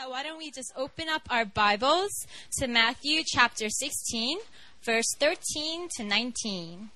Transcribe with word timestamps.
uh, 0.00 0.08
why 0.08 0.22
don't 0.22 0.38
we 0.38 0.50
just 0.50 0.72
open 0.76 1.08
up 1.08 1.22
our 1.30 1.44
Bibles 1.44 2.26
to 2.58 2.66
Matthew 2.66 3.22
chapter 3.26 3.68
16, 3.68 4.38
verse 4.82 5.14
13 5.18 5.88
to 5.96 6.04
19. 6.04 6.90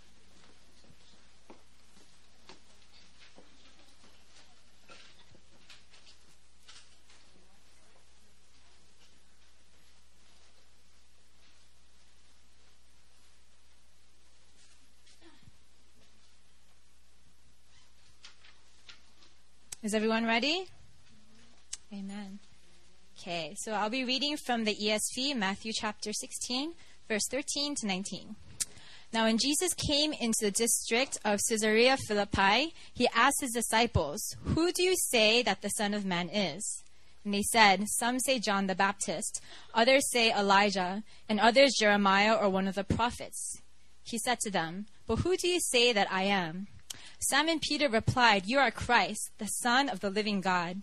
Is 19.83 19.93
everyone 19.93 20.25
ready? 20.25 20.67
Amen. 21.93 22.39
Okay, 23.27 23.55
so 23.57 23.73
I'll 23.73 23.89
be 23.89 24.05
reading 24.05 24.37
from 24.37 24.65
the 24.65 24.75
ESV, 24.75 25.35
Matthew 25.35 25.73
chapter 25.73 26.13
16, 26.13 26.75
verse 27.09 27.27
13 27.31 27.75
to 27.77 27.87
19. 27.87 28.37
Now, 29.15 29.25
when 29.25 29.39
Jesus 29.39 29.73
came 29.73 30.13
into 30.13 30.41
the 30.43 30.51
district 30.51 31.17
of 31.25 31.41
Caesarea 31.49 31.97
Philippi, 32.07 32.75
he 32.93 33.09
asked 33.15 33.41
his 33.41 33.53
disciples, 33.53 34.37
Who 34.45 34.73
do 34.73 34.83
you 34.83 34.95
say 34.95 35.43
that 35.43 35.63
the 35.63 35.71
Son 35.71 35.95
of 35.95 36.05
Man 36.05 36.29
is? 36.29 36.83
And 37.25 37.33
they 37.33 37.41
said, 37.41 37.89
Some 37.89 38.21
say 38.21 38.39
John 38.39 38.67
the 38.67 38.75
Baptist, 38.75 39.41
others 39.73 40.05
say 40.13 40.31
Elijah, 40.31 41.03
and 41.27 41.41
others 41.41 41.79
Jeremiah 41.81 42.35
or 42.35 42.51
one 42.51 42.69
of 42.69 42.75
the 42.75 42.85
prophets. 42.85 43.63
He 44.03 44.19
said 44.19 44.39
to 44.41 44.51
them, 44.51 44.85
But 45.07 45.21
who 45.21 45.39
do 45.39 45.49
you 45.49 45.61
say 45.61 45.95
that 45.95 46.13
I 46.13 46.25
am? 46.25 46.67
Simon 47.21 47.59
Peter 47.59 47.89
replied, 47.89 48.45
You 48.45 48.59
are 48.59 48.71
Christ, 48.71 49.31
the 49.39 49.47
Son 49.47 49.89
of 49.89 50.01
the 50.01 50.11
living 50.11 50.43
God. 50.43 50.83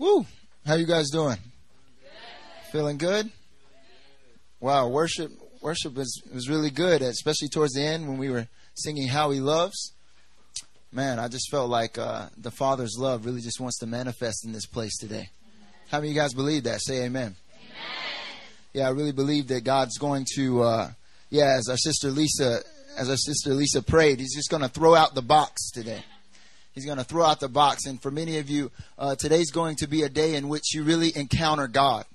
Woo! 0.00 0.24
How 0.64 0.76
you 0.76 0.86
guys 0.86 1.10
doing? 1.10 1.36
Good. 1.36 2.72
Feeling 2.72 2.96
good? 2.96 3.30
Wow, 4.58 4.88
worship 4.88 5.30
worship 5.60 5.94
was 5.94 6.22
was 6.32 6.48
really 6.48 6.70
good, 6.70 7.02
especially 7.02 7.48
towards 7.48 7.74
the 7.74 7.82
end 7.82 8.08
when 8.08 8.16
we 8.16 8.30
were 8.30 8.48
singing 8.72 9.08
"How 9.08 9.30
He 9.30 9.40
Loves." 9.40 9.92
Man, 10.90 11.18
I 11.18 11.28
just 11.28 11.50
felt 11.50 11.68
like 11.68 11.98
uh, 11.98 12.30
the 12.38 12.50
Father's 12.50 12.96
love 12.98 13.26
really 13.26 13.42
just 13.42 13.60
wants 13.60 13.78
to 13.80 13.86
manifest 13.86 14.46
in 14.46 14.52
this 14.52 14.64
place 14.64 14.96
today. 14.96 15.28
How 15.90 15.98
many 15.98 16.08
of 16.08 16.14
you 16.14 16.20
guys 16.22 16.32
believe 16.32 16.64
that? 16.64 16.80
Say 16.80 17.04
Amen. 17.04 17.04
amen. 17.04 17.36
Yeah, 18.72 18.86
I 18.88 18.92
really 18.92 19.12
believe 19.12 19.48
that 19.48 19.64
God's 19.64 19.98
going 19.98 20.24
to. 20.36 20.62
Uh, 20.62 20.90
yeah, 21.28 21.56
as 21.58 21.68
our 21.68 21.76
sister 21.76 22.08
Lisa, 22.08 22.60
as 22.96 23.10
our 23.10 23.18
sister 23.18 23.50
Lisa 23.50 23.82
prayed, 23.82 24.18
He's 24.18 24.34
just 24.34 24.48
going 24.48 24.62
to 24.62 24.70
throw 24.70 24.94
out 24.94 25.14
the 25.14 25.20
box 25.20 25.70
today. 25.70 26.02
He's 26.80 26.86
going 26.86 26.96
to 26.96 27.04
throw 27.04 27.26
out 27.26 27.40
the 27.40 27.48
box. 27.50 27.84
And 27.84 28.00
for 28.00 28.10
many 28.10 28.38
of 28.38 28.48
you, 28.48 28.72
uh, 28.98 29.14
today's 29.14 29.50
going 29.50 29.76
to 29.76 29.86
be 29.86 30.02
a 30.02 30.08
day 30.08 30.34
in 30.34 30.48
which 30.48 30.72
you 30.74 30.82
really 30.82 31.14
encounter 31.14 31.68
God. 31.68 32.06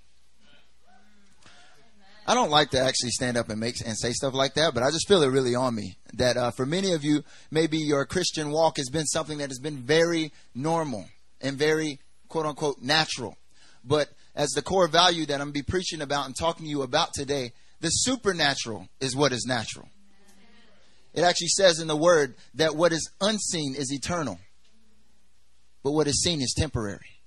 I 2.26 2.34
don't 2.34 2.50
like 2.50 2.72
to 2.72 2.80
actually 2.80 3.12
stand 3.12 3.38
up 3.38 3.50
and 3.50 3.60
make 3.60 3.76
and 3.86 3.96
say 3.96 4.12
stuff 4.12 4.34
like 4.34 4.56
that, 4.56 4.74
but 4.74 4.82
I 4.82 4.90
just 4.90 5.08
feel 5.08 5.22
it 5.22 5.28
really 5.28 5.54
on 5.54 5.76
me 5.76 5.98
that 6.16 6.36
uh, 6.36 6.50
for 6.50 6.66
many 6.66 6.94
of 6.94 7.04
you, 7.04 7.22
maybe 7.52 7.78
your 7.78 8.08
Christian 8.08 8.50
walk 8.50 8.78
has 8.78 8.90
been 8.90 9.06
something 9.06 9.38
that 9.38 9.52
has 9.52 9.60
been 9.60 9.78
very 9.78 10.34
normal 10.56 11.06
and 11.42 11.56
very 11.56 12.00
quote 12.28 12.48
unquote 12.48 12.82
natural. 12.82 13.38
But 13.84 14.10
as 14.34 14.50
the 14.50 14.64
core 14.64 14.88
value 14.88 15.28
that 15.28 15.42
I'm 15.42 15.52
be 15.52 15.62
preaching 15.62 16.02
about 16.02 16.26
and 16.26 16.36
talking 16.36 16.66
to 16.66 16.70
you 16.72 16.82
about 16.82 17.14
today, 17.14 17.52
the 17.82 17.90
supernatural 17.90 18.88
is 19.00 19.16
what 19.16 19.32
is 19.32 19.46
natural. 19.48 19.88
It 21.14 21.22
actually 21.22 21.50
says 21.50 21.80
in 21.80 21.88
the 21.88 21.96
word 21.96 22.34
that 22.56 22.76
what 22.76 22.92
is 22.92 23.12
unseen 23.22 23.76
is 23.76 23.94
eternal 23.94 24.40
but 25.86 25.92
what 25.92 26.08
is 26.08 26.24
seen 26.24 26.42
is 26.42 26.56
temporary. 26.58 27.22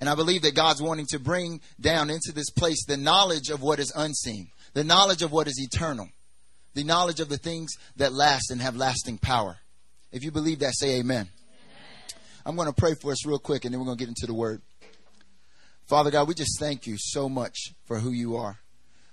And 0.00 0.08
I 0.08 0.16
believe 0.16 0.42
that 0.42 0.56
God's 0.56 0.82
wanting 0.82 1.06
to 1.10 1.20
bring 1.20 1.60
down 1.80 2.10
into 2.10 2.32
this 2.34 2.50
place 2.50 2.84
the 2.84 2.96
knowledge 2.96 3.50
of 3.50 3.62
what 3.62 3.78
is 3.78 3.92
unseen, 3.94 4.48
the 4.74 4.82
knowledge 4.82 5.22
of 5.22 5.30
what 5.30 5.46
is 5.46 5.60
eternal, 5.60 6.08
the 6.74 6.82
knowledge 6.82 7.20
of 7.20 7.28
the 7.28 7.38
things 7.38 7.70
that 7.94 8.12
last 8.12 8.50
and 8.50 8.60
have 8.60 8.74
lasting 8.74 9.18
power. 9.18 9.58
If 10.10 10.24
you 10.24 10.32
believe 10.32 10.58
that, 10.58 10.74
say 10.74 10.98
amen. 10.98 11.28
I'm 12.44 12.56
going 12.56 12.66
to 12.66 12.74
pray 12.74 12.94
for 13.00 13.12
us 13.12 13.24
real 13.24 13.38
quick 13.38 13.64
and 13.64 13.72
then 13.72 13.78
we're 13.78 13.86
going 13.86 13.98
to 13.98 14.04
get 14.04 14.08
into 14.08 14.26
the 14.26 14.34
word. 14.34 14.60
Father 15.86 16.10
God, 16.10 16.26
we 16.26 16.34
just 16.34 16.58
thank 16.58 16.84
you 16.84 16.96
so 16.98 17.28
much 17.28 17.74
for 17.84 18.00
who 18.00 18.10
you 18.10 18.34
are. 18.34 18.58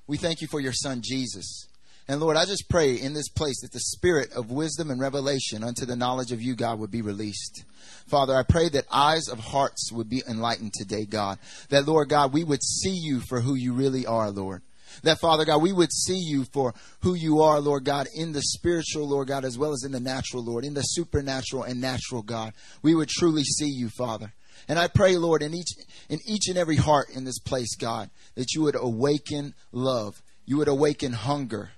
We 0.08 0.18
thank 0.18 0.42
you 0.42 0.47
for 0.47 0.59
your 0.59 0.74
son, 0.74 1.02
Jesus. 1.03 1.68
And 2.07 2.21
Lord, 2.21 2.38
I 2.38 2.45
just 2.45 2.69
pray 2.69 2.93
in 2.93 3.13
this 3.13 3.29
place 3.29 3.61
that 3.61 3.71
the 3.71 3.79
spirit 3.79 4.31
of 4.33 4.51
wisdom 4.51 4.91
and 4.91 5.01
revelation 5.01 5.63
unto 5.63 5.85
the 5.85 5.95
knowledge 5.95 6.31
of 6.31 6.41
you, 6.41 6.55
God, 6.55 6.77
would 6.77 6.91
be 6.91 7.01
released. 7.01 7.63
Father, 8.07 8.35
I 8.35 8.43
pray 8.43 8.69
that 8.69 8.85
eyes 8.91 9.27
of 9.27 9.39
hearts 9.39 9.91
would 9.91 10.07
be 10.07 10.21
enlightened 10.27 10.73
today, 10.73 11.05
God. 11.05 11.39
That, 11.69 11.88
Lord 11.88 12.09
God, 12.09 12.31
we 12.31 12.43
would 12.43 12.61
see 12.61 12.93
you 12.93 13.21
for 13.21 13.41
who 13.41 13.55
you 13.55 13.73
really 13.73 14.05
are, 14.05 14.29
Lord. 14.29 14.61
That, 15.01 15.19
Father 15.19 15.45
God, 15.45 15.63
we 15.63 15.73
would 15.73 15.91
see 15.91 16.19
you 16.19 16.45
for 16.53 16.75
who 17.01 17.16
you 17.16 17.41
are, 17.41 17.59
Lord 17.59 17.83
God, 17.85 18.07
in 18.13 18.33
the 18.33 18.41
spiritual, 18.41 19.09
Lord 19.09 19.27
God, 19.27 19.43
as 19.43 19.57
well 19.57 19.73
as 19.73 19.83
in 19.83 19.91
the 19.91 19.99
natural, 19.99 20.43
Lord, 20.43 20.63
in 20.63 20.75
the 20.75 20.83
supernatural 20.83 21.63
and 21.63 21.81
natural, 21.81 22.22
God. 22.22 22.53
We 22.83 22.93
would 22.93 23.09
truly 23.09 23.43
see 23.43 23.67
you, 23.67 23.89
Father. 23.89 24.31
And 24.67 24.77
I 24.77 24.87
pray, 24.87 25.17
Lord, 25.17 25.41
in 25.41 25.55
each, 25.55 25.72
in 26.07 26.19
each 26.27 26.47
and 26.49 26.57
every 26.57 26.77
heart 26.77 27.07
in 27.09 27.23
this 27.23 27.39
place, 27.39 27.75
God, 27.75 28.11
that 28.35 28.53
you 28.53 28.61
would 28.61 28.75
awaken 28.75 29.55
love. 29.72 30.22
You 30.45 30.57
would 30.57 30.67
awaken 30.67 31.13
hunger 31.13 31.72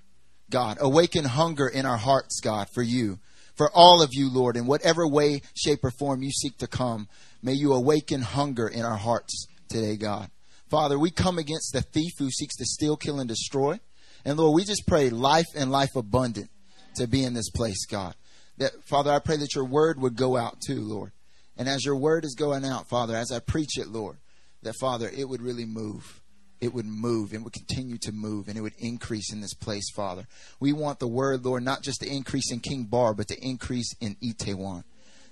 God. 0.50 0.78
Awaken 0.80 1.24
hunger 1.24 1.68
in 1.68 1.86
our 1.86 1.96
hearts, 1.96 2.40
God, 2.40 2.68
for 2.72 2.82
you. 2.82 3.18
For 3.54 3.70
all 3.74 4.02
of 4.02 4.10
you, 4.12 4.32
Lord, 4.32 4.56
in 4.56 4.66
whatever 4.66 5.06
way, 5.06 5.42
shape, 5.54 5.82
or 5.82 5.90
form 5.90 6.22
you 6.22 6.30
seek 6.30 6.58
to 6.58 6.66
come, 6.66 7.08
may 7.42 7.52
you 7.52 7.72
awaken 7.72 8.22
hunger 8.22 8.68
in 8.68 8.84
our 8.84 8.96
hearts 8.96 9.46
today, 9.68 9.96
God. 9.96 10.30
Father, 10.70 10.98
we 10.98 11.10
come 11.10 11.38
against 11.38 11.72
the 11.72 11.82
thief 11.82 12.12
who 12.18 12.30
seeks 12.30 12.56
to 12.56 12.64
steal, 12.64 12.96
kill, 12.96 13.18
and 13.18 13.28
destroy. 13.28 13.80
And 14.24 14.38
Lord, 14.38 14.54
we 14.54 14.64
just 14.64 14.86
pray 14.86 15.10
life 15.10 15.46
and 15.56 15.70
life 15.70 15.96
abundant 15.96 16.50
to 16.96 17.06
be 17.06 17.24
in 17.24 17.34
this 17.34 17.50
place, 17.50 17.86
God. 17.86 18.14
That 18.58 18.72
Father, 18.84 19.10
I 19.10 19.18
pray 19.18 19.36
that 19.38 19.54
your 19.54 19.64
word 19.64 20.00
would 20.00 20.16
go 20.16 20.36
out 20.36 20.60
too, 20.60 20.80
Lord. 20.80 21.12
And 21.56 21.68
as 21.68 21.84
your 21.84 21.96
word 21.96 22.24
is 22.24 22.34
going 22.34 22.64
out, 22.64 22.88
Father, 22.88 23.16
as 23.16 23.32
I 23.32 23.40
preach 23.40 23.78
it, 23.78 23.88
Lord, 23.88 24.18
that 24.62 24.76
Father, 24.80 25.08
it 25.08 25.28
would 25.28 25.42
really 25.42 25.64
move 25.64 26.17
it 26.60 26.74
would 26.74 26.86
move 26.86 27.32
and 27.32 27.44
would 27.44 27.52
continue 27.52 27.98
to 27.98 28.12
move 28.12 28.48
and 28.48 28.56
it 28.56 28.60
would 28.60 28.76
increase 28.78 29.32
in 29.32 29.40
this 29.40 29.54
place, 29.54 29.90
Father. 29.94 30.26
We 30.60 30.72
want 30.72 30.98
the 30.98 31.08
word, 31.08 31.44
Lord, 31.44 31.62
not 31.62 31.82
just 31.82 32.00
to 32.00 32.08
increase 32.08 32.50
in 32.52 32.60
King 32.60 32.84
Bar, 32.84 33.14
but 33.14 33.28
to 33.28 33.38
increase 33.40 33.94
in 34.00 34.16
Itaewon. 34.16 34.84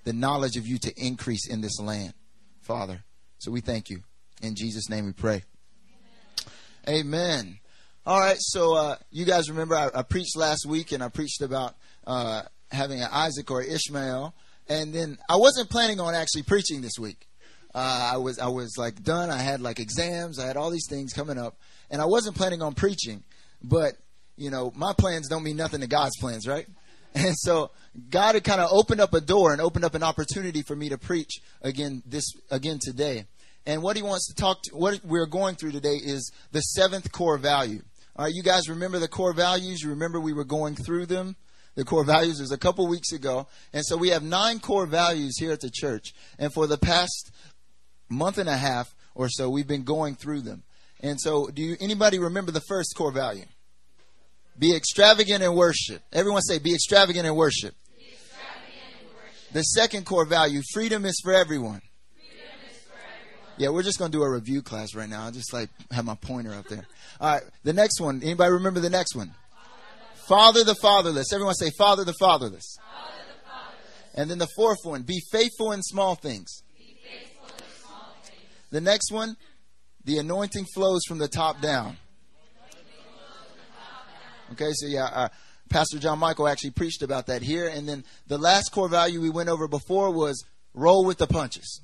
The 0.05 0.13
knowledge 0.13 0.57
of 0.57 0.67
you 0.67 0.79
to 0.79 0.93
increase 0.97 1.49
in 1.49 1.61
this 1.61 1.81
land, 1.81 2.15
Father. 2.61 3.05
So 3.39 3.51
we 3.51 3.61
thank 3.61 3.91
you. 3.91 4.03
In 4.43 4.55
Jesus' 4.55 4.89
name 4.89 5.07
we 5.07 5.13
pray. 5.13 5.43
Amen. 6.89 7.01
Amen. 7.01 7.59
All 8.07 8.21
right, 8.21 8.37
so 8.39 8.77
uh, 8.77 8.97
you 9.11 9.25
guys 9.25 9.51
remember 9.51 9.75
I, 9.75 9.91
I, 9.93 10.03
preached 10.03 10.37
last 10.37 10.65
week 10.65 10.93
and 10.93 11.03
I 11.03 11.09
preached 11.09 11.43
about 11.43 11.75
uh, 12.07 12.43
having 12.71 13.01
an 13.01 13.09
Isaac 13.11 13.51
or 13.51 13.63
Ishmael. 13.63 14.33
And 14.69 14.93
then 14.93 15.19
I 15.29 15.37
wasn't 15.37 15.71
planning 15.71 16.01
on 16.01 16.15
actually 16.15 16.43
preaching 16.43 16.83
this 16.83 16.99
week. 17.01 17.26
Uh, 17.77 18.13
I 18.15 18.17
was 18.17 18.39
I 18.39 18.49
was 18.49 18.79
like 18.79 19.03
done. 19.03 19.29
I 19.29 19.37
had 19.37 19.61
like 19.61 19.79
exams. 19.79 20.39
I 20.39 20.47
had 20.47 20.57
all 20.57 20.71
these 20.71 20.87
things 20.89 21.13
coming 21.13 21.37
up, 21.37 21.59
and 21.91 22.01
I 22.01 22.07
wasn't 22.07 22.35
planning 22.35 22.63
on 22.63 22.73
preaching. 22.73 23.23
But 23.63 23.99
you 24.39 24.51
know, 24.51 24.73
my 24.75 24.95
plans 24.95 25.29
don't 25.29 25.43
mean 25.43 25.59
nothing 25.59 25.83
to 25.83 25.87
God's 25.87 26.17
plans, 26.19 26.49
right? 26.49 26.67
And 27.15 27.35
so 27.35 27.71
God 28.11 28.35
had 28.35 28.45
kind 28.45 28.61
of 28.61 28.69
opened 28.71 29.01
up 29.01 29.15
a 29.15 29.23
door 29.23 29.51
and 29.51 29.59
opened 29.59 29.87
up 29.87 29.95
an 29.95 30.03
opportunity 30.03 30.61
for 30.61 30.77
me 30.77 30.91
to 30.91 30.99
preach 30.99 31.41
again 31.63 32.03
this 32.05 32.27
again 32.51 32.79
today. 32.79 33.25
And 33.65 33.83
what 33.83 33.97
he 33.97 34.03
wants 34.03 34.29
to 34.29 34.35
talk 34.35 34.63
to, 34.65 34.77
what 34.77 35.01
we're 35.03 35.25
going 35.25 35.55
through 35.55 35.73
today 35.73 35.97
is 35.97 36.31
the 36.53 36.61
seventh 36.61 37.11
core 37.13 37.39
value. 37.39 37.81
All 38.17 38.27
right, 38.27 38.35
you 38.35 38.43
guys 38.43 38.69
remember 38.69 38.99
the 38.99 39.09
core 39.09 39.33
values? 39.33 39.81
You 39.81 39.91
remember 39.91 40.21
we 40.21 40.35
were 40.35 40.45
going 40.45 40.75
through 40.75 41.07
them? 41.07 41.37
The 41.77 41.85
core 41.85 42.05
values 42.05 42.41
was 42.41 42.53
a 42.53 42.59
couple 42.59 42.89
weeks 42.89 43.13
ago. 43.13 43.47
And 43.73 43.85
so 43.85 43.97
we 43.97 44.09
have 44.09 44.23
nine 44.23 44.61
core 44.61 44.87
values 44.87 45.39
here 45.39 45.53
at 45.53 45.61
the 45.61 45.71
church. 45.71 46.15
And 46.39 46.53
for 46.53 46.67
the 46.67 46.79
past 46.79 47.31
month 48.09 48.39
and 48.39 48.49
a 48.49 48.57
half 48.57 48.95
or 49.15 49.29
so, 49.29 49.49
we've 49.49 49.67
been 49.67 49.85
going 49.85 50.15
through 50.15 50.43
them. 50.43 50.63
And 51.01 51.21
so, 51.21 51.49
do 51.49 51.63
you, 51.63 51.77
anybody 51.81 52.19
remember 52.19 52.53
the 52.53 52.63
first 52.69 52.95
core 52.97 53.13
value? 53.13 53.45
Be 54.59 54.75
extravagant 54.75 55.43
in 55.43 55.55
worship. 55.55 56.03
Everyone 56.13 56.41
say, 56.43 56.59
be 56.59 56.75
extravagant 56.75 57.27
in 57.27 57.35
worship. 57.35 57.75
Extravagant 57.99 59.01
in 59.01 59.07
worship. 59.15 59.53
The 59.53 59.63
second 59.63 60.07
core 60.07 60.25
value, 60.25 60.63
freedom 60.73 61.05
is 61.05 61.21
for 61.23 61.35
everyone. 61.35 61.83
Freedom 62.15 62.47
is 62.71 62.83
for 62.83 62.95
everyone. 62.95 63.55
Yeah, 63.59 63.69
we're 63.69 63.83
just 63.83 63.99
going 63.99 64.11
to 64.11 64.17
do 64.17 64.23
a 64.23 64.31
review 64.31 64.63
class 64.63 64.95
right 64.95 65.09
now. 65.09 65.27
I 65.27 65.31
just 65.31 65.53
like 65.53 65.69
have 65.91 66.07
my 66.07 66.15
pointer 66.15 66.55
up 66.55 66.67
there. 66.69 66.87
All 67.21 67.35
right, 67.35 67.43
the 67.65 67.75
next 67.75 68.01
one. 68.01 68.23
Anybody 68.23 68.53
remember 68.53 68.81
the 68.81 68.91
next 68.91 69.15
one? 69.15 69.35
Father 70.27 70.65
the 70.65 70.75
fatherless. 70.83 71.33
Everyone 71.33 71.55
say 71.55 71.71
Father 71.79 72.05
the 72.05 72.15
fatherless. 72.19 72.79
And 74.15 74.31
then 74.31 74.39
the 74.39 74.49
fourth 74.57 74.79
one, 74.83 75.03
be 75.03 75.21
faithful 75.31 75.73
in 75.73 75.83
small 75.83 76.15
things. 76.15 76.63
The 78.77 78.83
next 78.83 79.11
one, 79.11 79.39
the 80.05 80.19
anointing 80.19 80.67
flows 80.75 81.01
from 81.09 81.17
the 81.17 81.29
top 81.29 81.63
down. 81.63 81.97
Okay, 84.53 84.71
so 84.75 84.87
yeah, 84.87 85.07
uh, 85.07 85.29
Pastor 85.71 85.99
John 85.99 86.19
Michael 86.19 86.47
actually 86.47 86.73
preached 86.73 87.01
about 87.03 87.29
that 87.29 87.41
here. 87.41 87.69
And 87.69 87.89
then 87.89 88.05
the 88.27 88.37
last 88.37 88.73
core 88.73 88.91
value 88.91 89.23
we 89.23 89.31
went 89.31 89.49
over 89.49 89.67
before 89.67 90.11
was 90.11 90.45
roll 90.75 91.07
with 91.07 91.17
the 91.17 91.27
punches. 91.27 91.81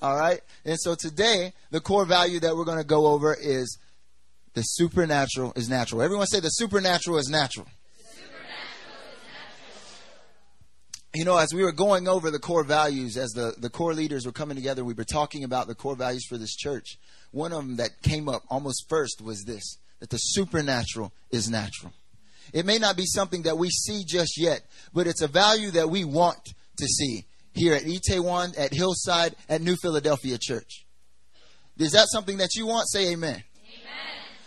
All 0.00 0.16
right. 0.16 0.40
And 0.64 0.78
so 0.80 0.94
today, 0.98 1.52
the 1.70 1.80
core 1.80 2.06
value 2.06 2.40
that 2.40 2.56
we're 2.56 2.64
going 2.64 2.78
to 2.78 2.82
go 2.82 3.08
over 3.08 3.36
is 3.38 3.76
the 4.54 4.62
supernatural 4.62 5.52
is 5.56 5.68
natural. 5.68 6.00
Everyone 6.00 6.26
say 6.26 6.40
the 6.40 6.48
supernatural 6.48 7.18
is 7.18 7.28
natural. 7.28 7.66
You 11.14 11.26
know, 11.26 11.36
as 11.36 11.52
we 11.52 11.62
were 11.62 11.72
going 11.72 12.08
over 12.08 12.30
the 12.30 12.38
core 12.38 12.64
values, 12.64 13.18
as 13.18 13.32
the, 13.32 13.54
the 13.58 13.68
core 13.68 13.92
leaders 13.92 14.24
were 14.24 14.32
coming 14.32 14.56
together, 14.56 14.82
we 14.82 14.94
were 14.94 15.04
talking 15.04 15.44
about 15.44 15.66
the 15.66 15.74
core 15.74 15.94
values 15.94 16.24
for 16.26 16.38
this 16.38 16.56
church. 16.56 16.96
One 17.32 17.52
of 17.52 17.58
them 17.58 17.76
that 17.76 18.00
came 18.02 18.30
up 18.30 18.42
almost 18.48 18.86
first 18.88 19.20
was 19.20 19.44
this 19.44 19.78
that 20.00 20.10
the 20.10 20.16
supernatural 20.16 21.12
is 21.30 21.48
natural. 21.48 21.92
It 22.52 22.66
may 22.66 22.78
not 22.78 22.96
be 22.96 23.04
something 23.06 23.42
that 23.42 23.56
we 23.56 23.68
see 23.68 24.04
just 24.04 24.40
yet, 24.40 24.62
but 24.92 25.06
it's 25.06 25.22
a 25.22 25.28
value 25.28 25.70
that 25.72 25.90
we 25.90 26.02
want 26.02 26.54
to 26.78 26.86
see 26.86 27.26
here 27.52 27.74
at 27.74 27.82
Itaewon, 27.82 28.58
at 28.58 28.72
Hillside, 28.72 29.36
at 29.48 29.60
New 29.60 29.76
Philadelphia 29.76 30.38
Church. 30.40 30.86
Is 31.78 31.92
that 31.92 32.08
something 32.10 32.38
that 32.38 32.54
you 32.54 32.66
want? 32.66 32.88
Say 32.88 33.12
amen. 33.12 33.34
amen. 33.34 33.44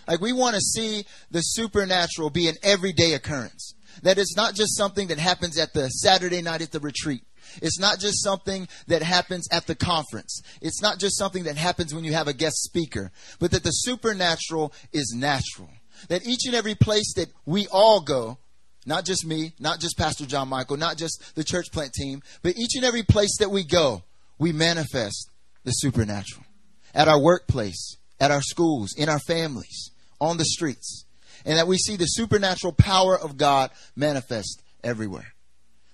Like 0.08 0.20
we 0.20 0.34
want 0.34 0.56
to 0.56 0.62
see 0.62 1.06
the 1.32 1.42
supernatural 1.42 2.32
be 2.32 2.50
an 2.50 2.56
everyday 2.64 3.14
occurrence. 3.14 3.75
That 4.06 4.20
it's 4.20 4.36
not 4.36 4.54
just 4.54 4.78
something 4.78 5.08
that 5.08 5.18
happens 5.18 5.58
at 5.58 5.74
the 5.74 5.88
Saturday 5.88 6.44
night 6.44 6.62
at 6.62 6.72
the 6.72 6.80
retreat. 6.80 7.24
It's 7.60 7.80
not 7.80 7.98
just 7.98 8.24
something 8.24 8.68
that 8.86 9.02
happens 9.02 9.48
at 9.52 9.66
the 9.66 9.74
conference. 9.74 10.44
It's 10.62 10.80
not 10.80 11.00
just 11.00 11.18
something 11.18 11.46
that 11.46 11.58
happens 11.58 11.92
when 11.92 12.04
you 12.04 12.14
have 12.14 12.28
a 12.28 12.34
guest 12.34 12.58
speaker, 12.62 13.12
but 13.40 13.50
that 13.50 13.64
the 13.64 13.72
supernatural 13.72 14.74
is 14.94 15.16
natural. 15.18 15.72
That 16.10 16.24
each 16.24 16.46
and 16.46 16.54
every 16.54 16.76
place 16.76 17.16
that 17.16 17.30
we 17.48 17.66
all 17.72 18.00
go, 18.00 18.38
not 18.86 19.06
just 19.06 19.26
me, 19.26 19.54
not 19.60 19.80
just 19.80 19.98
Pastor 19.98 20.28
John 20.28 20.50
Michael, 20.50 20.78
not 20.78 20.98
just 20.98 21.34
the 21.34 21.44
church 21.44 21.72
plant 21.72 21.94
team, 21.94 22.22
but 22.44 22.56
each 22.56 22.76
and 22.76 22.86
every 22.86 23.02
place 23.02 23.36
that 23.40 23.50
we 23.50 23.64
go, 23.64 24.04
we 24.38 24.52
manifest 24.52 25.32
the 25.64 25.72
supernatural. 25.72 26.46
At 26.94 27.08
our 27.08 27.20
workplace, 27.20 27.98
at 28.20 28.30
our 28.30 28.44
schools, 28.44 28.94
in 28.96 29.10
our 29.10 29.20
families, 29.26 29.90
on 30.22 30.38
the 30.38 30.46
streets. 30.46 31.05
And 31.46 31.58
that 31.58 31.68
we 31.68 31.78
see 31.78 31.96
the 31.96 32.06
supernatural 32.06 32.74
power 32.74 33.18
of 33.18 33.38
God 33.38 33.72
manifest 33.96 34.62
everywhere. 34.84 35.34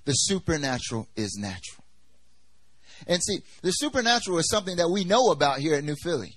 The 0.05 0.13
supernatural 0.13 1.07
is 1.15 1.37
natural. 1.39 1.85
And 3.07 3.21
see, 3.21 3.39
the 3.61 3.71
supernatural 3.71 4.37
is 4.37 4.49
something 4.49 4.77
that 4.77 4.89
we 4.89 5.03
know 5.03 5.31
about 5.31 5.59
here 5.59 5.75
at 5.75 5.83
New 5.83 5.95
Philly. 5.95 6.35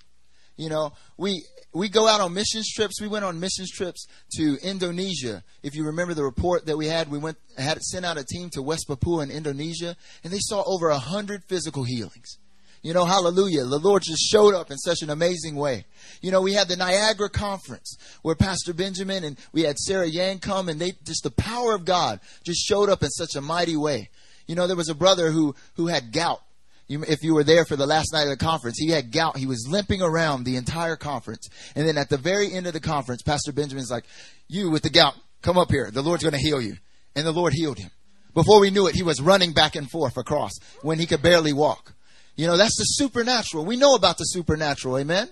You 0.56 0.68
know, 0.68 0.92
we 1.16 1.44
we 1.72 1.88
go 1.88 2.06
out 2.06 2.20
on 2.20 2.32
missions 2.32 2.70
trips. 2.72 3.00
We 3.00 3.08
went 3.08 3.24
on 3.24 3.40
missions 3.40 3.70
trips 3.70 4.06
to 4.36 4.56
Indonesia. 4.62 5.42
If 5.62 5.74
you 5.74 5.86
remember 5.86 6.14
the 6.14 6.22
report 6.22 6.66
that 6.66 6.76
we 6.76 6.86
had, 6.86 7.10
we 7.10 7.18
went 7.18 7.36
had 7.58 7.80
sent 7.82 8.06
out 8.06 8.18
a 8.18 8.24
team 8.24 8.50
to 8.50 8.62
West 8.62 8.86
Papua 8.86 9.22
in 9.24 9.30
Indonesia, 9.30 9.96
and 10.22 10.32
they 10.32 10.38
saw 10.40 10.62
over 10.66 10.88
a 10.88 10.98
hundred 10.98 11.42
physical 11.44 11.82
healings. 11.82 12.38
You 12.84 12.92
know, 12.92 13.06
hallelujah. 13.06 13.64
The 13.64 13.78
Lord 13.78 14.02
just 14.02 14.22
showed 14.30 14.54
up 14.54 14.70
in 14.70 14.76
such 14.76 15.00
an 15.00 15.08
amazing 15.08 15.56
way. 15.56 15.86
You 16.20 16.30
know, 16.30 16.42
we 16.42 16.52
had 16.52 16.68
the 16.68 16.76
Niagara 16.76 17.30
conference 17.30 17.96
where 18.20 18.34
Pastor 18.34 18.74
Benjamin 18.74 19.24
and 19.24 19.38
we 19.52 19.62
had 19.62 19.78
Sarah 19.78 20.06
Yang 20.06 20.40
come 20.40 20.68
and 20.68 20.78
they 20.78 20.92
just 21.02 21.22
the 21.22 21.30
power 21.30 21.74
of 21.74 21.86
God 21.86 22.20
just 22.44 22.62
showed 22.62 22.90
up 22.90 23.02
in 23.02 23.08
such 23.08 23.36
a 23.36 23.40
mighty 23.40 23.74
way. 23.74 24.10
You 24.46 24.54
know, 24.54 24.66
there 24.66 24.76
was 24.76 24.90
a 24.90 24.94
brother 24.94 25.30
who 25.30 25.54
who 25.76 25.86
had 25.86 26.12
gout. 26.12 26.42
You, 26.86 27.02
if 27.04 27.22
you 27.22 27.34
were 27.34 27.42
there 27.42 27.64
for 27.64 27.76
the 27.76 27.86
last 27.86 28.12
night 28.12 28.24
of 28.24 28.28
the 28.28 28.44
conference, 28.44 28.76
he 28.78 28.90
had 28.90 29.10
gout. 29.10 29.38
He 29.38 29.46
was 29.46 29.66
limping 29.66 30.02
around 30.02 30.44
the 30.44 30.56
entire 30.56 30.96
conference. 30.96 31.48
And 31.74 31.88
then 31.88 31.96
at 31.96 32.10
the 32.10 32.18
very 32.18 32.52
end 32.52 32.66
of 32.66 32.74
the 32.74 32.80
conference, 32.80 33.22
Pastor 33.22 33.52
Benjamin's 33.52 33.90
like, 33.90 34.04
you 34.46 34.70
with 34.70 34.82
the 34.82 34.90
gout, 34.90 35.14
come 35.40 35.56
up 35.56 35.70
here. 35.70 35.90
The 35.90 36.02
Lord's 36.02 36.22
going 36.22 36.34
to 36.34 36.38
heal 36.38 36.60
you. 36.60 36.76
And 37.16 37.26
the 37.26 37.32
Lord 37.32 37.54
healed 37.54 37.78
him. 37.78 37.90
Before 38.34 38.60
we 38.60 38.70
knew 38.70 38.88
it, 38.88 38.94
he 38.94 39.02
was 39.02 39.22
running 39.22 39.54
back 39.54 39.74
and 39.74 39.90
forth 39.90 40.18
across 40.18 40.52
when 40.82 40.98
he 40.98 41.06
could 41.06 41.22
barely 41.22 41.54
walk. 41.54 41.93
You 42.36 42.46
know, 42.46 42.56
that's 42.56 42.76
the 42.76 42.84
supernatural. 42.84 43.64
We 43.64 43.76
know 43.76 43.94
about 43.94 44.18
the 44.18 44.24
supernatural. 44.24 44.98
Amen. 44.98 45.28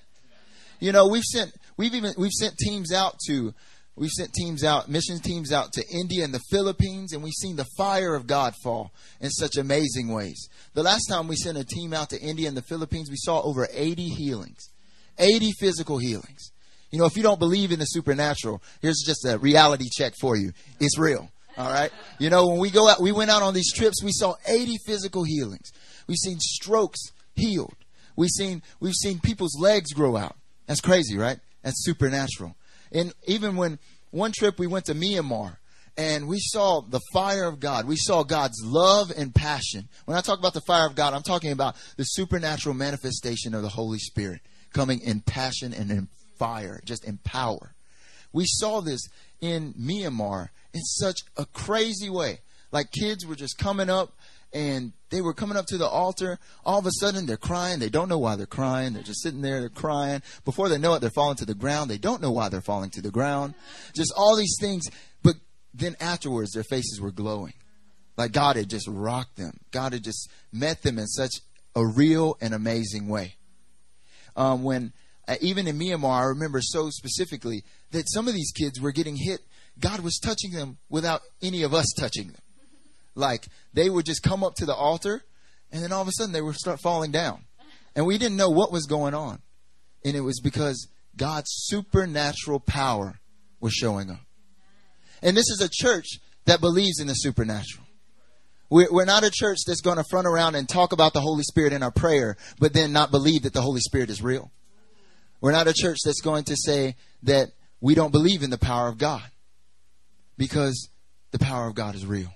You 0.78 0.92
know, 0.92 1.08
we've 1.08 1.24
sent 1.24 1.52
we've 1.76 1.94
even 1.94 2.14
we've 2.16 2.32
sent 2.32 2.56
teams 2.58 2.92
out 2.92 3.18
to 3.26 3.54
we've 3.96 4.10
sent 4.10 4.32
teams 4.32 4.64
out, 4.64 4.88
mission 4.88 5.18
teams 5.18 5.52
out 5.52 5.72
to 5.72 5.84
India 5.92 6.24
and 6.24 6.32
the 6.32 6.42
Philippines, 6.50 7.12
and 7.12 7.22
we've 7.22 7.32
seen 7.32 7.56
the 7.56 7.66
fire 7.76 8.14
of 8.14 8.26
God 8.26 8.54
fall 8.62 8.92
in 9.20 9.30
such 9.30 9.56
amazing 9.56 10.12
ways. 10.12 10.48
The 10.74 10.82
last 10.82 11.06
time 11.08 11.28
we 11.28 11.36
sent 11.36 11.58
a 11.58 11.64
team 11.64 11.92
out 11.92 12.10
to 12.10 12.20
India 12.20 12.48
and 12.48 12.56
the 12.56 12.62
Philippines, 12.62 13.10
we 13.10 13.16
saw 13.16 13.40
over 13.42 13.68
80 13.72 14.08
healings. 14.08 14.70
80 15.18 15.52
physical 15.60 15.98
healings. 15.98 16.52
You 16.90 16.98
know, 16.98 17.06
if 17.06 17.16
you 17.16 17.22
don't 17.22 17.38
believe 17.38 17.72
in 17.72 17.78
the 17.78 17.84
supernatural, 17.86 18.62
here's 18.80 19.02
just 19.04 19.24
a 19.24 19.38
reality 19.38 19.88
check 19.90 20.14
for 20.20 20.36
you. 20.36 20.52
It's 20.78 20.98
real. 20.98 21.30
All 21.56 21.70
right. 21.70 21.90
You 22.18 22.30
know, 22.30 22.48
when 22.48 22.58
we 22.58 22.70
go 22.70 22.88
out, 22.88 23.00
we 23.00 23.12
went 23.12 23.30
out 23.30 23.42
on 23.42 23.54
these 23.54 23.72
trips, 23.72 24.02
we 24.02 24.12
saw 24.12 24.34
80 24.46 24.76
physical 24.86 25.24
healings. 25.24 25.70
We've 26.06 26.18
seen 26.18 26.38
strokes 26.40 27.00
healed. 27.34 27.74
We've 28.16 28.30
seen 28.30 28.62
we've 28.80 28.94
seen 28.94 29.20
people's 29.20 29.58
legs 29.58 29.92
grow 29.92 30.16
out. 30.16 30.36
That's 30.66 30.80
crazy, 30.80 31.16
right? 31.16 31.38
That's 31.62 31.84
supernatural. 31.84 32.54
And 32.92 33.12
even 33.26 33.56
when 33.56 33.78
one 34.10 34.32
trip 34.32 34.58
we 34.58 34.66
went 34.66 34.86
to 34.86 34.94
Myanmar 34.94 35.56
and 35.96 36.26
we 36.26 36.38
saw 36.38 36.80
the 36.80 37.00
fire 37.12 37.44
of 37.44 37.60
God. 37.60 37.86
We 37.86 37.96
saw 37.96 38.22
God's 38.22 38.62
love 38.64 39.12
and 39.16 39.34
passion. 39.34 39.88
When 40.06 40.16
I 40.16 40.20
talk 40.20 40.38
about 40.38 40.54
the 40.54 40.62
fire 40.62 40.86
of 40.86 40.94
God, 40.94 41.12
I'm 41.12 41.22
talking 41.22 41.52
about 41.52 41.76
the 41.96 42.04
supernatural 42.04 42.74
manifestation 42.74 43.54
of 43.54 43.62
the 43.62 43.68
Holy 43.68 43.98
Spirit 43.98 44.40
coming 44.72 45.00
in 45.00 45.20
passion 45.20 45.74
and 45.74 45.90
in 45.90 46.08
fire, 46.38 46.80
just 46.84 47.04
in 47.04 47.18
power. 47.18 47.74
We 48.32 48.44
saw 48.46 48.80
this 48.80 49.06
in 49.40 49.74
Myanmar 49.74 50.48
in 50.72 50.80
such 50.82 51.20
a 51.36 51.44
crazy 51.44 52.08
way. 52.08 52.40
Like 52.70 52.90
kids 52.90 53.26
were 53.26 53.34
just 53.34 53.58
coming 53.58 53.90
up 53.90 54.14
and 54.52 54.92
they 55.10 55.20
were 55.20 55.34
coming 55.34 55.56
up 55.56 55.66
to 55.66 55.78
the 55.78 55.86
altar. 55.86 56.38
All 56.64 56.78
of 56.78 56.86
a 56.86 56.90
sudden, 56.92 57.26
they're 57.26 57.36
crying. 57.36 57.78
They 57.78 57.88
don't 57.88 58.08
know 58.08 58.18
why 58.18 58.36
they're 58.36 58.46
crying. 58.46 58.92
They're 58.92 59.02
just 59.02 59.22
sitting 59.22 59.42
there, 59.42 59.60
they're 59.60 59.68
crying. 59.68 60.22
Before 60.44 60.68
they 60.68 60.78
know 60.78 60.94
it, 60.94 61.00
they're 61.00 61.10
falling 61.10 61.36
to 61.36 61.44
the 61.44 61.54
ground. 61.54 61.90
They 61.90 61.98
don't 61.98 62.22
know 62.22 62.32
why 62.32 62.48
they're 62.48 62.60
falling 62.60 62.90
to 62.90 63.02
the 63.02 63.10
ground. 63.10 63.54
Just 63.94 64.12
all 64.16 64.36
these 64.36 64.56
things. 64.60 64.88
But 65.22 65.36
then 65.74 65.96
afterwards, 66.00 66.52
their 66.52 66.64
faces 66.64 67.00
were 67.00 67.12
glowing. 67.12 67.54
Like 68.16 68.32
God 68.32 68.56
had 68.56 68.68
just 68.68 68.88
rocked 68.88 69.36
them. 69.36 69.58
God 69.70 69.92
had 69.92 70.04
just 70.04 70.30
met 70.52 70.82
them 70.82 70.98
in 70.98 71.06
such 71.06 71.36
a 71.74 71.86
real 71.86 72.36
and 72.40 72.52
amazing 72.52 73.08
way. 73.08 73.36
Um, 74.36 74.62
when 74.62 74.92
uh, 75.28 75.36
even 75.40 75.66
in 75.66 75.78
Myanmar, 75.78 76.20
I 76.20 76.24
remember 76.24 76.60
so 76.60 76.90
specifically 76.90 77.64
that 77.92 78.10
some 78.10 78.28
of 78.28 78.34
these 78.34 78.52
kids 78.52 78.80
were 78.80 78.92
getting 78.92 79.16
hit. 79.16 79.40
God 79.78 80.00
was 80.00 80.18
touching 80.22 80.52
them 80.52 80.78
without 80.90 81.22
any 81.40 81.62
of 81.62 81.72
us 81.72 81.86
touching 81.98 82.28
them. 82.28 82.41
Like 83.14 83.46
they 83.72 83.90
would 83.90 84.06
just 84.06 84.22
come 84.22 84.42
up 84.42 84.54
to 84.56 84.66
the 84.66 84.74
altar 84.74 85.22
and 85.72 85.82
then 85.82 85.92
all 85.92 86.02
of 86.02 86.08
a 86.08 86.12
sudden 86.12 86.32
they 86.32 86.42
would 86.42 86.56
start 86.56 86.80
falling 86.80 87.10
down. 87.10 87.44
And 87.96 88.06
we 88.06 88.18
didn't 88.18 88.36
know 88.36 88.50
what 88.50 88.72
was 88.72 88.86
going 88.86 89.14
on. 89.14 89.40
And 90.04 90.14
it 90.14 90.20
was 90.20 90.40
because 90.40 90.88
God's 91.16 91.50
supernatural 91.50 92.60
power 92.60 93.20
was 93.60 93.72
showing 93.72 94.10
up. 94.10 94.20
And 95.22 95.36
this 95.36 95.48
is 95.48 95.60
a 95.60 95.68
church 95.70 96.18
that 96.44 96.60
believes 96.60 97.00
in 97.00 97.06
the 97.06 97.14
supernatural. 97.14 97.86
We're 98.70 99.04
not 99.04 99.22
a 99.22 99.30
church 99.30 99.58
that's 99.66 99.82
going 99.82 99.98
to 99.98 100.04
front 100.04 100.26
around 100.26 100.54
and 100.54 100.66
talk 100.66 100.92
about 100.92 101.12
the 101.12 101.20
Holy 101.20 101.42
Spirit 101.42 101.74
in 101.74 101.82
our 101.82 101.90
prayer, 101.90 102.38
but 102.58 102.72
then 102.72 102.90
not 102.92 103.10
believe 103.10 103.42
that 103.42 103.52
the 103.52 103.60
Holy 103.60 103.80
Spirit 103.80 104.08
is 104.08 104.22
real. 104.22 104.50
We're 105.42 105.52
not 105.52 105.68
a 105.68 105.74
church 105.74 105.98
that's 106.04 106.22
going 106.22 106.44
to 106.44 106.56
say 106.56 106.96
that 107.24 107.48
we 107.82 107.94
don't 107.94 108.12
believe 108.12 108.42
in 108.42 108.48
the 108.48 108.58
power 108.58 108.88
of 108.88 108.96
God 108.96 109.22
because 110.38 110.88
the 111.32 111.38
power 111.38 111.68
of 111.68 111.74
God 111.74 111.94
is 111.94 112.06
real 112.06 112.32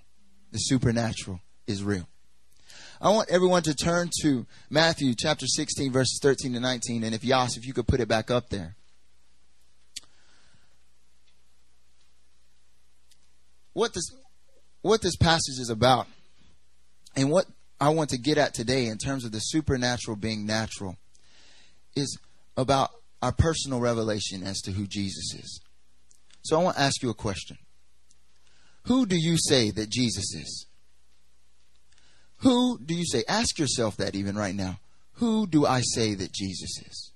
the 0.53 0.59
supernatural 0.59 1.41
is 1.67 1.83
real. 1.83 2.09
I 3.01 3.11
want 3.11 3.29
everyone 3.31 3.63
to 3.65 3.75
turn 3.75 4.11
to 4.23 4.47
Matthew 4.71 5.15
chapter 5.15 5.47
16, 5.47 5.93
verses 5.93 6.19
13 6.23 6.55
to 6.55 6.61
19. 6.61 7.05
And 7.05 7.15
if 7.15 7.25
Yas, 7.25 7.57
if 7.57 7.67
you 7.67 7.75
could 7.75 7.87
put 7.87 8.01
it 8.01 8.09
back 8.09 8.31
up 8.31 8.49
there. 8.49 8.75
What 13.75 13.93
this, 13.93 14.07
what 14.81 15.03
this 15.03 15.17
passage 15.17 15.59
is 15.59 15.69
about, 15.69 16.07
and 17.15 17.31
what 17.31 17.47
I 17.79 17.91
want 17.91 18.09
to 18.11 18.19
get 18.19 18.39
at 18.39 18.55
today 18.55 18.87
in 18.87 18.97
terms 18.97 19.27
of 19.27 19.33
the 19.33 19.41
supernatural 19.41 20.17
being 20.17 20.47
natural, 20.47 20.97
is 21.95 22.19
about 22.57 22.91
our 23.21 23.33
personal 23.33 23.81
revelation 23.81 24.43
as 24.43 24.61
to 24.63 24.73
who 24.73 24.87
Jesus 24.87 25.35
is. 25.35 25.61
So 26.43 26.59
I 26.59 26.63
want 26.63 26.77
to 26.77 26.83
ask 26.83 27.03
you 27.03 27.11
a 27.11 27.15
question. 27.15 27.59
Who 28.87 29.07
do 29.07 29.17
you 29.17 29.37
say 29.37 29.71
that 29.73 29.91
Jesus 29.91 30.35
is? 30.35 30.67
Who 32.39 32.79
do 32.79 32.95
you 32.95 33.05
say? 33.05 33.25
Ask 33.29 33.59
yourself 33.59 33.97
that 33.97 34.15
even 34.15 34.37
right 34.37 34.55
now. 34.55 34.79
Who 35.15 35.47
do 35.47 35.67
I 35.67 35.81
say 35.81 36.15
that 36.15 36.33
Jesus 36.33 36.79
is? 36.87 37.13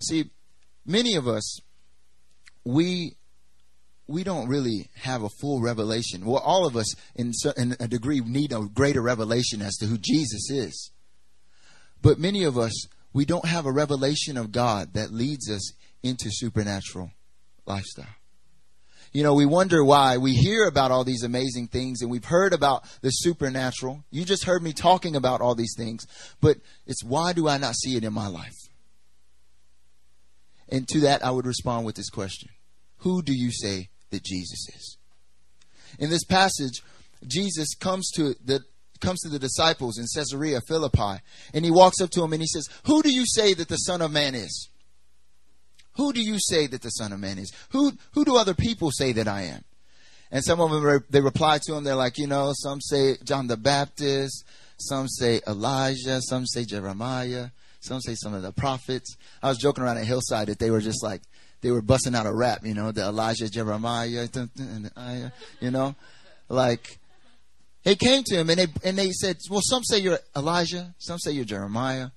See, 0.00 0.30
many 0.86 1.14
of 1.16 1.28
us, 1.28 1.60
we 2.64 3.16
we 4.06 4.24
don't 4.24 4.48
really 4.48 4.88
have 4.96 5.22
a 5.22 5.28
full 5.28 5.60
revelation. 5.60 6.24
Well, 6.24 6.42
all 6.42 6.66
of 6.66 6.76
us, 6.76 6.94
in, 7.14 7.32
in 7.56 7.76
a 7.78 7.86
degree, 7.86 8.20
need 8.20 8.52
a 8.52 8.60
greater 8.62 9.02
revelation 9.02 9.62
as 9.62 9.76
to 9.76 9.86
who 9.86 9.98
Jesus 9.98 10.50
is. 10.50 10.90
But 12.02 12.18
many 12.18 12.42
of 12.42 12.58
us, 12.58 12.86
we 13.12 13.24
don't 13.24 13.44
have 13.44 13.66
a 13.66 13.72
revelation 13.72 14.36
of 14.36 14.50
God 14.50 14.94
that 14.94 15.12
leads 15.12 15.48
us 15.48 15.72
into 16.02 16.28
supernatural 16.28 17.12
lifestyle. 17.66 18.16
You 19.12 19.24
know, 19.24 19.34
we 19.34 19.46
wonder 19.46 19.84
why 19.84 20.18
we 20.18 20.34
hear 20.34 20.66
about 20.66 20.92
all 20.92 21.02
these 21.02 21.24
amazing 21.24 21.66
things 21.66 22.00
and 22.00 22.10
we've 22.10 22.24
heard 22.24 22.52
about 22.52 22.84
the 23.02 23.10
supernatural. 23.10 24.04
You 24.10 24.24
just 24.24 24.44
heard 24.44 24.62
me 24.62 24.72
talking 24.72 25.16
about 25.16 25.40
all 25.40 25.56
these 25.56 25.74
things, 25.76 26.06
but 26.40 26.58
it's 26.86 27.02
why 27.02 27.32
do 27.32 27.48
I 27.48 27.58
not 27.58 27.74
see 27.74 27.96
it 27.96 28.04
in 28.04 28.12
my 28.12 28.28
life? 28.28 28.54
And 30.68 30.86
to 30.88 31.00
that, 31.00 31.24
I 31.24 31.32
would 31.32 31.46
respond 31.46 31.84
with 31.86 31.96
this 31.96 32.10
question 32.10 32.50
Who 32.98 33.22
do 33.22 33.32
you 33.32 33.50
say 33.50 33.88
that 34.10 34.22
Jesus 34.22 34.68
is? 34.68 34.96
In 35.98 36.10
this 36.10 36.24
passage, 36.24 36.82
Jesus 37.26 37.74
comes 37.74 38.10
to 38.12 38.34
the 38.44 38.60
comes 39.00 39.20
to 39.20 39.28
the 39.28 39.38
disciples 39.38 39.98
in 39.98 40.04
Caesarea 40.14 40.60
Philippi, 40.60 41.20
and 41.52 41.64
he 41.64 41.70
walks 41.70 42.00
up 42.00 42.10
to 42.10 42.20
them 42.20 42.32
and 42.32 42.42
he 42.42 42.46
says, 42.46 42.68
Who 42.84 43.02
do 43.02 43.12
you 43.12 43.24
say 43.26 43.54
that 43.54 43.68
the 43.68 43.76
Son 43.76 44.02
of 44.02 44.12
Man 44.12 44.34
is? 44.34 44.68
Who 45.96 46.12
do 46.12 46.22
you 46.22 46.36
say 46.38 46.66
that 46.66 46.82
the 46.82 46.90
Son 46.90 47.12
of 47.12 47.20
Man 47.20 47.38
is? 47.38 47.52
Who, 47.70 47.92
who 48.12 48.24
do 48.24 48.36
other 48.36 48.54
people 48.54 48.90
say 48.90 49.12
that 49.12 49.28
I 49.28 49.42
am? 49.42 49.64
And 50.30 50.44
some 50.44 50.60
of 50.60 50.70
them, 50.70 51.04
they 51.10 51.20
reply 51.20 51.58
to 51.66 51.74
him, 51.74 51.84
they're 51.84 51.96
like, 51.96 52.16
you 52.16 52.28
know, 52.28 52.52
some 52.54 52.80
say 52.80 53.16
John 53.24 53.48
the 53.48 53.56
Baptist, 53.56 54.44
some 54.78 55.08
say 55.08 55.40
Elijah, 55.46 56.20
some 56.22 56.46
say 56.46 56.64
Jeremiah, 56.64 57.48
some 57.80 58.00
say 58.00 58.14
some 58.14 58.34
of 58.34 58.42
the 58.42 58.52
prophets. 58.52 59.16
I 59.42 59.48
was 59.48 59.58
joking 59.58 59.82
around 59.82 59.98
at 59.98 60.06
Hillside 60.06 60.48
that 60.48 60.58
they 60.58 60.70
were 60.70 60.80
just 60.80 61.02
like, 61.02 61.22
they 61.62 61.70
were 61.70 61.82
busting 61.82 62.14
out 62.14 62.26
a 62.26 62.32
rap, 62.32 62.64
you 62.64 62.74
know, 62.74 62.92
the 62.92 63.02
Elijah, 63.02 63.50
Jeremiah, 63.50 64.28
you 65.60 65.70
know, 65.70 65.94
like, 66.48 66.98
he 67.82 67.96
came 67.96 68.22
to 68.24 68.36
him 68.36 68.50
and 68.50 68.58
they, 68.60 68.66
and 68.84 68.96
they 68.96 69.10
said, 69.10 69.36
well, 69.50 69.60
some 69.62 69.82
say 69.84 69.98
you're 69.98 70.18
Elijah, 70.36 70.94
some 70.98 71.18
say 71.18 71.32
you're 71.32 71.44
Jeremiah, 71.44 72.10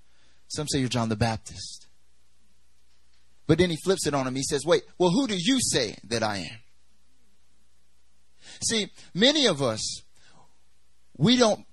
some 0.47 0.67
say 0.67 0.79
you're 0.79 0.89
John 0.89 1.09
the 1.09 1.15
Baptist. 1.15 1.82
But 3.47 3.57
then 3.57 3.69
he 3.69 3.77
flips 3.83 4.07
it 4.07 4.13
on 4.13 4.27
him. 4.27 4.35
He 4.35 4.43
says, 4.43 4.65
wait, 4.65 4.83
well, 4.97 5.11
who 5.11 5.27
do 5.27 5.35
you 5.37 5.59
say 5.59 5.95
that 6.05 6.23
I 6.23 6.37
am? 6.37 6.59
See, 8.61 8.89
many 9.13 9.47
of 9.47 9.61
us, 9.61 10.01
we 11.17 11.37
don't 11.37 11.65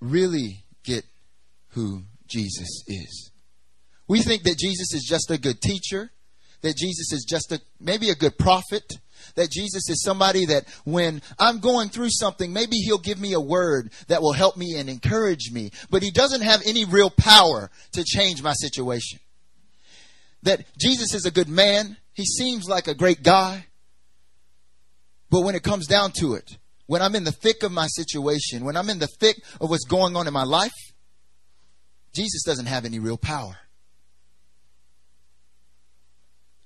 really 0.00 0.64
get 0.84 1.04
who 1.70 2.02
Jesus 2.26 2.82
is. 2.86 3.30
We 4.06 4.22
think 4.22 4.44
that 4.44 4.58
Jesus 4.58 4.94
is 4.94 5.04
just 5.06 5.30
a 5.30 5.38
good 5.38 5.60
teacher, 5.60 6.10
that 6.62 6.76
Jesus 6.76 7.12
is 7.12 7.26
just 7.28 7.52
a, 7.52 7.60
maybe 7.78 8.08
a 8.10 8.14
good 8.14 8.38
prophet, 8.38 8.94
that 9.34 9.50
Jesus 9.50 9.88
is 9.90 10.02
somebody 10.02 10.46
that 10.46 10.64
when 10.84 11.20
I'm 11.38 11.60
going 11.60 11.90
through 11.90 12.10
something, 12.10 12.52
maybe 12.52 12.76
he'll 12.76 12.98
give 12.98 13.20
me 13.20 13.34
a 13.34 13.40
word 13.40 13.92
that 14.06 14.22
will 14.22 14.32
help 14.32 14.56
me 14.56 14.76
and 14.78 14.88
encourage 14.88 15.50
me, 15.52 15.70
but 15.90 16.02
he 16.02 16.10
doesn't 16.10 16.40
have 16.40 16.62
any 16.64 16.84
real 16.86 17.10
power 17.10 17.70
to 17.92 18.04
change 18.04 18.42
my 18.42 18.54
situation 18.54 19.20
that 20.42 20.64
Jesus 20.78 21.14
is 21.14 21.26
a 21.26 21.30
good 21.30 21.48
man. 21.48 21.96
He 22.12 22.24
seems 22.24 22.68
like 22.68 22.88
a 22.88 22.94
great 22.94 23.22
guy. 23.22 23.66
But 25.30 25.42
when 25.42 25.54
it 25.54 25.62
comes 25.62 25.86
down 25.86 26.12
to 26.20 26.34
it, 26.34 26.58
when 26.86 27.02
I'm 27.02 27.14
in 27.14 27.24
the 27.24 27.32
thick 27.32 27.62
of 27.62 27.70
my 27.70 27.86
situation, 27.88 28.64
when 28.64 28.76
I'm 28.76 28.88
in 28.88 28.98
the 28.98 29.08
thick 29.20 29.36
of 29.60 29.68
what's 29.68 29.84
going 29.84 30.16
on 30.16 30.26
in 30.26 30.32
my 30.32 30.44
life, 30.44 30.72
Jesus 32.14 32.42
doesn't 32.44 32.66
have 32.66 32.84
any 32.84 32.98
real 32.98 33.18
power. 33.18 33.56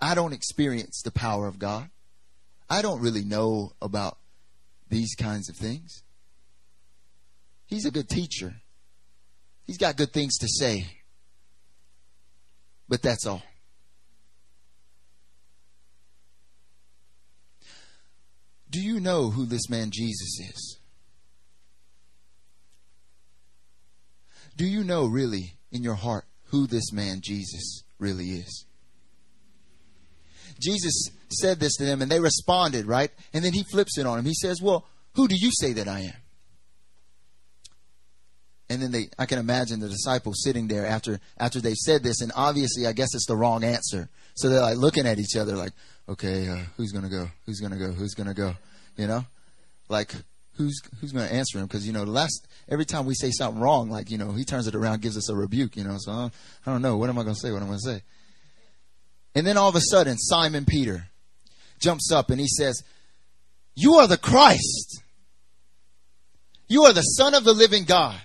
I 0.01 0.15
don't 0.15 0.33
experience 0.33 1.03
the 1.03 1.11
power 1.11 1.47
of 1.47 1.59
God. 1.59 1.91
I 2.71 2.83
don't 2.83 3.01
really 3.01 3.25
know 3.25 3.73
about 3.81 4.19
these 4.89 5.15
kinds 5.15 5.49
of 5.49 5.57
things. 5.57 6.03
He's 7.67 7.87
a 7.87 7.91
good 7.91 8.09
teacher. 8.09 8.55
He's 9.65 9.79
got 9.79 9.97
good 9.97 10.13
things 10.13 10.39
to 10.39 10.49
say. 10.49 10.87
But 12.89 13.03
that's 13.03 13.27
all. 13.27 13.43
Do 18.73 18.81
you 18.81 19.01
know 19.01 19.29
who 19.29 19.45
this 19.45 19.69
man 19.69 19.91
Jesus 19.93 20.41
is? 20.41 20.79
Do 24.57 24.65
you 24.65 24.83
know 24.83 25.05
really 25.05 25.59
in 25.71 25.83
your 25.83 25.95
heart 25.95 26.25
who 26.45 26.67
this 26.67 26.91
man 26.91 27.21
Jesus 27.23 27.83
really 27.99 28.31
is? 28.31 28.65
Jesus 30.59 31.11
said 31.29 31.61
this 31.61 31.77
to 31.77 31.85
them 31.85 32.01
and 32.01 32.11
they 32.11 32.19
responded, 32.19 32.87
right? 32.87 33.11
And 33.35 33.45
then 33.45 33.53
he 33.53 33.63
flips 33.63 33.99
it 33.99 34.07
on 34.07 34.19
him. 34.19 34.25
He 34.25 34.35
says, 34.35 34.63
Well, 34.63 34.87
who 35.17 35.29
do 35.29 35.37
you 35.37 35.51
say 35.53 35.75
that 35.75 35.87
I 35.87 36.01
am? 36.01 36.15
And 38.71 38.81
then 38.81 38.91
they 38.91 39.09
I 39.19 39.27
can 39.27 39.39
imagine 39.39 39.81
the 39.81 39.89
disciples 39.89 40.43
sitting 40.43 40.69
there 40.69 40.87
after 40.87 41.21
after 41.37 41.61
they 41.61 41.75
said 41.75 42.03
this, 42.03 42.23
and 42.23 42.33
obviously 42.35 42.87
I 42.87 42.93
guess 42.93 43.15
it's 43.15 43.27
the 43.27 43.37
wrong 43.37 43.65
answer. 43.65 44.09
So 44.35 44.49
they're 44.49 44.63
like 44.63 44.79
looking 44.79 45.07
at 45.07 45.19
each 45.19 45.37
other 45.37 45.57
like, 45.57 45.73
okay, 46.09 46.49
uh, 46.49 46.59
who's 46.77 46.93
gonna 46.93 47.09
go? 47.09 47.29
Who's 47.47 47.61
gonna 47.61 47.79
go? 47.79 47.93
Who's 47.93 48.15
gonna 48.15 48.35
go? 48.35 48.55
You 48.97 49.07
know, 49.07 49.25
like 49.89 50.13
who's 50.57 50.81
who's 51.01 51.13
going 51.13 51.29
to 51.29 51.35
answer 51.35 51.59
him? 51.59 51.67
Because 51.67 51.87
you 51.87 51.93
know, 51.93 52.05
last 52.05 52.47
every 52.69 52.85
time 52.85 53.07
we 53.07 53.15
say 53.15 53.31
something 53.31 53.61
wrong, 53.61 53.91
like 53.91 54.11
you 54.11 54.19
know, 54.19 54.33
he 54.33 54.45
turns 54.45 54.67
it 54.67 54.75
around, 54.75 55.03
gives 55.03 55.17
us 55.17 55.29
a 55.29 55.35
rebuke. 55.35 55.77
You 55.77 55.85
know, 55.85 55.97
so 55.99 56.13
I 56.13 56.31
don't 56.67 56.83
know 56.83 56.97
what 56.97 57.09
am 57.09 57.19
I 57.19 57.23
going 57.23 57.35
to 57.35 57.41
say? 57.41 57.51
What 57.51 57.59
am 57.59 57.65
I 57.65 57.67
going 57.69 57.79
to 57.79 57.85
say? 57.85 58.03
And 59.35 59.47
then 59.47 59.57
all 59.57 59.69
of 59.69 59.77
a 59.77 59.81
sudden, 59.81 60.19
Simon 60.19 60.65
Peter 60.65 61.09
jumps 61.79 62.13
up 62.13 62.31
and 62.31 62.41
he 62.41 62.49
says, 62.49 62.83
"You 63.75 63.95
are 63.95 64.07
the 64.07 64.19
Christ. 64.19 65.03
You 66.69 66.85
are 66.85 66.93
the 66.93 67.03
Son 67.03 67.35
of 67.35 67.45
the 67.45 67.53
Living 67.53 67.85
God." 67.85 68.21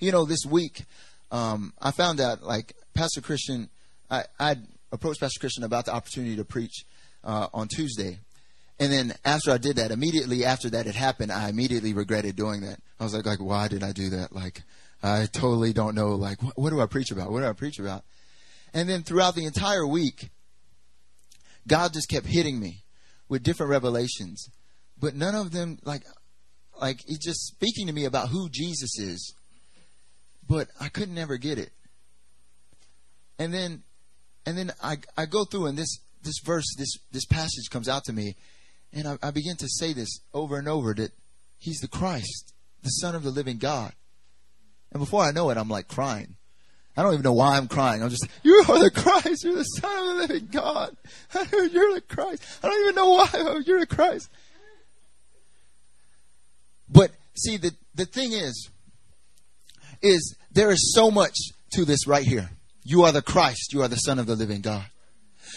You 0.00 0.12
know, 0.12 0.24
this 0.24 0.44
week, 0.44 0.84
um, 1.30 1.72
I 1.80 1.90
found 1.90 2.20
out 2.20 2.42
like 2.42 2.74
Pastor 2.94 3.20
Christian, 3.20 3.68
I 4.10 4.24
I 4.38 4.56
approached 4.96 5.20
Pastor 5.20 5.38
Christian 5.38 5.62
about 5.62 5.84
the 5.84 5.94
opportunity 5.94 6.36
to 6.36 6.44
preach 6.44 6.84
uh, 7.22 7.48
on 7.52 7.68
Tuesday, 7.68 8.18
and 8.78 8.92
then 8.92 9.14
after 9.24 9.50
I 9.50 9.58
did 9.58 9.76
that, 9.76 9.90
immediately 9.90 10.44
after 10.44 10.70
that 10.70 10.86
had 10.86 10.94
happened, 10.94 11.32
I 11.32 11.48
immediately 11.48 11.92
regretted 11.92 12.36
doing 12.36 12.62
that. 12.62 12.78
I 12.98 13.04
was 13.04 13.14
like, 13.14 13.26
like, 13.26 13.40
why 13.40 13.68
did 13.68 13.82
I 13.82 13.92
do 13.92 14.10
that? 14.10 14.32
Like, 14.32 14.62
I 15.02 15.26
totally 15.26 15.72
don't 15.72 15.94
know. 15.94 16.14
Like, 16.14 16.42
what, 16.42 16.58
what 16.58 16.70
do 16.70 16.80
I 16.80 16.86
preach 16.86 17.10
about? 17.10 17.30
What 17.30 17.40
do 17.40 17.46
I 17.46 17.52
preach 17.52 17.78
about? 17.78 18.04
And 18.74 18.88
then 18.88 19.02
throughout 19.02 19.34
the 19.34 19.44
entire 19.44 19.86
week, 19.86 20.30
God 21.66 21.92
just 21.92 22.08
kept 22.08 22.26
hitting 22.26 22.58
me 22.60 22.84
with 23.28 23.42
different 23.42 23.70
revelations, 23.70 24.48
but 24.98 25.14
none 25.14 25.34
of 25.34 25.52
them 25.52 25.78
like, 25.84 26.02
like 26.80 27.00
just 27.20 27.46
speaking 27.46 27.86
to 27.86 27.92
me 27.92 28.04
about 28.04 28.28
who 28.28 28.48
Jesus 28.50 28.98
is, 28.98 29.34
but 30.48 30.68
I 30.80 30.88
couldn't 30.88 31.18
ever 31.18 31.36
get 31.36 31.58
it. 31.58 31.70
And 33.38 33.52
then, 33.52 33.82
and 34.46 34.56
then 34.56 34.72
I 34.82 34.98
I 35.16 35.26
go 35.26 35.44
through 35.44 35.66
and 35.66 35.76
this 35.76 35.98
this 36.22 36.38
verse 36.44 36.74
this 36.78 36.96
this 37.12 37.26
passage 37.26 37.68
comes 37.70 37.88
out 37.88 38.04
to 38.04 38.12
me 38.12 38.36
and 38.92 39.06
I, 39.06 39.18
I 39.22 39.30
begin 39.30 39.56
to 39.56 39.68
say 39.68 39.92
this 39.92 40.20
over 40.32 40.58
and 40.58 40.68
over 40.68 40.94
that 40.94 41.12
he's 41.58 41.80
the 41.80 41.88
Christ, 41.88 42.54
the 42.82 42.88
Son 42.88 43.14
of 43.14 43.22
the 43.22 43.30
living 43.30 43.58
God. 43.58 43.92
And 44.92 45.00
before 45.00 45.22
I 45.22 45.32
know 45.32 45.50
it, 45.50 45.58
I'm 45.58 45.68
like 45.68 45.88
crying. 45.88 46.36
I 46.96 47.02
don't 47.02 47.12
even 47.12 47.24
know 47.24 47.34
why 47.34 47.58
I'm 47.58 47.68
crying. 47.68 48.02
I'm 48.02 48.08
just, 48.08 48.26
you 48.42 48.64
are 48.68 48.78
the 48.78 48.90
Christ. 48.90 49.44
You're 49.44 49.56
the 49.56 49.64
Son 49.64 49.98
of 49.98 50.06
the 50.06 50.14
living 50.22 50.48
God. 50.50 50.96
You're 51.52 51.94
the 51.94 52.02
Christ. 52.08 52.42
I 52.62 52.68
don't 52.68 52.82
even 52.84 52.94
know 52.94 53.10
why. 53.10 53.60
You're 53.66 53.80
the 53.80 53.86
Christ. 53.86 54.30
But 56.88 57.10
see, 57.34 57.58
the, 57.58 57.72
the 57.94 58.06
thing 58.06 58.32
is, 58.32 58.70
is 60.00 60.36
there 60.52 60.70
is 60.70 60.94
so 60.94 61.10
much 61.10 61.34
to 61.72 61.84
this 61.84 62.06
right 62.06 62.24
here. 62.24 62.48
You 62.86 63.02
are 63.02 63.12
the 63.12 63.22
Christ. 63.22 63.72
You 63.72 63.82
are 63.82 63.88
the 63.88 63.96
Son 63.96 64.18
of 64.20 64.26
the 64.26 64.36
living 64.36 64.60
God. 64.60 64.86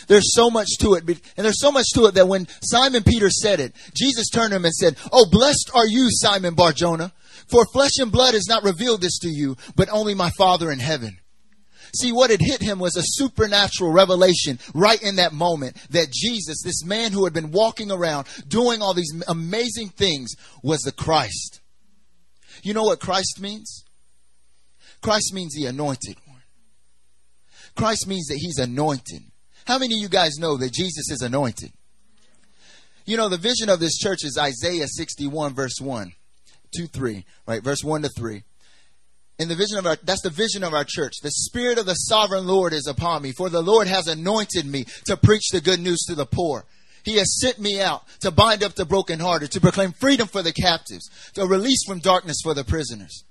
There's 0.07 0.33
so 0.33 0.49
much 0.49 0.69
to 0.79 0.95
it. 0.95 1.03
And 1.07 1.45
there's 1.45 1.61
so 1.61 1.71
much 1.71 1.85
to 1.93 2.05
it 2.05 2.15
that 2.15 2.27
when 2.27 2.47
Simon 2.61 3.03
Peter 3.03 3.29
said 3.29 3.59
it, 3.59 3.73
Jesus 3.93 4.29
turned 4.29 4.49
to 4.49 4.55
him 4.55 4.65
and 4.65 4.73
said, 4.73 4.97
Oh, 5.11 5.27
blessed 5.29 5.69
are 5.75 5.87
you, 5.87 6.07
Simon 6.09 6.55
Barjona, 6.55 7.13
for 7.47 7.65
flesh 7.71 7.97
and 7.99 8.11
blood 8.11 8.33
has 8.33 8.47
not 8.47 8.63
revealed 8.63 9.01
this 9.01 9.19
to 9.19 9.29
you, 9.29 9.57
but 9.75 9.89
only 9.89 10.15
my 10.15 10.31
Father 10.37 10.71
in 10.71 10.79
heaven. 10.79 11.17
See, 11.95 12.11
what 12.11 12.31
had 12.31 12.41
hit 12.41 12.61
him 12.61 12.79
was 12.79 12.95
a 12.95 13.03
supernatural 13.03 13.91
revelation 13.91 14.59
right 14.73 15.01
in 15.01 15.15
that 15.15 15.33
moment 15.33 15.75
that 15.91 16.11
Jesus, 16.11 16.61
this 16.63 16.83
man 16.83 17.11
who 17.11 17.25
had 17.25 17.33
been 17.33 17.51
walking 17.51 17.91
around 17.91 18.27
doing 18.47 18.81
all 18.81 18.93
these 18.93 19.13
amazing 19.27 19.89
things, 19.89 20.35
was 20.63 20.81
the 20.81 20.91
Christ. 20.91 21.61
You 22.63 22.73
know 22.73 22.83
what 22.83 22.99
Christ 22.99 23.39
means? 23.39 23.85
Christ 25.01 25.33
means 25.33 25.55
the 25.55 25.65
anointed. 25.65 26.17
Christ 27.79 28.07
means 28.07 28.27
that 28.27 28.35
he's 28.35 28.57
anointed. 28.57 29.21
How 29.65 29.79
many 29.79 29.95
of 29.95 30.01
you 30.01 30.09
guys 30.09 30.37
know 30.37 30.57
that 30.57 30.73
Jesus 30.73 31.09
is 31.09 31.21
anointed? 31.21 31.71
You 33.05 33.15
know, 33.15 33.29
the 33.29 33.37
vision 33.37 33.69
of 33.69 33.79
this 33.79 33.97
church 33.97 34.25
is 34.25 34.37
Isaiah 34.37 34.85
61, 34.85 35.55
verse 35.55 35.79
1, 35.79 36.11
2, 36.75 36.87
3, 36.87 37.25
right? 37.47 37.63
Verse 37.63 37.81
1 37.81 38.01
to 38.01 38.09
3. 38.09 38.43
In 39.39 39.47
the 39.47 39.55
vision 39.55 39.77
of 39.77 39.85
our, 39.85 39.95
that's 40.03 40.23
the 40.23 40.29
vision 40.29 40.65
of 40.65 40.73
our 40.73 40.83
church. 40.85 41.13
The 41.23 41.31
spirit 41.31 41.77
of 41.77 41.85
the 41.85 41.93
sovereign 41.93 42.45
Lord 42.45 42.73
is 42.73 42.85
upon 42.85 43.21
me, 43.21 43.31
for 43.31 43.47
the 43.47 43.61
Lord 43.61 43.87
has 43.87 44.07
anointed 44.07 44.65
me 44.65 44.83
to 45.05 45.15
preach 45.15 45.47
the 45.53 45.61
good 45.61 45.79
news 45.79 46.03
to 46.09 46.15
the 46.15 46.25
poor. 46.25 46.65
He 47.05 47.15
has 47.15 47.39
sent 47.39 47.59
me 47.59 47.79
out 47.79 48.03
to 48.19 48.29
bind 48.29 48.61
up 48.61 48.75
the 48.75 48.83
brokenhearted, 48.83 49.51
to 49.51 49.61
proclaim 49.61 49.93
freedom 49.93 50.27
for 50.27 50.41
the 50.41 50.51
captives, 50.51 51.09
to 51.35 51.45
release 51.45 51.85
from 51.87 51.99
darkness 51.99 52.41
for 52.43 52.53
the 52.53 52.65
prisoners. 52.65 53.23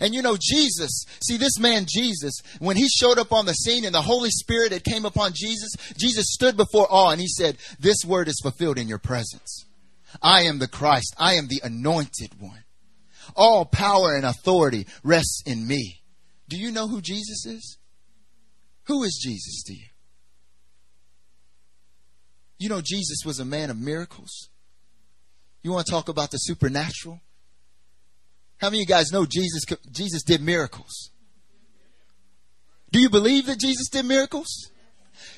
And 0.00 0.14
you 0.14 0.22
know, 0.22 0.36
Jesus, 0.40 1.04
see 1.22 1.36
this 1.36 1.58
man 1.58 1.86
Jesus, 1.88 2.34
when 2.58 2.76
he 2.76 2.88
showed 2.88 3.18
up 3.18 3.32
on 3.32 3.46
the 3.46 3.54
scene 3.54 3.84
and 3.84 3.94
the 3.94 4.02
Holy 4.02 4.30
Spirit 4.30 4.72
had 4.72 4.84
came 4.84 5.04
upon 5.04 5.32
Jesus, 5.34 5.72
Jesus 5.96 6.26
stood 6.28 6.56
before 6.56 6.86
all 6.88 7.10
and 7.10 7.20
he 7.20 7.26
said, 7.26 7.56
this 7.78 8.04
word 8.04 8.28
is 8.28 8.40
fulfilled 8.40 8.78
in 8.78 8.88
your 8.88 8.98
presence. 8.98 9.64
I 10.22 10.42
am 10.42 10.58
the 10.58 10.68
Christ. 10.68 11.14
I 11.18 11.34
am 11.34 11.48
the 11.48 11.60
anointed 11.64 12.40
one. 12.40 12.64
All 13.34 13.64
power 13.64 14.14
and 14.14 14.24
authority 14.24 14.86
rests 15.02 15.42
in 15.46 15.66
me. 15.66 16.02
Do 16.48 16.56
you 16.56 16.70
know 16.72 16.88
who 16.88 17.00
Jesus 17.00 17.46
is? 17.46 17.78
Who 18.84 19.02
is 19.04 19.20
Jesus 19.22 19.62
to 19.64 19.72
you? 19.72 19.86
You 22.58 22.68
know, 22.68 22.82
Jesus 22.84 23.18
was 23.24 23.38
a 23.38 23.44
man 23.44 23.70
of 23.70 23.78
miracles. 23.78 24.50
You 25.62 25.72
want 25.72 25.86
to 25.86 25.92
talk 25.92 26.08
about 26.08 26.30
the 26.30 26.38
supernatural? 26.38 27.20
How 28.60 28.68
many 28.68 28.78
of 28.78 28.80
you 28.80 28.86
guys 28.86 29.10
know 29.10 29.24
Jesus, 29.24 29.64
Jesus 29.90 30.22
did 30.22 30.42
miracles? 30.42 31.10
Do 32.92 33.00
you 33.00 33.08
believe 33.08 33.46
that 33.46 33.58
Jesus 33.58 33.88
did 33.88 34.04
miracles? 34.04 34.70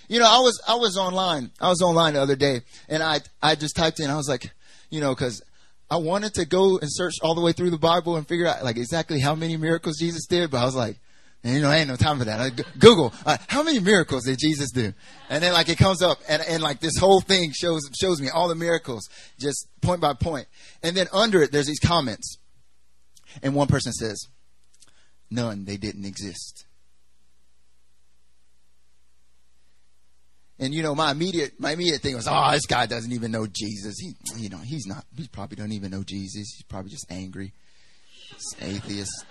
You 0.08 0.18
know, 0.18 0.26
I 0.26 0.40
was, 0.40 0.60
I 0.66 0.74
was 0.74 0.96
online. 0.96 1.52
I 1.60 1.68
was 1.68 1.82
online 1.82 2.14
the 2.14 2.22
other 2.22 2.36
day 2.36 2.62
and 2.88 3.02
I, 3.02 3.20
I 3.40 3.54
just 3.54 3.76
typed 3.76 4.00
in, 4.00 4.10
I 4.10 4.16
was 4.16 4.28
like, 4.28 4.50
you 4.90 5.00
know, 5.00 5.14
cause 5.14 5.40
I 5.88 5.96
wanted 5.96 6.34
to 6.34 6.46
go 6.46 6.78
and 6.78 6.88
search 6.90 7.14
all 7.22 7.34
the 7.34 7.40
way 7.40 7.52
through 7.52 7.70
the 7.70 7.78
Bible 7.78 8.16
and 8.16 8.26
figure 8.26 8.46
out 8.46 8.64
like 8.64 8.76
exactly 8.76 9.20
how 9.20 9.34
many 9.34 9.56
miracles 9.56 9.98
Jesus 9.98 10.26
did, 10.26 10.50
but 10.50 10.58
I 10.58 10.64
was 10.64 10.74
like, 10.74 10.98
you 11.44 11.60
know, 11.60 11.70
I 11.70 11.78
ain't 11.78 11.88
no 11.88 11.96
time 11.96 12.18
for 12.18 12.24
that. 12.24 12.40
I, 12.40 12.50
Google, 12.78 13.12
uh, 13.26 13.36
how 13.48 13.62
many 13.62 13.78
miracles 13.80 14.24
did 14.24 14.38
Jesus 14.38 14.70
do? 14.70 14.92
And 15.28 15.42
then 15.42 15.52
like 15.52 15.68
it 15.68 15.78
comes 15.78 16.00
up 16.00 16.18
and, 16.28 16.42
and 16.48 16.62
like 16.62 16.80
this 16.80 16.96
whole 16.96 17.20
thing 17.20 17.52
shows, 17.52 17.82
shows 18.00 18.20
me 18.20 18.30
all 18.30 18.48
the 18.48 18.54
miracles 18.54 19.08
just 19.38 19.68
point 19.80 20.00
by 20.00 20.14
point. 20.14 20.46
And 20.82 20.96
then 20.96 21.08
under 21.12 21.42
it, 21.42 21.52
there's 21.52 21.66
these 21.66 21.80
comments. 21.80 22.38
And 23.42 23.54
one 23.54 23.68
person 23.68 23.92
says, 23.92 24.26
none, 25.30 25.64
they 25.64 25.76
didn't 25.76 26.04
exist. 26.04 26.66
And 30.58 30.72
you 30.72 30.82
know, 30.82 30.94
my 30.94 31.10
immediate 31.10 31.58
my 31.58 31.72
immediate 31.72 32.02
thing 32.02 32.14
was, 32.14 32.28
oh, 32.30 32.50
this 32.52 32.66
guy 32.66 32.86
doesn't 32.86 33.10
even 33.12 33.32
know 33.32 33.46
Jesus. 33.46 33.98
He, 33.98 34.14
you 34.36 34.48
know, 34.48 34.58
he's 34.58 34.86
not. 34.86 35.04
He 35.16 35.26
probably 35.26 35.56
don't 35.56 35.72
even 35.72 35.90
know 35.90 36.04
Jesus. 36.04 36.54
He's 36.54 36.62
probably 36.68 36.90
just 36.90 37.06
angry. 37.10 37.52
He's 38.28 38.54
atheist. 38.60 39.24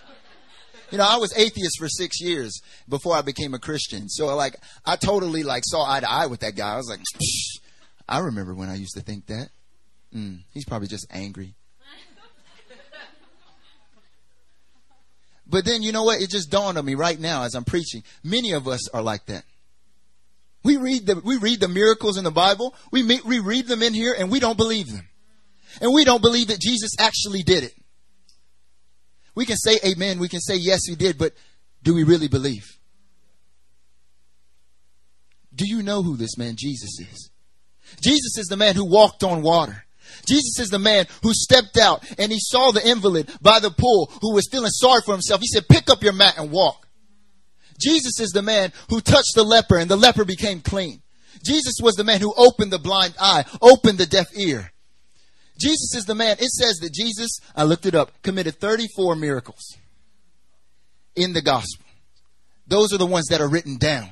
You 0.92 0.98
know, 0.98 1.06
I 1.08 1.18
was 1.18 1.34
atheist 1.38 1.78
for 1.80 1.88
six 1.88 2.20
years 2.20 2.60
before 2.90 3.16
I 3.16 3.22
became 3.22 3.54
a 3.54 3.60
Christian. 3.60 4.10
So 4.10 4.36
like, 4.36 4.58
I 4.86 4.98
totally 4.98 5.44
like 5.44 5.64
saw 5.66 5.90
eye 5.90 6.02
to 6.02 6.12
eye 6.12 6.26
with 6.26 6.42
that 6.42 6.58
guy. 6.58 6.74
I 6.74 6.78
was 6.78 6.90
like, 6.90 7.00
I 8.10 8.20
remember 8.20 8.54
when 8.54 8.68
I 8.68 8.76
used 8.76 8.96
to 8.96 9.02
think 9.02 9.28
that. 9.28 9.50
Mm, 10.14 10.40
he's 10.54 10.66
probably 10.66 10.90
just 10.90 11.08
angry. 11.10 11.56
But 15.52 15.66
then 15.66 15.84
you 15.84 15.92
know 15.92 16.04
what? 16.04 16.22
It 16.22 16.30
just 16.30 16.50
dawned 16.50 16.78
on 16.78 16.86
me 16.86 16.96
right 16.96 17.20
now 17.20 17.44
as 17.44 17.54
I'm 17.54 17.66
preaching. 17.66 18.04
Many 18.24 18.54
of 18.54 18.68
us 18.68 18.90
are 18.90 19.02
like 19.02 19.26
that. 19.26 19.44
We 20.64 20.78
read 20.78 21.08
the, 21.08 21.22
we 21.24 21.38
read 21.38 21.60
the 21.60 21.68
miracles 21.68 22.18
in 22.18 22.24
the 22.24 22.32
Bible. 22.32 22.74
We, 22.92 23.04
we 23.26 23.40
read 23.40 23.68
them 23.68 23.84
in 23.84 23.94
here 23.94 24.16
and 24.18 24.32
we 24.32 24.40
don't 24.40 24.58
believe 24.58 24.88
them. 24.88 25.08
And 25.82 25.94
we 25.94 26.06
don't 26.06 26.22
believe 26.22 26.48
that 26.48 26.60
Jesus 26.60 26.92
actually 27.00 27.44
did 27.44 27.64
it. 27.64 27.74
We 29.36 29.46
can 29.46 29.58
say 29.58 29.78
amen. 29.86 30.20
We 30.20 30.30
can 30.30 30.40
say 30.40 30.56
yes, 30.56 30.82
he 30.88 30.96
did, 30.96 31.18
but 31.18 31.34
do 31.84 31.94
we 31.94 32.04
really 32.04 32.28
believe? 32.28 32.78
Do 35.54 35.66
you 35.68 35.84
know 35.84 36.02
who 36.02 36.16
this 36.16 36.38
man 36.38 36.56
Jesus 36.58 37.00
is? 37.00 37.30
Jesus 38.02 38.38
is 38.38 38.48
the 38.48 38.58
man 38.58 38.76
who 38.76 38.86
walked 38.86 39.24
on 39.24 39.42
water. 39.42 39.86
Jesus 40.26 40.60
is 40.60 40.70
the 40.70 40.80
man 40.80 41.06
who 41.24 41.34
stepped 41.34 41.78
out 41.78 42.04
and 42.18 42.32
he 42.32 42.40
saw 42.40 42.72
the 42.72 42.88
invalid 42.88 43.30
by 43.42 43.60
the 43.60 43.72
pool 43.72 44.12
who 44.22 44.34
was 44.34 44.50
feeling 44.52 44.72
sorry 44.72 45.02
for 45.06 45.14
himself. 45.14 45.42
He 45.42 45.48
said, 45.48 45.68
pick 45.68 45.90
up 45.90 46.04
your 46.04 46.14
mat 46.14 46.36
and 46.38 46.52
walk. 46.52 46.88
Jesus 47.80 48.20
is 48.20 48.32
the 48.32 48.42
man 48.42 48.72
who 48.90 49.02
touched 49.02 49.34
the 49.36 49.44
leper 49.44 49.78
and 49.78 49.90
the 49.90 49.96
leper 49.96 50.26
became 50.26 50.62
clean. 50.62 51.02
Jesus 51.44 51.76
was 51.82 51.96
the 51.96 52.04
man 52.04 52.22
who 52.22 52.34
opened 52.38 52.72
the 52.72 52.80
blind 52.80 53.16
eye, 53.20 53.46
opened 53.62 53.98
the 53.98 54.06
deaf 54.06 54.28
ear. 54.36 54.72
Jesus 55.60 55.96
is 55.96 56.06
the 56.06 56.16
man. 56.16 56.38
It 56.40 56.50
says 56.50 56.78
that 56.78 56.94
Jesus, 56.94 57.40
I 57.56 57.64
looked 57.64 57.86
it 57.86 57.96
up, 57.96 58.12
committed 58.24 58.56
34 58.60 59.16
miracles 59.16 59.78
in 61.16 61.34
the 61.34 61.42
gospel. 61.42 61.86
Those 62.68 62.94
are 62.94 62.98
the 62.98 63.06
ones 63.06 63.28
that 63.28 63.42
are 63.42 63.50
written 63.50 63.78
down. 63.78 64.10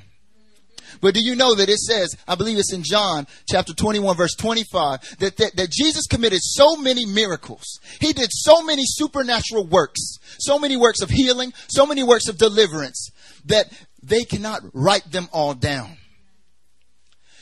But 1.01 1.13
do 1.13 1.21
you 1.23 1.35
know 1.35 1.55
that 1.55 1.69
it 1.69 1.79
says, 1.79 2.15
I 2.27 2.35
believe 2.35 2.57
it's 2.57 2.73
in 2.73 2.83
John 2.83 3.27
chapter 3.49 3.73
21 3.73 4.15
verse 4.15 4.35
25, 4.35 5.17
that, 5.19 5.37
that, 5.37 5.55
that 5.55 5.71
Jesus 5.71 6.07
committed 6.07 6.39
so 6.41 6.75
many 6.75 7.05
miracles. 7.05 7.79
He 7.99 8.13
did 8.13 8.29
so 8.31 8.61
many 8.63 8.83
supernatural 8.85 9.67
works, 9.67 10.17
so 10.39 10.59
many 10.59 10.77
works 10.77 11.01
of 11.01 11.09
healing, 11.09 11.53
so 11.67 11.85
many 11.85 12.03
works 12.03 12.27
of 12.27 12.37
deliverance 12.37 13.11
that 13.45 13.71
they 14.01 14.23
cannot 14.23 14.61
write 14.73 15.11
them 15.11 15.27
all 15.31 15.53
down. 15.53 15.97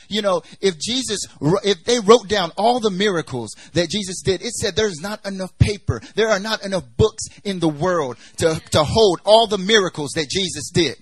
You 0.10 0.22
know, 0.22 0.42
if 0.62 0.80
Jesus, 0.80 1.20
if 1.64 1.84
they 1.84 2.00
wrote 2.00 2.28
down 2.28 2.52
all 2.58 2.80
the 2.80 2.92
miracles 2.92 3.50
that 3.74 3.90
Jesus 3.90 4.22
did, 4.24 4.42
it 4.42 4.54
said 4.54 4.76
there's 4.76 5.02
not 5.02 5.26
enough 5.26 5.58
paper. 5.58 6.02
There 6.16 6.30
are 6.30 6.40
not 6.40 6.64
enough 6.64 6.84
books 6.96 7.26
in 7.44 7.60
the 7.60 7.68
world 7.68 8.18
to, 8.38 8.62
to 8.72 8.84
hold 8.84 9.20
all 9.26 9.48
the 9.48 9.58
miracles 9.58 10.12
that 10.16 10.30
Jesus 10.30 10.70
did. 10.72 10.96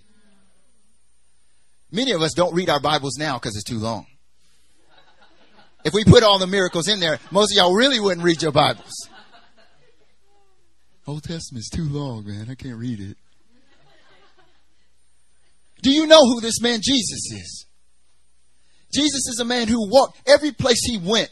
Many 1.96 2.12
of 2.12 2.22
us 2.22 2.34
don't 2.34 2.54
read 2.54 2.70
our 2.70 2.82
Bibles 2.82 3.18
now 3.18 3.36
because 3.36 3.56
it's 3.56 3.64
too 3.64 3.80
long. 3.80 4.06
If 5.86 5.94
we 5.94 6.04
put 6.04 6.24
all 6.24 6.40
the 6.40 6.48
miracles 6.48 6.90
in 6.90 7.00
there, 7.00 7.20
most 7.32 7.54
of 7.54 7.58
y'all 7.58 7.74
really 7.74 8.02
wouldn't 8.02 8.26
read 8.26 8.42
your 8.42 8.52
Bibles. 8.52 8.92
Old 11.08 11.24
Testament's 11.24 11.70
too 11.70 11.88
long, 11.88 12.28
man. 12.28 12.48
I 12.50 12.56
can't 12.56 12.76
read 12.76 13.00
it. 13.00 13.16
Do 15.84 15.90
you 15.90 16.06
know 16.06 16.20
who 16.20 16.42
this 16.42 16.60
man 16.62 16.82
Jesus 16.84 17.32
is? 17.32 17.66
Jesus 18.94 19.30
is 19.30 19.40
a 19.40 19.46
man 19.46 19.70
who 19.70 19.90
walked 19.90 20.20
every 20.28 20.52
place 20.52 20.84
he 20.84 20.98
went. 20.98 21.30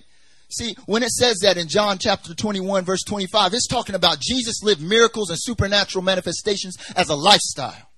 See, 0.49 0.75
when 0.85 1.03
it 1.03 1.09
says 1.09 1.39
that 1.41 1.57
in 1.57 1.67
John 1.67 1.97
chapter 1.97 2.33
21 2.33 2.85
verse 2.85 3.03
25, 3.03 3.53
it's 3.53 3.67
talking 3.67 3.95
about 3.95 4.21
Jesus 4.21 4.63
lived 4.63 4.81
miracles 4.81 5.29
and 5.29 5.39
supernatural 5.41 6.05
manifestations 6.05 6.77
as 6.95 7.09
a 7.09 7.15
lifestyle. 7.15 7.89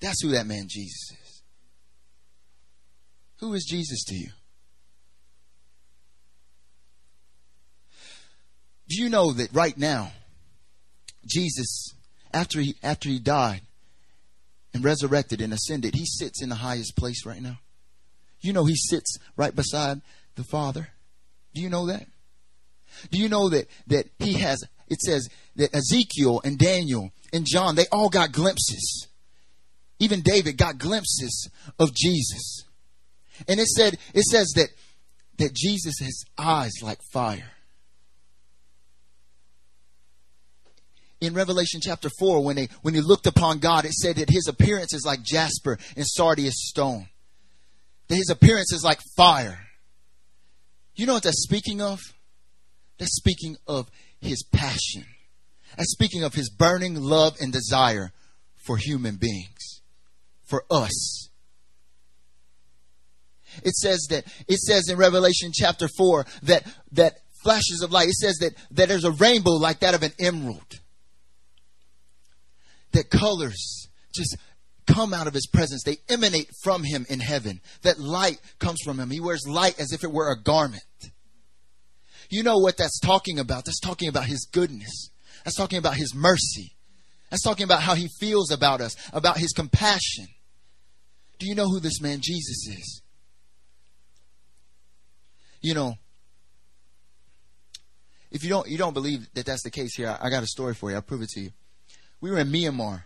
That's 0.00 0.22
who 0.22 0.30
that 0.30 0.46
man 0.46 0.66
Jesus 0.68 1.10
is. 1.10 1.25
Who 3.38 3.54
is 3.54 3.64
Jesus 3.64 4.04
to 4.04 4.14
you? 4.14 4.28
Do 8.88 9.02
you 9.02 9.08
know 9.08 9.32
that 9.32 9.52
right 9.52 9.76
now, 9.76 10.12
Jesus, 11.26 11.92
after 12.32 12.60
he, 12.60 12.76
after 12.82 13.08
he 13.08 13.18
died 13.18 13.62
and 14.72 14.84
resurrected 14.84 15.40
and 15.40 15.52
ascended, 15.52 15.94
he 15.94 16.06
sits 16.06 16.40
in 16.42 16.48
the 16.48 16.54
highest 16.56 16.96
place 16.96 17.26
right 17.26 17.42
now? 17.42 17.58
You 18.40 18.52
know 18.52 18.64
he 18.64 18.76
sits 18.76 19.18
right 19.36 19.54
beside 19.54 20.02
the 20.36 20.44
Father. 20.44 20.88
Do 21.52 21.60
you 21.60 21.68
know 21.68 21.86
that? 21.86 22.06
Do 23.10 23.18
you 23.18 23.28
know 23.28 23.48
that, 23.48 23.66
that 23.88 24.06
he 24.18 24.34
has, 24.34 24.62
it 24.88 25.00
says 25.00 25.28
that 25.56 25.74
Ezekiel 25.74 26.40
and 26.44 26.58
Daniel 26.58 27.10
and 27.32 27.44
John, 27.44 27.74
they 27.74 27.86
all 27.90 28.08
got 28.08 28.32
glimpses. 28.32 29.08
Even 29.98 30.20
David 30.20 30.56
got 30.56 30.78
glimpses 30.78 31.50
of 31.78 31.94
Jesus. 31.94 32.65
And 33.48 33.60
it 33.60 33.66
said, 33.66 33.98
it 34.14 34.22
says 34.22 34.52
that, 34.56 34.68
that 35.38 35.54
Jesus 35.54 35.94
has 36.00 36.24
eyes 36.38 36.72
like 36.82 36.98
fire. 37.12 37.50
In 41.20 41.34
Revelation 41.34 41.80
chapter 41.82 42.10
4, 42.18 42.44
when 42.44 42.56
they, 42.56 42.68
when 42.82 42.94
he 42.94 43.00
looked 43.00 43.26
upon 43.26 43.58
God, 43.58 43.84
it 43.84 43.92
said 43.92 44.16
that 44.16 44.28
his 44.28 44.48
appearance 44.48 44.92
is 44.92 45.04
like 45.06 45.22
jasper 45.22 45.78
and 45.96 46.06
sardius 46.06 46.54
stone. 46.56 47.08
That 48.08 48.16
his 48.16 48.30
appearance 48.30 48.72
is 48.72 48.84
like 48.84 49.00
fire. 49.16 49.60
You 50.94 51.06
know 51.06 51.14
what 51.14 51.22
that's 51.22 51.42
speaking 51.42 51.80
of? 51.80 52.00
That's 52.98 53.16
speaking 53.16 53.56
of 53.66 53.90
his 54.20 54.42
passion. 54.52 55.04
That's 55.76 55.92
speaking 55.92 56.22
of 56.22 56.34
his 56.34 56.50
burning 56.50 56.94
love 56.94 57.36
and 57.40 57.52
desire 57.52 58.12
for 58.66 58.76
human 58.76 59.16
beings, 59.16 59.82
for 60.44 60.64
us 60.70 61.25
it 63.62 63.74
says 63.74 64.06
that 64.10 64.24
it 64.48 64.58
says 64.58 64.88
in 64.88 64.96
Revelation 64.96 65.50
chapter 65.52 65.88
4 65.88 66.26
that 66.42 66.66
that 66.92 67.18
flashes 67.46 67.80
of 67.82 67.92
light. 67.92 68.08
It 68.08 68.14
says 68.14 68.36
that, 68.38 68.54
that 68.72 68.88
there's 68.88 69.04
a 69.04 69.12
rainbow 69.12 69.52
like 69.52 69.80
that 69.80 69.94
of 69.94 70.02
an 70.02 70.12
emerald. 70.18 70.80
That 72.92 73.08
colors 73.10 73.88
just 74.14 74.36
come 74.86 75.14
out 75.14 75.26
of 75.26 75.34
his 75.34 75.46
presence. 75.46 75.82
They 75.84 75.98
emanate 76.08 76.50
from 76.62 76.82
him 76.82 77.06
in 77.08 77.20
heaven. 77.20 77.60
That 77.82 78.00
light 78.00 78.40
comes 78.58 78.80
from 78.84 78.98
him. 78.98 79.10
He 79.10 79.20
wears 79.20 79.46
light 79.46 79.78
as 79.78 79.92
if 79.92 80.02
it 80.02 80.12
were 80.12 80.30
a 80.30 80.40
garment. 80.40 80.82
You 82.28 82.42
know 82.42 82.58
what 82.58 82.76
that's 82.76 82.98
talking 82.98 83.38
about? 83.38 83.64
That's 83.64 83.80
talking 83.80 84.08
about 84.08 84.24
his 84.24 84.48
goodness. 84.50 85.10
That's 85.44 85.56
talking 85.56 85.78
about 85.78 85.94
his 85.94 86.14
mercy. 86.14 86.72
That's 87.30 87.42
talking 87.42 87.64
about 87.64 87.82
how 87.82 87.94
he 87.94 88.08
feels 88.18 88.50
about 88.50 88.80
us, 88.80 88.96
about 89.12 89.38
his 89.38 89.52
compassion. 89.52 90.26
Do 91.38 91.46
you 91.46 91.54
know 91.54 91.68
who 91.68 91.80
this 91.80 92.00
man 92.00 92.20
Jesus 92.22 92.66
is? 92.68 93.02
You 95.66 95.74
know, 95.74 95.98
if 98.30 98.44
you 98.44 98.50
don't 98.50 98.68
you 98.68 98.78
don't 98.78 98.92
believe 98.94 99.26
that 99.34 99.46
that's 99.46 99.64
the 99.64 99.70
case 99.72 99.96
here, 99.96 100.08
I, 100.08 100.28
I 100.28 100.30
got 100.30 100.44
a 100.44 100.46
story 100.46 100.74
for 100.74 100.90
you. 100.90 100.94
I'll 100.94 101.02
prove 101.02 101.22
it 101.22 101.30
to 101.30 101.40
you. 101.40 101.50
We 102.20 102.30
were 102.30 102.38
in 102.38 102.52
Myanmar. 102.52 103.02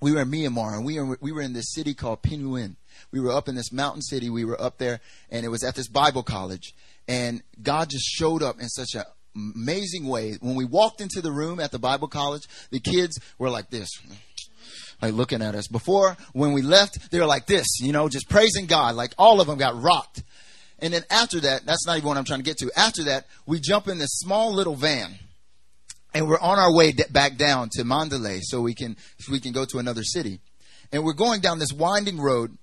We 0.00 0.12
were 0.12 0.20
in 0.20 0.30
Myanmar, 0.30 0.76
and 0.76 0.84
we 0.86 1.00
were 1.00 1.18
we 1.20 1.32
were 1.32 1.40
in 1.40 1.52
this 1.52 1.72
city 1.72 1.92
called 1.92 2.22
Pyin 2.22 2.42
Oo 2.42 2.50
Lwin. 2.50 2.76
We 3.10 3.18
were 3.18 3.32
up 3.32 3.48
in 3.48 3.56
this 3.56 3.72
mountain 3.72 4.00
city. 4.00 4.30
We 4.30 4.44
were 4.44 4.62
up 4.62 4.78
there, 4.78 5.00
and 5.28 5.44
it 5.44 5.48
was 5.48 5.64
at 5.64 5.74
this 5.74 5.88
Bible 5.88 6.22
college. 6.22 6.72
And 7.08 7.42
God 7.60 7.90
just 7.90 8.04
showed 8.04 8.44
up 8.44 8.60
in 8.60 8.68
such 8.68 8.94
an 8.94 9.02
amazing 9.34 10.06
way. 10.06 10.38
When 10.40 10.54
we 10.54 10.64
walked 10.64 11.00
into 11.00 11.20
the 11.20 11.32
room 11.32 11.58
at 11.58 11.72
the 11.72 11.80
Bible 11.80 12.06
college, 12.06 12.46
the 12.70 12.78
kids 12.78 13.18
were 13.40 13.50
like 13.50 13.70
this 13.70 13.90
like 15.02 15.14
looking 15.14 15.42
at 15.42 15.54
us. 15.54 15.66
Before, 15.66 16.16
when 16.32 16.52
we 16.52 16.62
left, 16.62 17.10
they 17.10 17.18
were 17.18 17.26
like 17.26 17.46
this, 17.46 17.66
you 17.80 17.92
know, 17.92 18.08
just 18.08 18.28
praising 18.28 18.66
God. 18.66 18.94
Like 18.94 19.14
all 19.18 19.40
of 19.40 19.46
them 19.46 19.58
got 19.58 19.80
rocked. 19.80 20.22
And 20.82 20.92
then 20.92 21.04
after 21.10 21.40
that, 21.40 21.66
that's 21.66 21.86
not 21.86 21.96
even 21.96 22.08
what 22.08 22.16
I'm 22.16 22.24
trying 22.24 22.40
to 22.40 22.44
get 22.44 22.58
to. 22.58 22.70
After 22.76 23.04
that, 23.04 23.26
we 23.46 23.60
jump 23.60 23.88
in 23.88 23.98
this 23.98 24.12
small 24.12 24.52
little 24.52 24.76
van 24.76 25.18
and 26.14 26.28
we're 26.28 26.40
on 26.40 26.58
our 26.58 26.72
way 26.72 26.92
back 27.10 27.36
down 27.36 27.68
to 27.72 27.84
Mandalay 27.84 28.40
so 28.42 28.60
we 28.60 28.74
can, 28.74 28.96
we 29.30 29.40
can 29.40 29.52
go 29.52 29.64
to 29.66 29.78
another 29.78 30.02
city. 30.02 30.40
And 30.92 31.04
we're 31.04 31.12
going 31.12 31.40
down 31.40 31.58
this 31.58 31.72
winding 31.72 32.20
road 32.20 32.56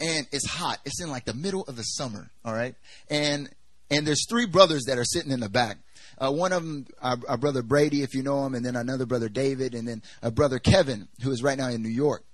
and 0.00 0.26
it's 0.32 0.48
hot. 0.48 0.78
It's 0.84 1.00
in 1.02 1.10
like 1.10 1.24
the 1.24 1.34
middle 1.34 1.62
of 1.62 1.76
the 1.76 1.82
summer. 1.82 2.30
All 2.44 2.52
right. 2.52 2.74
And, 3.08 3.48
and 3.90 4.06
there's 4.06 4.26
three 4.28 4.46
brothers 4.46 4.84
that 4.84 4.98
are 4.98 5.04
sitting 5.04 5.32
in 5.32 5.40
the 5.40 5.48
back. 5.48 5.78
Uh, 6.18 6.30
one 6.30 6.52
of 6.52 6.62
them, 6.62 6.86
our, 7.02 7.16
our, 7.28 7.36
brother 7.36 7.62
Brady, 7.62 8.02
if 8.02 8.14
you 8.14 8.22
know 8.22 8.46
him, 8.46 8.54
and 8.54 8.64
then 8.64 8.76
another 8.76 9.04
brother 9.06 9.28
David, 9.28 9.74
and 9.74 9.86
then 9.86 10.00
a 10.22 10.30
brother 10.30 10.60
Kevin, 10.60 11.08
who 11.22 11.32
is 11.32 11.42
right 11.42 11.58
now 11.58 11.68
in 11.68 11.82
New 11.82 11.88
York. 11.88 12.24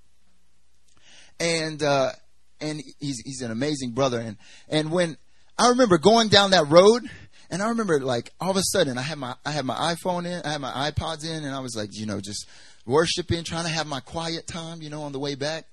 And 1.38 1.82
uh, 1.82 2.12
and 2.60 2.82
he's 2.98 3.20
he's 3.24 3.42
an 3.42 3.50
amazing 3.50 3.92
brother. 3.92 4.20
And 4.20 4.36
and 4.68 4.90
when 4.90 5.16
I 5.58 5.68
remember 5.68 5.98
going 5.98 6.28
down 6.28 6.52
that 6.52 6.68
road, 6.68 7.08
and 7.50 7.62
I 7.62 7.68
remember 7.68 8.00
like 8.00 8.32
all 8.40 8.50
of 8.50 8.56
a 8.56 8.62
sudden 8.62 8.98
I 8.98 9.02
had 9.02 9.18
my 9.18 9.34
I 9.44 9.50
had 9.50 9.64
my 9.64 9.94
iPhone 9.94 10.26
in, 10.26 10.42
I 10.44 10.52
had 10.52 10.60
my 10.60 10.90
iPods 10.90 11.24
in, 11.24 11.44
and 11.44 11.54
I 11.54 11.60
was 11.60 11.74
like, 11.76 11.90
you 11.92 12.06
know, 12.06 12.20
just 12.20 12.46
worshiping, 12.86 13.44
trying 13.44 13.64
to 13.64 13.70
have 13.70 13.86
my 13.86 14.00
quiet 14.00 14.46
time, 14.46 14.82
you 14.82 14.90
know, 14.90 15.02
on 15.02 15.12
the 15.12 15.18
way 15.18 15.34
back. 15.34 15.66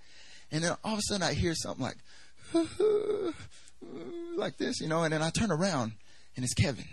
And 0.52 0.64
then 0.64 0.74
all 0.84 0.94
of 0.94 1.00
a 1.00 1.02
sudden 1.04 1.24
I 1.24 1.34
hear 1.34 1.54
something 1.56 1.84
like 1.84 1.98
like 4.36 4.58
this, 4.58 4.80
you 4.80 4.88
know, 4.88 5.04
and 5.04 5.14
then 5.14 5.22
I 5.22 5.30
turn 5.30 5.52
around 5.52 5.94
and 6.36 6.46
it's 6.46 6.54
Kevin. 6.54 6.86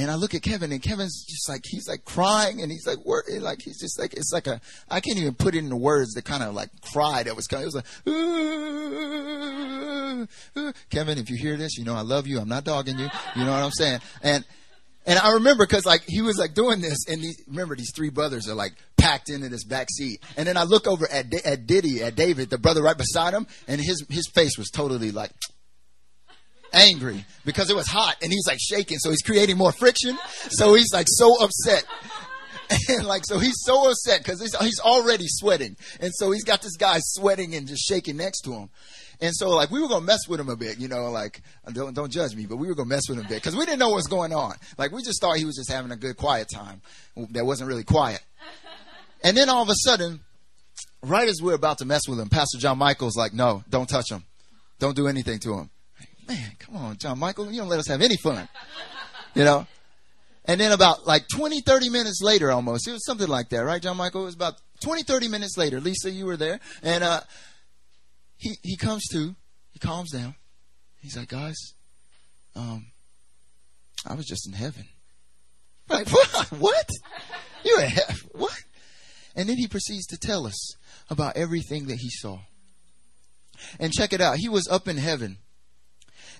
And 0.00 0.10
I 0.10 0.14
look 0.14 0.34
at 0.34 0.42
Kevin, 0.42 0.72
and 0.72 0.82
Kevin's 0.82 1.24
just 1.28 1.48
like 1.48 1.64
he's 1.64 1.86
like 1.88 2.04
crying, 2.04 2.62
and 2.62 2.72
he's 2.72 2.86
like 2.86 3.04
wor- 3.04 3.24
like 3.40 3.60
he's 3.62 3.78
just 3.78 3.98
like 3.98 4.14
it's 4.14 4.32
like 4.32 4.46
a 4.46 4.60
I 4.88 5.00
can't 5.00 5.18
even 5.18 5.34
put 5.34 5.54
it 5.54 5.58
into 5.58 5.76
words. 5.76 6.12
The 6.12 6.22
kind 6.22 6.42
of 6.42 6.54
like 6.54 6.70
cry 6.92 7.22
that 7.22 7.36
was 7.36 7.46
coming. 7.46 7.64
It 7.64 7.66
was 7.66 7.74
like 7.74 7.84
Kevin, 10.90 11.18
if 11.18 11.30
you 11.30 11.36
hear 11.36 11.56
this, 11.56 11.76
you 11.76 11.84
know 11.84 11.94
I 11.94 12.00
love 12.00 12.26
you. 12.26 12.40
I'm 12.40 12.48
not 12.48 12.64
dogging 12.64 12.98
you. 12.98 13.08
You 13.36 13.44
know 13.44 13.52
what 13.52 13.62
I'm 13.62 13.70
saying? 13.72 14.00
And 14.22 14.44
and 15.06 15.18
I 15.18 15.32
remember 15.32 15.66
because 15.66 15.84
like 15.84 16.04
he 16.06 16.22
was 16.22 16.38
like 16.38 16.54
doing 16.54 16.80
this, 16.80 17.06
and 17.08 17.20
these, 17.20 17.42
remember 17.46 17.76
these 17.76 17.92
three 17.94 18.10
brothers 18.10 18.48
are 18.48 18.54
like 18.54 18.72
packed 18.96 19.30
into 19.30 19.48
this 19.48 19.64
back 19.64 19.88
seat. 19.90 20.22
And 20.36 20.46
then 20.46 20.56
I 20.56 20.64
look 20.64 20.86
over 20.86 21.10
at 21.10 21.32
at 21.44 21.66
Diddy, 21.66 22.02
at 22.02 22.16
David, 22.16 22.50
the 22.50 22.58
brother 22.58 22.82
right 22.82 22.96
beside 22.96 23.34
him, 23.34 23.46
and 23.66 23.80
his 23.80 24.04
his 24.08 24.30
face 24.34 24.56
was 24.56 24.70
totally 24.70 25.10
like 25.10 25.32
angry 26.72 27.24
because 27.44 27.70
it 27.70 27.76
was 27.76 27.86
hot 27.86 28.16
and 28.22 28.32
he's 28.32 28.46
like 28.46 28.58
shaking. 28.60 28.98
So 28.98 29.10
he's 29.10 29.22
creating 29.22 29.56
more 29.56 29.72
friction. 29.72 30.18
So 30.48 30.74
he's 30.74 30.92
like 30.92 31.06
so 31.08 31.42
upset. 31.42 31.84
And 32.88 33.04
like, 33.04 33.24
so 33.26 33.40
he's 33.40 33.56
so 33.64 33.90
upset 33.90 34.20
because 34.22 34.40
he's, 34.40 34.56
he's 34.58 34.78
already 34.78 35.24
sweating. 35.26 35.76
And 35.98 36.12
so 36.14 36.30
he's 36.30 36.44
got 36.44 36.62
this 36.62 36.76
guy 36.76 36.98
sweating 37.00 37.56
and 37.56 37.66
just 37.66 37.84
shaking 37.84 38.16
next 38.16 38.42
to 38.42 38.52
him. 38.52 38.70
And 39.20 39.34
so 39.34 39.50
like 39.50 39.70
we 39.70 39.82
were 39.82 39.88
gonna 39.88 40.04
mess 40.04 40.26
with 40.28 40.40
him 40.40 40.48
a 40.48 40.56
bit, 40.56 40.78
you 40.78 40.88
know, 40.88 41.10
like 41.10 41.42
don't 41.72 41.94
don't 41.94 42.10
judge 42.10 42.34
me, 42.34 42.46
but 42.46 42.56
we 42.56 42.68
were 42.68 42.74
gonna 42.74 42.88
mess 42.88 43.08
with 43.08 43.18
him 43.18 43.26
a 43.26 43.28
bit 43.28 43.36
because 43.36 43.54
we 43.54 43.66
didn't 43.66 43.78
know 43.78 43.88
what 43.88 43.96
was 43.96 44.06
going 44.06 44.32
on. 44.32 44.54
Like 44.78 44.92
we 44.92 45.02
just 45.02 45.20
thought 45.20 45.36
he 45.36 45.44
was 45.44 45.56
just 45.56 45.70
having 45.70 45.90
a 45.90 45.96
good 45.96 46.16
quiet 46.16 46.48
time 46.52 46.80
that 47.30 47.44
wasn't 47.44 47.68
really 47.68 47.84
quiet. 47.84 48.20
And 49.22 49.36
then 49.36 49.50
all 49.50 49.62
of 49.62 49.68
a 49.68 49.74
sudden, 49.76 50.20
right 51.02 51.28
as 51.28 51.42
we're 51.42 51.54
about 51.54 51.78
to 51.78 51.84
mess 51.84 52.08
with 52.08 52.18
him, 52.18 52.30
Pastor 52.30 52.58
John 52.58 52.78
Michael's 52.78 53.16
like, 53.16 53.34
"No, 53.34 53.62
don't 53.68 53.88
touch 53.88 54.10
him, 54.10 54.24
don't 54.78 54.96
do 54.96 55.06
anything 55.06 55.38
to 55.40 55.54
him." 55.54 55.70
Man, 56.30 56.52
come 56.58 56.76
on, 56.76 56.96
John 56.96 57.18
Michael, 57.18 57.50
you 57.50 57.58
don't 57.58 57.68
let 57.68 57.80
us 57.80 57.88
have 57.88 58.02
any 58.02 58.16
fun. 58.16 58.48
You 59.34 59.44
know? 59.44 59.66
And 60.44 60.60
then 60.60 60.72
about 60.72 61.06
like 61.06 61.24
20, 61.34 61.60
30 61.60 61.90
minutes 61.90 62.20
later 62.22 62.50
almost, 62.50 62.88
it 62.88 62.92
was 62.92 63.04
something 63.04 63.28
like 63.28 63.48
that, 63.50 63.64
right, 63.64 63.82
John 63.82 63.96
Michael? 63.96 64.22
It 64.22 64.26
was 64.26 64.34
about 64.34 64.54
20, 64.82 65.02
30 65.02 65.28
minutes 65.28 65.56
later. 65.58 65.80
Lisa, 65.80 66.10
you 66.10 66.26
were 66.26 66.36
there. 66.36 66.60
And 66.82 67.04
uh, 67.04 67.20
he, 68.36 68.56
he 68.62 68.76
comes 68.76 69.06
to, 69.12 69.34
he 69.70 69.78
calms 69.78 70.12
down. 70.12 70.34
He's 71.00 71.16
like, 71.16 71.28
guys, 71.28 71.56
um, 72.54 72.86
I 74.06 74.14
was 74.14 74.26
just 74.26 74.46
in 74.46 74.54
heaven. 74.54 74.84
Like, 75.88 76.08
what? 76.10 76.52
What? 76.52 76.90
You're 77.64 77.82
in 77.82 77.90
heaven? 77.90 78.16
What? 78.32 78.56
And 79.36 79.48
then 79.48 79.56
he 79.56 79.68
proceeds 79.68 80.06
to 80.06 80.18
tell 80.18 80.46
us 80.46 80.74
about 81.08 81.36
everything 81.36 81.86
that 81.86 81.98
he 81.98 82.08
saw. 82.08 82.38
And 83.78 83.92
check 83.92 84.12
it 84.12 84.20
out. 84.20 84.38
He 84.38 84.48
was 84.48 84.66
up 84.68 84.88
in 84.88 84.96
heaven 84.96 85.38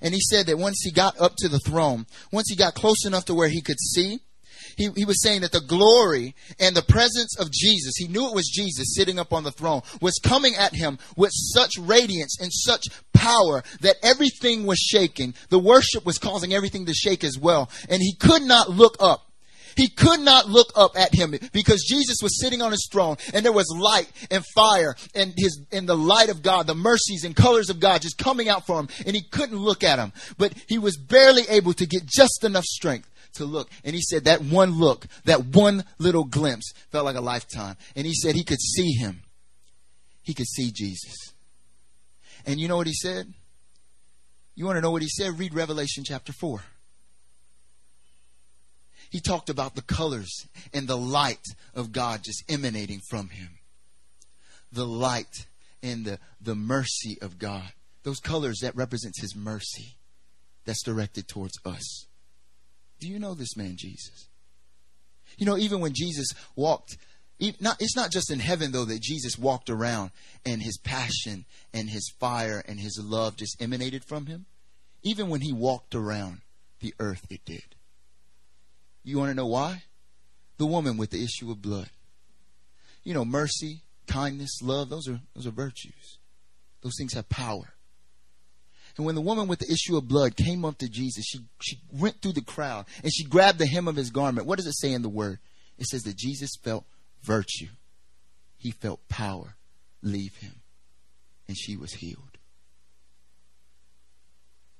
and 0.00 0.14
he 0.14 0.20
said 0.20 0.46
that 0.46 0.58
once 0.58 0.80
he 0.82 0.90
got 0.90 1.20
up 1.20 1.36
to 1.38 1.48
the 1.48 1.60
throne, 1.60 2.06
once 2.32 2.48
he 2.48 2.56
got 2.56 2.74
close 2.74 3.04
enough 3.06 3.24
to 3.26 3.34
where 3.34 3.48
he 3.48 3.60
could 3.60 3.78
see, 3.78 4.20
he, 4.76 4.88
he 4.96 5.04
was 5.04 5.22
saying 5.22 5.42
that 5.42 5.52
the 5.52 5.60
glory 5.60 6.34
and 6.58 6.74
the 6.74 6.82
presence 6.82 7.38
of 7.38 7.50
Jesus, 7.50 7.94
he 7.96 8.08
knew 8.08 8.28
it 8.28 8.34
was 8.34 8.48
Jesus 8.48 8.94
sitting 8.94 9.18
up 9.18 9.32
on 9.32 9.44
the 9.44 9.50
throne, 9.52 9.82
was 10.00 10.18
coming 10.22 10.54
at 10.56 10.74
him 10.74 10.98
with 11.16 11.32
such 11.34 11.72
radiance 11.78 12.38
and 12.40 12.50
such 12.52 12.84
power 13.12 13.62
that 13.80 13.96
everything 14.02 14.66
was 14.66 14.78
shaking. 14.78 15.34
The 15.48 15.58
worship 15.58 16.06
was 16.06 16.18
causing 16.18 16.54
everything 16.54 16.86
to 16.86 16.94
shake 16.94 17.24
as 17.24 17.38
well. 17.38 17.70
And 17.88 18.00
he 18.00 18.14
could 18.14 18.42
not 18.42 18.70
look 18.70 18.96
up. 19.00 19.29
He 19.80 19.88
could 19.88 20.20
not 20.20 20.46
look 20.46 20.72
up 20.76 20.92
at 20.94 21.14
him 21.14 21.34
because 21.54 21.86
Jesus 21.88 22.18
was 22.22 22.38
sitting 22.38 22.60
on 22.60 22.70
his 22.70 22.86
throne 22.92 23.16
and 23.32 23.42
there 23.42 23.50
was 23.50 23.74
light 23.74 24.12
and 24.30 24.44
fire 24.54 24.94
and 25.14 25.32
his 25.38 25.58
and 25.72 25.88
the 25.88 25.96
light 25.96 26.28
of 26.28 26.42
God, 26.42 26.66
the 26.66 26.74
mercies 26.74 27.24
and 27.24 27.34
colors 27.34 27.70
of 27.70 27.80
God 27.80 28.02
just 28.02 28.18
coming 28.18 28.50
out 28.50 28.66
for 28.66 28.78
him 28.78 28.90
and 29.06 29.16
he 29.16 29.22
couldn't 29.22 29.56
look 29.56 29.82
at 29.82 29.98
him. 29.98 30.12
But 30.36 30.52
he 30.68 30.76
was 30.76 30.98
barely 30.98 31.44
able 31.48 31.72
to 31.72 31.86
get 31.86 32.04
just 32.04 32.44
enough 32.44 32.64
strength 32.64 33.08
to 33.36 33.46
look. 33.46 33.70
And 33.82 33.94
he 33.94 34.02
said 34.02 34.24
that 34.24 34.42
one 34.42 34.72
look, 34.72 35.06
that 35.24 35.46
one 35.46 35.84
little 35.98 36.24
glimpse 36.24 36.74
felt 36.92 37.06
like 37.06 37.16
a 37.16 37.22
lifetime. 37.22 37.78
And 37.96 38.06
he 38.06 38.12
said 38.12 38.34
he 38.34 38.44
could 38.44 38.60
see 38.60 38.92
him. 38.92 39.22
He 40.20 40.34
could 40.34 40.48
see 40.48 40.70
Jesus. 40.70 41.32
And 42.44 42.60
you 42.60 42.68
know 42.68 42.76
what 42.76 42.86
he 42.86 42.92
said? 42.92 43.32
You 44.54 44.66
want 44.66 44.76
to 44.76 44.82
know 44.82 44.90
what 44.90 45.00
he 45.00 45.08
said? 45.08 45.38
Read 45.38 45.54
Revelation 45.54 46.04
chapter 46.06 46.34
4 46.34 46.60
he 49.10 49.20
talked 49.20 49.50
about 49.50 49.74
the 49.74 49.82
colors 49.82 50.46
and 50.72 50.86
the 50.86 50.96
light 50.96 51.44
of 51.74 51.92
God 51.92 52.22
just 52.22 52.44
emanating 52.48 53.00
from 53.10 53.28
him. 53.28 53.58
The 54.72 54.86
light 54.86 55.46
and 55.82 56.04
the, 56.04 56.18
the 56.40 56.54
mercy 56.54 57.18
of 57.20 57.38
God. 57.38 57.72
Those 58.04 58.20
colors 58.20 58.60
that 58.62 58.76
represents 58.76 59.20
his 59.20 59.34
mercy 59.34 59.96
that's 60.64 60.84
directed 60.84 61.26
towards 61.26 61.58
us. 61.64 62.06
Do 63.00 63.08
you 63.08 63.18
know 63.18 63.34
this 63.34 63.56
man, 63.56 63.74
Jesus? 63.76 64.28
You 65.36 65.46
know, 65.46 65.58
even 65.58 65.80
when 65.80 65.92
Jesus 65.92 66.28
walked, 66.54 66.96
it's 67.40 67.96
not 67.96 68.12
just 68.12 68.30
in 68.30 68.38
heaven, 68.38 68.70
though, 68.70 68.84
that 68.84 69.00
Jesus 69.00 69.38
walked 69.38 69.70
around 69.70 70.12
and 70.46 70.62
his 70.62 70.78
passion 70.78 71.46
and 71.74 71.90
his 71.90 72.12
fire 72.20 72.62
and 72.68 72.78
his 72.78 73.00
love 73.02 73.36
just 73.36 73.60
emanated 73.60 74.04
from 74.04 74.26
him. 74.26 74.46
Even 75.02 75.30
when 75.30 75.40
he 75.40 75.52
walked 75.52 75.94
around 75.94 76.42
the 76.80 76.94
earth, 77.00 77.26
it 77.30 77.44
did. 77.44 77.74
You 79.02 79.18
want 79.18 79.30
to 79.30 79.34
know 79.34 79.46
why? 79.46 79.82
The 80.58 80.66
woman 80.66 80.96
with 80.96 81.10
the 81.10 81.22
issue 81.22 81.50
of 81.50 81.62
blood. 81.62 81.88
You 83.02 83.14
know, 83.14 83.24
mercy, 83.24 83.82
kindness, 84.06 84.60
love, 84.62 84.90
those 84.90 85.08
are 85.08 85.20
those 85.34 85.46
are 85.46 85.52
virtues. 85.52 86.18
Those 86.82 86.94
things 86.98 87.14
have 87.14 87.28
power. 87.28 87.74
And 88.96 89.06
when 89.06 89.14
the 89.14 89.20
woman 89.20 89.48
with 89.48 89.60
the 89.60 89.72
issue 89.72 89.96
of 89.96 90.08
blood 90.08 90.36
came 90.36 90.64
up 90.64 90.78
to 90.78 90.88
Jesus, 90.88 91.24
she, 91.24 91.38
she 91.62 91.80
went 91.92 92.20
through 92.20 92.32
the 92.32 92.42
crowd 92.42 92.86
and 93.02 93.12
she 93.12 93.24
grabbed 93.24 93.58
the 93.58 93.66
hem 93.66 93.88
of 93.88 93.96
his 93.96 94.10
garment. 94.10 94.46
What 94.46 94.58
does 94.58 94.66
it 94.66 94.76
say 94.76 94.92
in 94.92 95.02
the 95.02 95.08
word? 95.08 95.38
It 95.78 95.86
says 95.86 96.02
that 96.02 96.16
Jesus 96.16 96.50
felt 96.62 96.84
virtue. 97.22 97.68
He 98.58 98.72
felt 98.72 99.08
power 99.08 99.56
leave 100.02 100.36
him. 100.36 100.60
And 101.48 101.56
she 101.56 101.76
was 101.76 101.94
healed. 101.94 102.38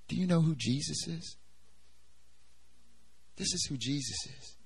Do 0.09 0.17
you 0.17 0.27
know 0.27 0.41
who 0.41 0.55
Jesus 0.55 1.07
is? 1.07 1.37
This 3.41 3.55
is 3.55 3.67
who 3.71 3.79
Jesus 3.79 4.27
is. 4.27 4.57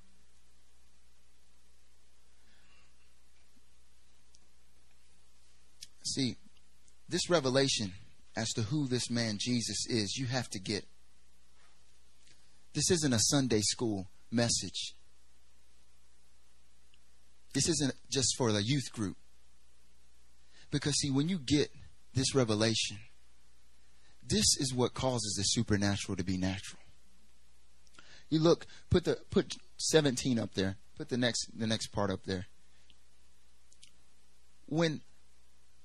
See, 6.02 6.34
this 7.08 7.30
revelation 7.30 7.92
as 8.37 8.48
to 8.54 8.62
who 8.62 8.88
this 8.88 9.08
man 9.08 9.38
Jesus 9.38 9.87
is, 9.88 10.16
you 10.16 10.26
have 10.26 10.50
to 10.50 10.58
get. 10.58 10.84
This 12.72 12.90
isn't 12.90 13.12
a 13.12 13.20
Sunday 13.20 13.60
school 13.60 14.08
message. 14.32 14.96
This 17.52 17.68
isn't 17.68 17.94
just 18.10 18.34
for 18.37 18.50
the 18.50 18.64
youth 18.64 18.90
group. 18.92 19.16
Because, 20.72 20.94
see, 20.98 21.12
when 21.12 21.28
you 21.28 21.38
get 21.38 21.68
this 22.12 22.34
revelation, 22.34 22.98
this 24.26 24.56
is 24.58 24.74
what 24.74 24.94
causes 24.94 25.34
the 25.37 25.44
supernatural 25.44 26.16
to 26.16 26.24
be 26.24 26.37
natural. 26.37 26.84
You 28.30 28.40
look, 28.40 28.66
put 28.90 29.04
the 29.04 29.18
put 29.30 29.54
17 29.78 30.38
up 30.38 30.54
there. 30.54 30.76
Put 30.96 31.08
the 31.08 31.16
next 31.16 31.48
the 31.58 31.66
next 31.66 31.88
part 31.88 32.10
up 32.10 32.24
there. 32.24 32.46
When 34.66 35.00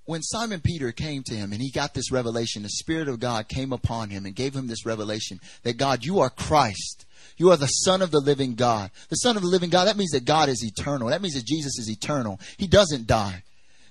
when 0.09 0.23
Simon 0.23 0.59
Peter 0.59 0.91
came 0.91 1.21
to 1.27 1.35
him 1.35 1.51
and 1.51 1.61
he 1.61 1.69
got 1.69 1.93
this 1.93 2.11
revelation, 2.11 2.63
the 2.63 2.69
Spirit 2.69 3.07
of 3.07 3.19
God 3.19 3.47
came 3.47 3.71
upon 3.71 4.09
him 4.09 4.25
and 4.25 4.35
gave 4.35 4.55
him 4.55 4.65
this 4.65 4.83
revelation 4.83 5.39
that 5.61 5.77
God, 5.77 6.03
you 6.03 6.19
are 6.19 6.31
Christ. 6.31 7.05
You 7.37 7.51
are 7.51 7.57
the 7.57 7.67
Son 7.67 8.01
of 8.01 8.09
the 8.09 8.19
living 8.19 8.55
God. 8.55 8.89
The 9.09 9.17
Son 9.17 9.35
of 9.35 9.43
the 9.43 9.47
living 9.47 9.69
God, 9.69 9.85
that 9.85 9.97
means 9.97 10.09
that 10.11 10.25
God 10.25 10.49
is 10.49 10.65
eternal. 10.65 11.09
That 11.09 11.21
means 11.21 11.35
that 11.35 11.45
Jesus 11.45 11.77
is 11.77 11.91
eternal. 11.91 12.39
He 12.57 12.65
doesn't 12.65 13.05
die. 13.05 13.43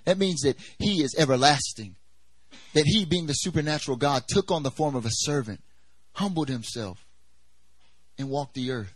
That 0.06 0.18
means 0.18 0.40
that 0.40 0.56
He 0.80 1.02
is 1.02 1.14
everlasting. 1.16 1.94
That 2.74 2.87
He, 2.87 3.04
being 3.04 3.26
the 3.26 3.34
supernatural 3.34 3.96
God, 3.96 4.24
took 4.28 4.50
on 4.50 4.64
the 4.64 4.72
form 4.72 4.96
of 4.96 5.06
a 5.06 5.11
servant, 5.12 5.61
humbled 6.14 6.48
Himself, 6.48 7.06
and 8.18 8.28
walked 8.28 8.54
the 8.54 8.70
earth. 8.70 8.94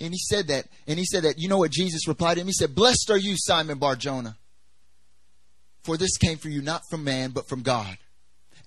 And 0.00 0.12
he 0.12 0.18
said 0.18 0.48
that, 0.48 0.66
and 0.86 0.98
he 0.98 1.04
said 1.04 1.24
that, 1.24 1.38
you 1.38 1.48
know 1.48 1.58
what 1.58 1.72
Jesus 1.72 2.06
replied 2.06 2.34
to 2.34 2.40
him? 2.40 2.46
He 2.46 2.52
said, 2.52 2.74
Blessed 2.74 3.10
are 3.10 3.16
you, 3.16 3.34
Simon 3.36 3.78
Bar 3.78 3.96
Jonah. 3.96 4.36
For 5.82 5.96
this 5.96 6.16
came 6.16 6.38
for 6.38 6.48
you 6.48 6.62
not 6.62 6.82
from 6.88 7.04
man, 7.04 7.30
but 7.30 7.48
from 7.48 7.62
God. 7.62 7.98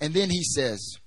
And 0.02 0.14
then 0.14 0.30
he 0.30 0.44
says, 0.44 0.98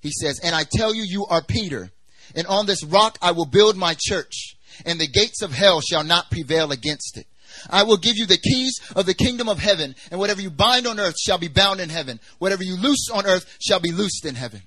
he 0.00 0.10
says, 0.10 0.40
And 0.42 0.54
I 0.54 0.64
tell 0.70 0.94
you, 0.94 1.02
you 1.02 1.24
are 1.26 1.42
Peter, 1.42 1.90
and 2.34 2.46
on 2.46 2.66
this 2.66 2.84
rock 2.84 3.18
I 3.22 3.32
will 3.32 3.46
build 3.46 3.76
my 3.76 3.94
church, 3.98 4.56
and 4.84 5.00
the 5.00 5.06
gates 5.06 5.40
of 5.40 5.52
hell 5.52 5.80
shall 5.80 6.04
not 6.04 6.30
prevail 6.30 6.72
against 6.72 7.16
it. 7.16 7.26
I 7.70 7.84
will 7.84 7.96
give 7.96 8.16
you 8.16 8.26
the 8.26 8.36
keys 8.36 8.78
of 8.96 9.06
the 9.06 9.14
kingdom 9.14 9.48
of 9.48 9.58
heaven, 9.60 9.94
and 10.10 10.20
whatever 10.20 10.42
you 10.42 10.50
bind 10.50 10.86
on 10.86 11.00
earth 11.00 11.14
shall 11.18 11.38
be 11.38 11.48
bound 11.48 11.80
in 11.80 11.88
heaven. 11.88 12.20
Whatever 12.38 12.64
you 12.64 12.76
loose 12.76 13.08
on 13.12 13.26
earth 13.26 13.46
shall 13.60 13.80
be 13.80 13.92
loosed 13.92 14.26
in 14.26 14.34
heaven. 14.34 14.62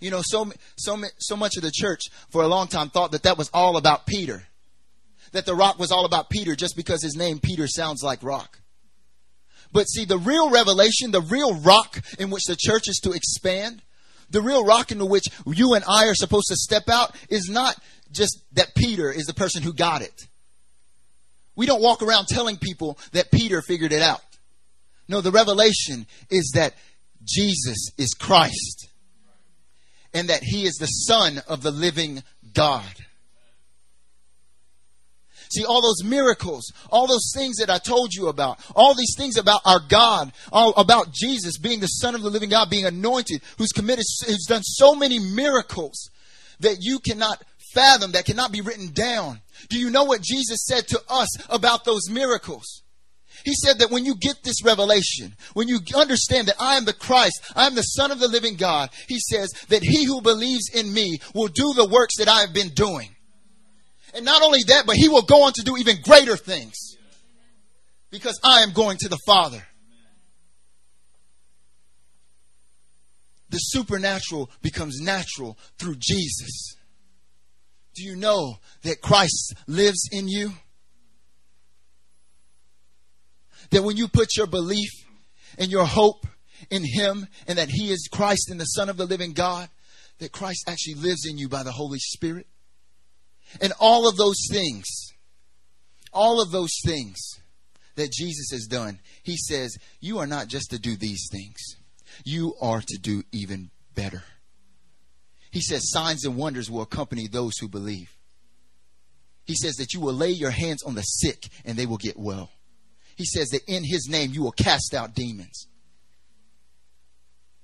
You 0.00 0.10
know, 0.10 0.22
so, 0.22 0.52
so, 0.76 1.02
so 1.18 1.36
much 1.36 1.56
of 1.56 1.62
the 1.62 1.72
church 1.72 2.02
for 2.30 2.42
a 2.42 2.48
long 2.48 2.68
time 2.68 2.90
thought 2.90 3.12
that 3.12 3.22
that 3.24 3.38
was 3.38 3.50
all 3.52 3.76
about 3.76 4.06
Peter. 4.06 4.44
That 5.32 5.46
the 5.46 5.54
rock 5.54 5.78
was 5.78 5.90
all 5.90 6.04
about 6.04 6.30
Peter 6.30 6.54
just 6.54 6.76
because 6.76 7.02
his 7.02 7.16
name 7.16 7.40
Peter 7.40 7.66
sounds 7.66 8.02
like 8.02 8.22
rock. 8.22 8.58
But 9.72 9.84
see, 9.84 10.04
the 10.04 10.18
real 10.18 10.50
revelation, 10.50 11.10
the 11.10 11.20
real 11.20 11.54
rock 11.60 12.00
in 12.18 12.30
which 12.30 12.44
the 12.46 12.56
church 12.56 12.84
is 12.86 13.00
to 13.02 13.10
expand, 13.10 13.82
the 14.30 14.40
real 14.40 14.64
rock 14.64 14.92
into 14.92 15.04
which 15.04 15.24
you 15.46 15.74
and 15.74 15.84
I 15.88 16.06
are 16.06 16.14
supposed 16.14 16.46
to 16.48 16.56
step 16.56 16.88
out 16.88 17.14
is 17.28 17.48
not 17.48 17.76
just 18.12 18.38
that 18.52 18.74
Peter 18.76 19.10
is 19.10 19.24
the 19.24 19.34
person 19.34 19.62
who 19.62 19.72
got 19.72 20.02
it. 20.02 20.28
We 21.56 21.66
don't 21.66 21.82
walk 21.82 22.02
around 22.02 22.26
telling 22.26 22.56
people 22.56 22.98
that 23.12 23.30
Peter 23.30 23.62
figured 23.62 23.92
it 23.92 24.02
out. 24.02 24.20
No, 25.08 25.20
the 25.20 25.30
revelation 25.30 26.06
is 26.30 26.52
that 26.54 26.74
Jesus 27.24 27.90
is 27.98 28.14
Christ 28.14 28.88
and 30.14 30.28
that 30.28 30.42
he 30.42 30.64
is 30.64 30.76
the 30.76 30.86
Son 30.86 31.42
of 31.48 31.62
the 31.62 31.72
living 31.72 32.22
God. 32.54 32.94
See, 35.50 35.64
all 35.64 35.82
those 35.82 36.02
miracles, 36.02 36.72
all 36.90 37.06
those 37.06 37.30
things 37.34 37.56
that 37.58 37.70
I 37.70 37.78
told 37.78 38.14
you 38.14 38.28
about, 38.28 38.58
all 38.74 38.94
these 38.94 39.14
things 39.16 39.36
about 39.36 39.60
our 39.64 39.80
God, 39.88 40.32
all 40.50 40.72
about 40.76 41.12
Jesus 41.12 41.58
being 41.58 41.80
the 41.80 41.86
Son 41.86 42.14
of 42.14 42.22
the 42.22 42.30
living 42.30 42.48
God, 42.48 42.70
being 42.70 42.86
anointed, 42.86 43.42
who's 43.58 43.72
committed, 43.72 44.04
who's 44.26 44.46
done 44.48 44.62
so 44.62 44.94
many 44.94 45.18
miracles 45.18 46.10
that 46.60 46.78
you 46.80 46.98
cannot 46.98 47.42
fathom, 47.74 48.12
that 48.12 48.24
cannot 48.24 48.52
be 48.52 48.62
written 48.62 48.92
down. 48.92 49.40
Do 49.68 49.78
you 49.78 49.90
know 49.90 50.04
what 50.04 50.22
Jesus 50.22 50.64
said 50.64 50.88
to 50.88 51.02
us 51.08 51.28
about 51.50 51.84
those 51.84 52.08
miracles? 52.08 52.83
He 53.44 53.52
said 53.54 53.78
that 53.80 53.90
when 53.90 54.06
you 54.06 54.14
get 54.18 54.42
this 54.42 54.64
revelation, 54.64 55.34
when 55.52 55.68
you 55.68 55.80
understand 55.94 56.48
that 56.48 56.56
I 56.58 56.76
am 56.76 56.86
the 56.86 56.94
Christ, 56.94 57.40
I 57.54 57.66
am 57.66 57.74
the 57.74 57.82
Son 57.82 58.10
of 58.10 58.18
the 58.18 58.28
living 58.28 58.56
God, 58.56 58.88
he 59.06 59.18
says 59.20 59.50
that 59.68 59.82
he 59.82 60.04
who 60.04 60.22
believes 60.22 60.70
in 60.72 60.92
me 60.92 61.18
will 61.34 61.48
do 61.48 61.74
the 61.74 61.88
works 61.88 62.16
that 62.18 62.28
I 62.28 62.40
have 62.40 62.54
been 62.54 62.70
doing. 62.70 63.10
And 64.14 64.24
not 64.24 64.42
only 64.42 64.62
that, 64.68 64.86
but 64.86 64.96
he 64.96 65.08
will 65.08 65.22
go 65.22 65.44
on 65.44 65.52
to 65.54 65.62
do 65.62 65.76
even 65.76 65.96
greater 66.02 66.36
things 66.36 66.96
because 68.10 68.40
I 68.42 68.62
am 68.62 68.72
going 68.72 68.96
to 68.98 69.08
the 69.08 69.18
Father. 69.26 69.62
The 73.50 73.58
supernatural 73.58 74.50
becomes 74.62 75.00
natural 75.00 75.58
through 75.78 75.96
Jesus. 75.98 76.76
Do 77.94 78.04
you 78.04 78.16
know 78.16 78.54
that 78.82 79.02
Christ 79.02 79.54
lives 79.66 80.08
in 80.10 80.28
you? 80.28 80.52
That 83.74 83.82
when 83.82 83.96
you 83.96 84.06
put 84.06 84.36
your 84.36 84.46
belief 84.46 84.90
and 85.58 85.68
your 85.68 85.84
hope 85.84 86.28
in 86.70 86.84
Him 86.84 87.26
and 87.48 87.58
that 87.58 87.68
He 87.68 87.90
is 87.90 88.08
Christ 88.10 88.48
and 88.48 88.60
the 88.60 88.66
Son 88.66 88.88
of 88.88 88.96
the 88.96 89.04
living 89.04 89.32
God, 89.32 89.68
that 90.20 90.30
Christ 90.30 90.66
actually 90.68 90.94
lives 90.94 91.26
in 91.26 91.38
you 91.38 91.48
by 91.48 91.64
the 91.64 91.72
Holy 91.72 91.98
Spirit. 91.98 92.46
And 93.60 93.72
all 93.80 94.08
of 94.08 94.16
those 94.16 94.46
things, 94.48 94.84
all 96.12 96.40
of 96.40 96.52
those 96.52 96.70
things 96.86 97.18
that 97.96 98.12
Jesus 98.12 98.50
has 98.52 98.66
done, 98.66 99.00
He 99.24 99.36
says, 99.36 99.76
you 100.00 100.18
are 100.18 100.26
not 100.28 100.46
just 100.46 100.70
to 100.70 100.78
do 100.78 100.94
these 100.94 101.28
things, 101.32 101.58
you 102.24 102.54
are 102.60 102.80
to 102.80 102.96
do 102.96 103.24
even 103.32 103.72
better. 103.96 104.22
He 105.50 105.60
says, 105.60 105.90
signs 105.90 106.24
and 106.24 106.36
wonders 106.36 106.70
will 106.70 106.82
accompany 106.82 107.26
those 107.26 107.58
who 107.58 107.66
believe. 107.66 108.16
He 109.46 109.56
says 109.56 109.74
that 109.76 109.94
you 109.94 110.00
will 110.00 110.14
lay 110.14 110.30
your 110.30 110.52
hands 110.52 110.84
on 110.84 110.94
the 110.94 111.02
sick 111.02 111.48
and 111.64 111.76
they 111.76 111.86
will 111.86 111.96
get 111.96 112.16
well. 112.16 112.50
He 113.16 113.24
says 113.24 113.48
that 113.50 113.62
in 113.66 113.84
his 113.84 114.08
name 114.10 114.32
you 114.32 114.42
will 114.42 114.52
cast 114.52 114.94
out 114.94 115.14
demons. 115.14 115.68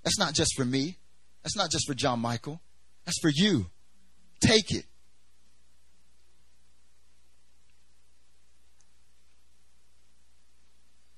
That's 0.03 0.19
not 0.19 0.35
just 0.35 0.55
for 0.57 0.65
me. 0.65 0.97
That's 1.43 1.57
not 1.57 1.71
just 1.71 1.87
for 1.87 1.95
John 1.95 2.21
Michael. 2.21 2.61
That's 3.05 3.19
for 3.21 3.31
you. 3.33 3.67
Take 4.41 4.71
it. 4.71 4.85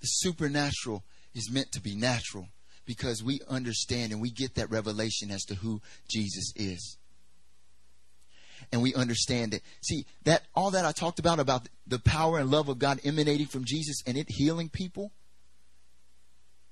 The 0.01 0.07
supernatural 0.07 1.05
is 1.35 1.51
meant 1.51 1.71
to 1.73 1.81
be 1.81 1.95
natural 1.95 2.49
because 2.85 3.23
we 3.23 3.40
understand 3.49 4.12
and 4.12 4.21
we 4.21 4.31
get 4.31 4.57
that 4.57 4.71
revelation 4.71 5.31
as 5.31 5.45
to 5.45 5.55
who 5.55 5.81
Jesus 6.09 6.53
is 6.57 6.99
and 8.70 8.83
we 8.83 8.94
understand 8.94 9.55
it. 9.55 9.62
See, 9.83 10.07
that 10.25 10.42
all 10.55 10.70
that 10.72 10.85
I 10.85 10.92
talked 10.92 11.18
about 11.18 11.38
about 11.38 11.68
the 11.87 11.98
power 11.98 12.38
and 12.38 12.51
love 12.51 12.68
of 12.68 12.79
God 12.79 13.01
emanating 13.05 13.46
from 13.46 13.64
Jesus 13.64 13.96
and 14.07 14.16
it 14.16 14.27
healing 14.29 14.68
people, 14.68 15.12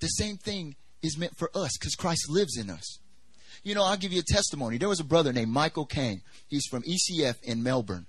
the 0.01 0.09
same 0.09 0.37
thing 0.37 0.77
is 1.03 1.19
meant 1.19 1.37
for 1.37 1.51
us 1.55 1.77
because 1.79 1.95
Christ 1.95 2.29
lives 2.29 2.57
in 2.57 2.71
us. 2.71 2.99
You 3.63 3.75
know, 3.75 3.85
I'll 3.85 3.97
give 3.97 4.13
you 4.13 4.21
a 4.21 4.33
testimony. 4.33 4.79
There 4.79 4.89
was 4.89 5.01
a 5.01 5.05
brother 5.05 5.33
named 5.33 5.51
Michael 5.51 5.87
Kane. 5.87 6.23
He's 6.49 6.67
from 6.67 6.83
ECF 6.83 7.43
in 7.43 7.63
Melbourne. 7.63 8.07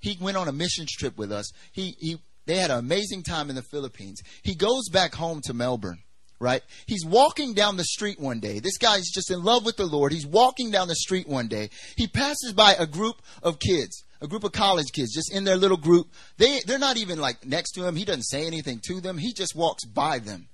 He 0.00 0.16
went 0.20 0.36
on 0.36 0.48
a 0.48 0.52
missions 0.52 0.92
trip 0.92 1.16
with 1.16 1.32
us. 1.32 1.50
He, 1.72 1.96
he, 1.98 2.18
they 2.46 2.56
had 2.56 2.70
an 2.70 2.78
amazing 2.78 3.22
time 3.22 3.50
in 3.50 3.56
the 3.56 3.62
Philippines. 3.62 4.22
He 4.42 4.54
goes 4.54 4.88
back 4.90 5.14
home 5.14 5.40
to 5.44 5.54
Melbourne 5.54 6.02
right? 6.44 6.62
He's 6.86 7.04
walking 7.04 7.54
down 7.54 7.76
the 7.76 7.84
street 7.84 8.20
one 8.20 8.38
day. 8.38 8.60
This 8.60 8.76
guy's 8.76 9.10
just 9.10 9.30
in 9.30 9.42
love 9.42 9.64
with 9.64 9.76
the 9.76 9.86
Lord. 9.86 10.12
He's 10.12 10.26
walking 10.26 10.70
down 10.70 10.88
the 10.88 10.94
street 10.94 11.26
one 11.26 11.48
day. 11.48 11.70
He 11.96 12.06
passes 12.06 12.52
by 12.52 12.74
a 12.78 12.86
group 12.86 13.22
of 13.42 13.58
kids, 13.58 14.04
a 14.20 14.28
group 14.28 14.44
of 14.44 14.52
college 14.52 14.92
kids, 14.92 15.14
just 15.14 15.34
in 15.34 15.44
their 15.44 15.56
little 15.56 15.78
group. 15.78 16.08
They, 16.36 16.60
they're 16.66 16.78
not 16.78 16.98
even 16.98 17.18
like 17.18 17.44
next 17.44 17.72
to 17.72 17.86
him. 17.86 17.96
He 17.96 18.04
doesn't 18.04 18.24
say 18.24 18.46
anything 18.46 18.80
to 18.88 19.00
them. 19.00 19.18
He 19.18 19.32
just 19.32 19.56
walks 19.56 19.84
by 19.86 20.18
them. 20.18 20.48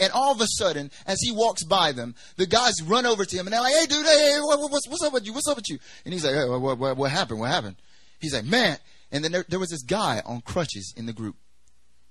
And 0.00 0.12
all 0.12 0.32
of 0.32 0.40
a 0.40 0.46
sudden, 0.48 0.90
as 1.06 1.20
he 1.20 1.30
walks 1.30 1.62
by 1.64 1.92
them, 1.92 2.14
the 2.36 2.46
guys 2.46 2.74
run 2.84 3.06
over 3.06 3.24
to 3.24 3.36
him 3.36 3.46
and 3.46 3.52
they're 3.52 3.60
like, 3.60 3.74
"Hey, 3.74 3.86
dude, 3.86 4.04
hey, 4.04 4.38
what's, 4.40 4.88
what's 4.88 5.04
up 5.04 5.12
with 5.12 5.24
you? 5.24 5.32
What's 5.32 5.48
up 5.48 5.56
with 5.56 5.68
you?" 5.68 5.78
And 6.04 6.12
he's 6.12 6.24
like, 6.24 6.34
hey, 6.34 6.48
what, 6.48 6.78
what, 6.78 6.96
what 6.96 7.10
happened? 7.12 7.38
What 7.38 7.50
happened?" 7.50 7.76
He's 8.18 8.34
like, 8.34 8.44
"Man!" 8.44 8.78
And 9.12 9.22
then 9.22 9.30
there, 9.30 9.44
there 9.48 9.60
was 9.60 9.70
this 9.70 9.84
guy 9.84 10.22
on 10.26 10.40
crutches 10.40 10.92
in 10.96 11.06
the 11.06 11.12
group, 11.12 11.36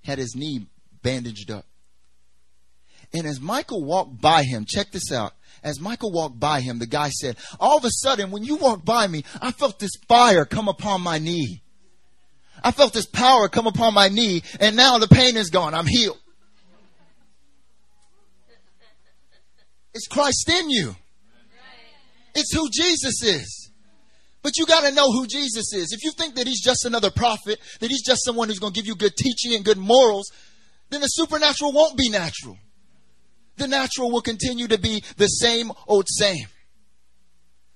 had 0.03 0.19
his 0.19 0.35
knee 0.35 0.67
bandaged 1.01 1.51
up. 1.51 1.65
And 3.13 3.25
as 3.25 3.39
Michael 3.39 3.83
walked 3.83 4.21
by 4.21 4.43
him, 4.43 4.65
check 4.65 4.91
this 4.91 5.11
out. 5.11 5.33
As 5.63 5.79
Michael 5.79 6.11
walked 6.11 6.39
by 6.39 6.61
him, 6.61 6.79
the 6.79 6.85
guy 6.85 7.09
said, 7.09 7.37
All 7.59 7.77
of 7.77 7.85
a 7.85 7.89
sudden, 7.89 8.31
when 8.31 8.43
you 8.43 8.55
walked 8.55 8.85
by 8.85 9.07
me, 9.07 9.23
I 9.41 9.51
felt 9.51 9.79
this 9.79 9.95
fire 10.07 10.45
come 10.45 10.67
upon 10.67 11.01
my 11.01 11.17
knee. 11.17 11.63
I 12.63 12.71
felt 12.71 12.93
this 12.93 13.07
power 13.07 13.49
come 13.49 13.67
upon 13.67 13.93
my 13.93 14.07
knee, 14.07 14.43
and 14.59 14.75
now 14.75 14.97
the 14.97 15.07
pain 15.07 15.37
is 15.37 15.49
gone. 15.49 15.73
I'm 15.73 15.87
healed. 15.87 16.19
It's 19.93 20.07
Christ 20.07 20.49
in 20.49 20.69
you. 20.69 20.95
It's 22.35 22.53
who 22.53 22.69
Jesus 22.69 23.23
is. 23.23 23.71
But 24.43 24.57
you 24.57 24.65
got 24.67 24.87
to 24.87 24.93
know 24.93 25.11
who 25.11 25.25
Jesus 25.25 25.73
is. 25.73 25.91
If 25.91 26.03
you 26.03 26.11
think 26.11 26.35
that 26.35 26.45
he's 26.45 26.61
just 26.61 26.85
another 26.85 27.09
prophet, 27.09 27.59
that 27.79 27.89
he's 27.89 28.05
just 28.05 28.23
someone 28.23 28.49
who's 28.49 28.59
going 28.59 28.73
to 28.73 28.79
give 28.79 28.85
you 28.85 28.95
good 28.95 29.15
teaching 29.15 29.55
and 29.55 29.65
good 29.65 29.77
morals, 29.77 30.31
then 30.91 31.01
the 31.01 31.07
supernatural 31.07 31.71
won't 31.71 31.97
be 31.97 32.09
natural 32.09 32.57
the 33.57 33.67
natural 33.67 34.11
will 34.11 34.21
continue 34.21 34.67
to 34.67 34.77
be 34.77 35.03
the 35.17 35.27
same 35.27 35.71
old 35.87 36.07
same 36.09 36.47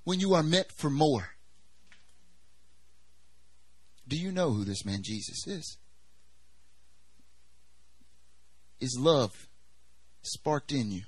when 0.03 0.19
you 0.19 0.33
are 0.33 0.43
meant 0.43 0.71
for 0.71 0.89
more. 0.89 1.29
Do 4.07 4.17
you 4.17 4.31
know 4.31 4.51
who 4.51 4.65
this 4.65 4.85
man 4.85 5.01
Jesus 5.03 5.45
is? 5.45 5.77
Is 8.79 8.97
love 8.99 9.47
sparked 10.23 10.71
in 10.71 10.91
you 10.91 11.03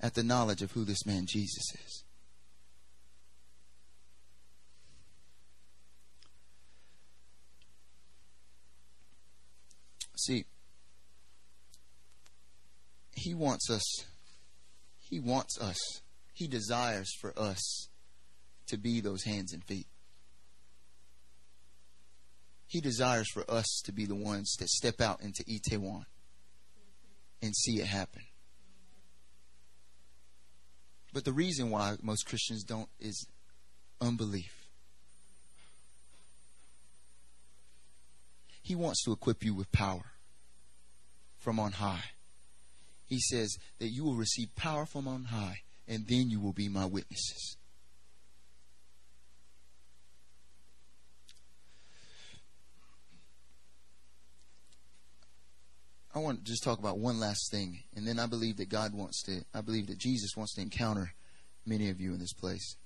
at 0.00 0.14
the 0.14 0.22
knowledge 0.22 0.60
of 0.60 0.72
who 0.72 0.84
this 0.84 1.06
man 1.06 1.24
Jesus 1.26 1.72
is? 1.74 2.04
See, 10.18 10.44
he 13.16 13.34
wants 13.34 13.70
us, 13.70 14.04
he 14.98 15.18
wants 15.18 15.58
us, 15.58 15.78
he 16.32 16.46
desires 16.46 17.10
for 17.20 17.36
us 17.36 17.88
to 18.68 18.76
be 18.76 19.00
those 19.00 19.24
hands 19.24 19.52
and 19.52 19.64
feet. 19.64 19.86
He 22.66 22.80
desires 22.80 23.26
for 23.32 23.48
us 23.50 23.80
to 23.84 23.92
be 23.92 24.04
the 24.04 24.14
ones 24.14 24.54
that 24.58 24.68
step 24.68 25.00
out 25.00 25.22
into 25.22 25.42
Itaewon 25.44 26.04
and 27.40 27.54
see 27.56 27.80
it 27.80 27.86
happen. 27.86 28.22
But 31.12 31.24
the 31.24 31.32
reason 31.32 31.70
why 31.70 31.96
most 32.02 32.26
Christians 32.26 32.64
don't 32.64 32.90
is 33.00 33.26
unbelief. 34.00 34.68
He 38.62 38.74
wants 38.74 39.04
to 39.04 39.12
equip 39.12 39.42
you 39.42 39.54
with 39.54 39.72
power 39.72 40.12
from 41.38 41.58
on 41.58 41.72
high. 41.72 42.02
He 43.06 43.20
says 43.20 43.56
that 43.78 43.88
you 43.88 44.04
will 44.04 44.14
receive 44.14 44.54
power 44.56 44.84
from 44.84 45.06
on 45.06 45.24
high, 45.24 45.60
and 45.86 46.06
then 46.08 46.28
you 46.28 46.40
will 46.40 46.52
be 46.52 46.68
my 46.68 46.86
witnesses. 46.86 47.56
I 56.14 56.18
want 56.18 56.38
to 56.38 56.50
just 56.50 56.64
talk 56.64 56.78
about 56.78 56.98
one 56.98 57.20
last 57.20 57.50
thing, 57.50 57.80
and 57.94 58.08
then 58.08 58.18
I 58.18 58.26
believe 58.26 58.56
that 58.56 58.70
God 58.70 58.94
wants 58.94 59.22
to, 59.24 59.42
I 59.52 59.60
believe 59.60 59.86
that 59.88 59.98
Jesus 59.98 60.34
wants 60.34 60.54
to 60.54 60.62
encounter 60.62 61.12
many 61.66 61.90
of 61.90 62.00
you 62.00 62.14
in 62.14 62.18
this 62.18 62.32
place. 62.32 62.76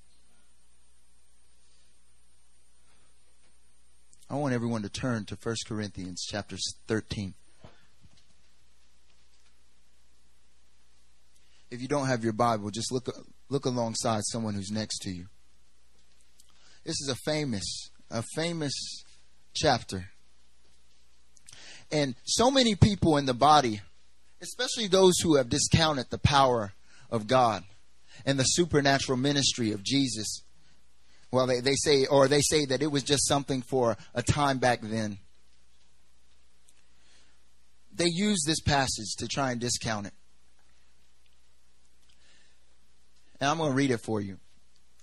I 4.29 4.35
want 4.35 4.53
everyone 4.53 4.83
to 4.83 4.89
turn 4.89 5.27
to 5.27 5.39
1 5.41 5.57
Corinthians 5.67 6.27
chapter 6.29 6.57
13. 6.89 7.35
If 11.71 11.81
you 11.81 11.89
don't 11.89 12.09
have 12.09 12.25
your 12.25 12.33
Bible, 12.33 12.71
just 12.71 12.93
look 12.93 13.09
look 13.49 13.65
alongside 13.65 14.23
someone 14.25 14.55
who's 14.55 14.71
next 14.71 14.99
to 15.03 15.11
you. 15.11 15.27
This 16.85 17.01
is 17.01 17.09
a 17.09 17.31
famous 17.31 17.91
a 18.11 18.23
famous 18.35 19.05
chapter. 19.55 20.11
And 21.93 22.15
so 22.25 22.51
many 22.51 22.75
people 22.75 23.17
in 23.17 23.27
the 23.27 23.35
body, 23.35 23.81
especially 24.41 24.87
those 24.87 25.19
who 25.21 25.37
have 25.37 25.49
discounted 25.49 26.07
the 26.11 26.19
power 26.19 26.73
of 27.11 27.27
God 27.27 27.65
and 28.25 28.39
the 28.39 28.45
supernatural 28.45 29.19
ministry 29.19 29.73
of 29.73 29.83
Jesus, 29.83 30.43
well, 31.33 31.47
they, 31.47 31.61
they 31.61 31.75
say, 31.75 32.07
or 32.07 32.29
they 32.29 32.41
say 32.41 32.65
that 32.67 32.83
it 32.83 32.91
was 32.91 33.03
just 33.03 33.27
something 33.27 33.63
for 33.63 33.97
a 34.15 34.23
time 34.23 34.59
back 34.59 34.81
then. 34.83 35.19
They 37.93 38.09
use 38.09 38.43
this 38.47 38.61
passage 38.61 39.15
to 39.19 39.29
try 39.29 39.51
and 39.53 39.61
discount 39.61 40.07
it. 40.07 40.15
And 43.41 43.51
I'm 43.51 43.59
going 43.59 43.71
to 43.71 43.77
read 43.77 43.91
it 43.91 44.01
for 44.05 44.21
you. 44.21 44.39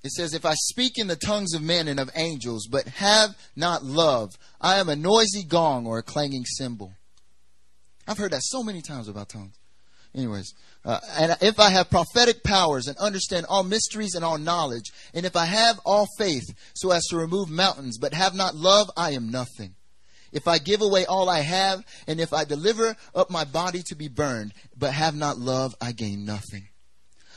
It 0.03 0.11
says, 0.11 0.33
If 0.33 0.45
I 0.45 0.53
speak 0.53 0.93
in 0.97 1.07
the 1.07 1.15
tongues 1.15 1.53
of 1.53 1.61
men 1.61 1.87
and 1.87 1.99
of 1.99 2.11
angels, 2.15 2.67
but 2.67 2.87
have 2.87 3.35
not 3.55 3.83
love, 3.83 4.37
I 4.61 4.77
am 4.77 4.89
a 4.89 4.95
noisy 4.95 5.43
gong 5.43 5.87
or 5.87 5.97
a 5.97 6.03
clanging 6.03 6.45
cymbal. 6.45 6.93
I've 8.07 8.17
heard 8.17 8.31
that 8.31 8.43
so 8.43 8.63
many 8.63 8.81
times 8.81 9.07
about 9.07 9.29
tongues. 9.29 9.55
Anyways, 10.15 10.53
uh, 10.85 10.99
and 11.17 11.35
if 11.41 11.59
I 11.59 11.69
have 11.69 11.89
prophetic 11.89 12.43
powers 12.43 12.87
and 12.87 12.97
understand 12.97 13.45
all 13.49 13.63
mysteries 13.63 14.15
and 14.15 14.23
all 14.23 14.37
knowledge, 14.37 14.91
and 15.13 15.25
if 15.25 15.35
I 15.35 15.45
have 15.45 15.79
all 15.85 16.07
faith 16.17 16.45
so 16.73 16.91
as 16.91 17.03
to 17.09 17.17
remove 17.17 17.49
mountains, 17.49 17.97
but 17.97 18.13
have 18.13 18.33
not 18.33 18.55
love, 18.55 18.89
I 18.95 19.11
am 19.11 19.29
nothing. 19.29 19.75
If 20.31 20.47
I 20.47 20.57
give 20.57 20.81
away 20.81 21.05
all 21.05 21.29
I 21.29 21.41
have, 21.41 21.83
and 22.07 22.19
if 22.19 22.33
I 22.33 22.45
deliver 22.45 22.95
up 23.13 23.29
my 23.29 23.43
body 23.43 23.83
to 23.87 23.95
be 23.95 24.07
burned, 24.07 24.53
but 24.77 24.93
have 24.93 25.15
not 25.15 25.37
love, 25.37 25.75
I 25.81 25.91
gain 25.91 26.25
nothing. 26.25 26.69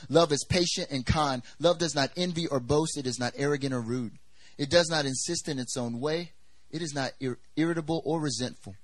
Love 0.08 0.32
is 0.32 0.44
patient 0.48 0.88
and 0.90 1.04
kind. 1.04 1.42
Love 1.58 1.78
does 1.78 1.94
not 1.94 2.10
envy 2.16 2.46
or 2.46 2.60
boast. 2.60 2.96
It 2.96 3.06
is 3.06 3.18
not 3.18 3.34
arrogant 3.36 3.74
or 3.74 3.80
rude. 3.80 4.12
It 4.58 4.70
does 4.70 4.88
not 4.90 5.06
insist 5.06 5.48
in 5.48 5.58
its 5.58 5.76
own 5.76 6.00
way. 6.00 6.32
It 6.70 6.82
is 6.82 6.94
not 6.94 7.12
ir- 7.20 7.38
irritable 7.56 8.02
or 8.04 8.20
resentful. 8.20 8.74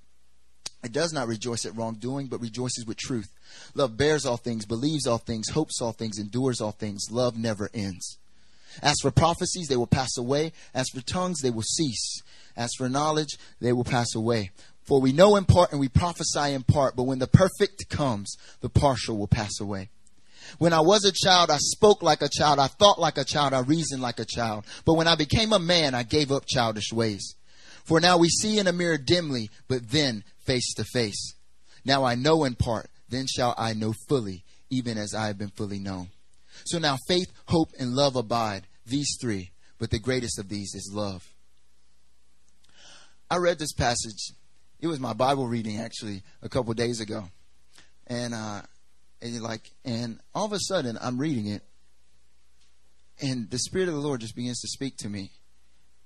It 0.83 0.93
does 0.93 1.13
not 1.13 1.27
rejoice 1.27 1.65
at 1.65 1.77
wrongdoing, 1.77 2.29
but 2.29 2.41
rejoices 2.41 2.87
with 2.87 2.97
truth. 2.97 3.29
Love 3.75 3.97
bears 3.97 4.25
all 4.25 4.37
things, 4.37 4.67
believes 4.67 5.07
all 5.07 5.19
things, 5.19 5.51
hopes 5.51 5.81
all 5.81 5.93
things, 5.93 6.19
endures 6.19 6.61
all 6.61 6.73
things. 6.73 7.11
Love 7.11 7.37
never 7.37 7.71
ends. 7.75 8.19
As 8.83 8.97
for 9.01 9.11
prophecies, 9.11 9.69
they 9.69 9.77
will 9.77 9.87
pass 9.87 10.17
away. 10.17 10.53
As 10.75 10.89
for 10.91 11.01
tongues, 11.01 11.41
they 11.41 11.51
will 11.51 11.63
cease. 11.63 12.23
As 12.57 12.71
for 12.77 12.89
knowledge, 12.89 13.37
they 13.61 13.73
will 13.73 13.85
pass 13.85 14.15
away. 14.15 14.51
For 14.83 15.01
we 15.01 15.13
know 15.13 15.37
in 15.37 15.45
part 15.45 15.73
and 15.73 15.81
we 15.81 15.89
prophesy 15.89 16.53
in 16.53 16.63
part, 16.63 16.95
but 16.95 17.05
when 17.05 17.19
the 17.19 17.27
perfect 17.27 17.89
comes, 17.89 18.37
the 18.61 18.69
partial 18.69 19.19
will 19.19 19.27
pass 19.27 19.59
away. 19.61 19.89
When 20.59 20.73
I 20.73 20.81
was 20.81 21.05
a 21.05 21.13
child, 21.13 21.51
I 21.51 21.59
spoke 21.59 22.03
like 22.03 22.23
a 22.23 22.29
child, 22.29 22.59
I 22.59 22.69
thought 22.69 22.99
like 22.99 23.19
a 23.19 23.25
child, 23.25 23.53
I 23.53 23.61
reasoned 23.61 24.03
like 24.03 24.21
a 24.21 24.25
child. 24.25 24.65
But 24.85 24.95
when 24.95 25.09
I 25.09 25.17
became 25.17 25.53
a 25.53 25.59
man, 25.59 25.95
I 25.95 26.03
gave 26.03 26.33
up 26.33 26.47
childish 26.47 26.93
ways. 26.93 27.35
For 27.85 28.01
now 28.01 28.19
we 28.19 28.29
see 28.29 28.59
in 28.59 28.67
a 28.67 28.73
mirror 28.73 28.99
dimly, 28.99 29.49
but 29.69 29.91
then 29.91 30.25
face 30.45 30.75
to 30.75 30.85
face. 30.85 31.35
Now 31.85 32.05
I 32.05 32.17
know 32.17 32.45
in 32.45 32.55
part, 32.57 32.91
then 33.09 33.27
shall 33.27 33.55
I 33.57 33.75
know 33.75 33.95
fully, 34.09 34.45
even 34.71 34.99
as 34.99 35.15
I 35.15 35.29
have 35.29 35.39
been 35.39 35.51
fully 35.51 35.79
known. 35.79 36.09
So 36.65 36.79
now 36.79 36.97
faith, 37.07 37.31
hope, 37.47 37.71
and 37.79 37.93
love 37.93 38.17
abide, 38.17 38.67
these 38.85 39.17
three, 39.21 39.51
but 39.79 39.91
the 39.91 39.99
greatest 39.99 40.39
of 40.39 40.49
these 40.49 40.75
is 40.75 40.91
love. 40.93 41.23
I 43.31 43.37
read 43.37 43.59
this 43.59 43.73
passage. 43.73 44.33
It 44.81 44.87
was 44.87 45.01
my 45.01 45.13
Bible 45.13 45.47
reading 45.47 45.79
actually 45.79 46.23
a 46.43 46.49
couple 46.49 46.73
days 46.75 47.01
ago, 47.01 47.25
and 48.07 48.35
uh, 48.35 48.63
and 49.21 49.33
you're 49.33 49.43
like, 49.43 49.71
and 49.85 50.21
all 50.35 50.47
of 50.47 50.53
a 50.53 50.59
sudden 50.61 50.99
I'm 51.01 51.19
reading 51.19 51.47
it, 51.47 51.63
and 53.21 53.51
the 53.51 53.59
Spirit 53.59 53.89
of 53.89 53.95
the 53.95 54.01
Lord 54.01 54.21
just 54.21 54.37
begins 54.37 54.61
to 54.61 54.69
speak 54.69 54.97
to 54.99 55.09
me. 55.09 55.31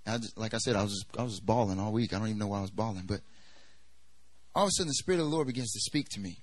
I 0.06 0.18
just, 0.18 0.38
like 0.38 0.54
I 0.54 0.58
said, 0.58 0.76
I 0.76 0.82
was 0.82 0.92
just, 0.92 1.20
I 1.20 1.22
was 1.22 1.32
just 1.32 1.46
bawling 1.46 1.78
all 1.78 1.92
week. 1.92 2.14
I 2.14 2.18
don't 2.18 2.28
even 2.28 2.38
know 2.38 2.48
why 2.48 2.58
I 2.58 2.62
was 2.62 2.70
bawling, 2.70 3.04
but 3.06 3.20
all 4.54 4.64
of 4.64 4.68
a 4.68 4.72
sudden 4.72 4.88
the 4.88 4.94
Spirit 4.94 5.20
of 5.20 5.26
the 5.26 5.34
Lord 5.34 5.46
begins 5.46 5.72
to 5.72 5.80
speak 5.80 6.08
to 6.10 6.20
me. 6.20 6.42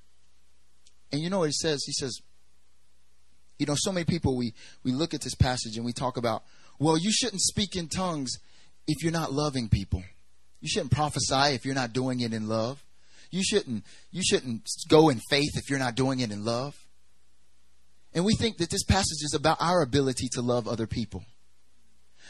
And 1.11 1.21
you 1.21 1.29
know 1.29 1.39
what 1.39 1.49
he 1.49 1.53
says? 1.53 1.83
He 1.85 1.93
says, 1.93 2.19
you 3.57 3.65
know, 3.65 3.75
so 3.77 3.91
many 3.91 4.05
people 4.05 4.35
we 4.35 4.53
we 4.83 4.91
look 4.91 5.13
at 5.13 5.21
this 5.21 5.35
passage 5.35 5.77
and 5.77 5.85
we 5.85 5.93
talk 5.93 6.17
about, 6.17 6.43
well, 6.79 6.97
you 6.97 7.11
shouldn't 7.11 7.41
speak 7.41 7.75
in 7.75 7.87
tongues 7.87 8.33
if 8.87 9.03
you're 9.03 9.11
not 9.11 9.33
loving 9.33 9.69
people. 9.69 10.03
You 10.61 10.69
shouldn't 10.69 10.91
prophesy 10.91 11.55
if 11.55 11.65
you're 11.65 11.75
not 11.75 11.93
doing 11.93 12.19
it 12.19 12.33
in 12.33 12.47
love. 12.47 12.83
You 13.29 13.43
shouldn't 13.43 13.83
you 14.11 14.21
shouldn't 14.23 14.67
go 14.89 15.09
in 15.09 15.19
faith 15.29 15.51
if 15.55 15.69
you're 15.69 15.79
not 15.79 15.95
doing 15.95 16.19
it 16.19 16.31
in 16.31 16.45
love. 16.45 16.75
And 18.13 18.25
we 18.25 18.33
think 18.33 18.57
that 18.57 18.69
this 18.69 18.83
passage 18.83 19.23
is 19.23 19.33
about 19.33 19.61
our 19.61 19.81
ability 19.81 20.27
to 20.33 20.41
love 20.41 20.67
other 20.67 20.87
people. 20.87 21.23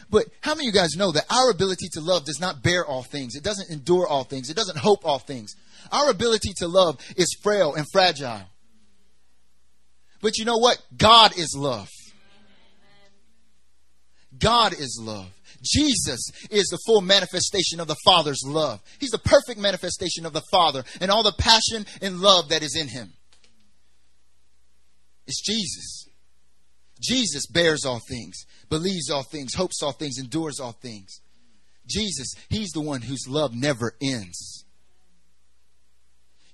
But 0.10 0.28
how 0.42 0.54
many 0.54 0.68
of 0.68 0.74
you 0.74 0.80
guys 0.80 0.96
know 0.96 1.12
that 1.12 1.26
our 1.30 1.50
ability 1.50 1.88
to 1.94 2.02
love 2.02 2.26
does 2.26 2.40
not 2.40 2.62
bear 2.62 2.86
all 2.86 3.04
things? 3.04 3.36
It 3.36 3.44
doesn't 3.44 3.72
endure 3.72 4.08
all 4.08 4.24
things. 4.24 4.50
It 4.50 4.56
doesn't 4.56 4.78
hope 4.78 5.06
all 5.06 5.20
things. 5.20 5.56
Our 5.92 6.10
ability 6.10 6.54
to 6.58 6.68
love 6.68 7.00
is 7.16 7.36
frail 7.42 7.74
and 7.74 7.86
fragile. 7.92 8.42
But 10.22 10.38
you 10.38 10.46
know 10.46 10.58
what? 10.58 10.82
God 10.96 11.38
is 11.38 11.56
love. 11.58 11.90
God 14.38 14.74
is 14.74 15.00
love. 15.02 15.32
Jesus 15.74 16.32
is 16.50 16.68
the 16.68 16.80
full 16.86 17.02
manifestation 17.02 17.80
of 17.80 17.88
the 17.88 17.98
Father's 18.06 18.42
love. 18.46 18.82
He's 19.00 19.12
the 19.12 19.20
perfect 19.20 19.60
manifestation 19.60 20.26
of 20.26 20.34
the 20.34 20.44
Father 20.52 20.84
and 21.02 21.12
all 21.12 21.24
the 21.24 21.36
passion 21.38 21.86
and 22.02 22.20
love 22.20 22.50
that 22.50 22.64
is 22.64 22.76
in 22.76 22.88
him. 22.88 23.14
It's 25.26 25.42
Jesus. 25.42 26.08
Jesus 27.02 27.46
bears 27.48 27.86
all 27.86 28.00
things, 28.08 28.46
believes 28.70 29.10
all 29.10 29.24
things, 29.24 29.54
hopes 29.54 29.84
all 29.84 29.92
things, 29.92 30.18
endures 30.18 30.60
all 30.60 30.72
things. 30.72 31.22
Jesus, 31.88 32.34
He's 32.50 32.72
the 32.72 32.82
one 32.82 33.02
whose 33.02 33.28
love 33.28 33.54
never 33.54 33.94
ends. 34.02 34.66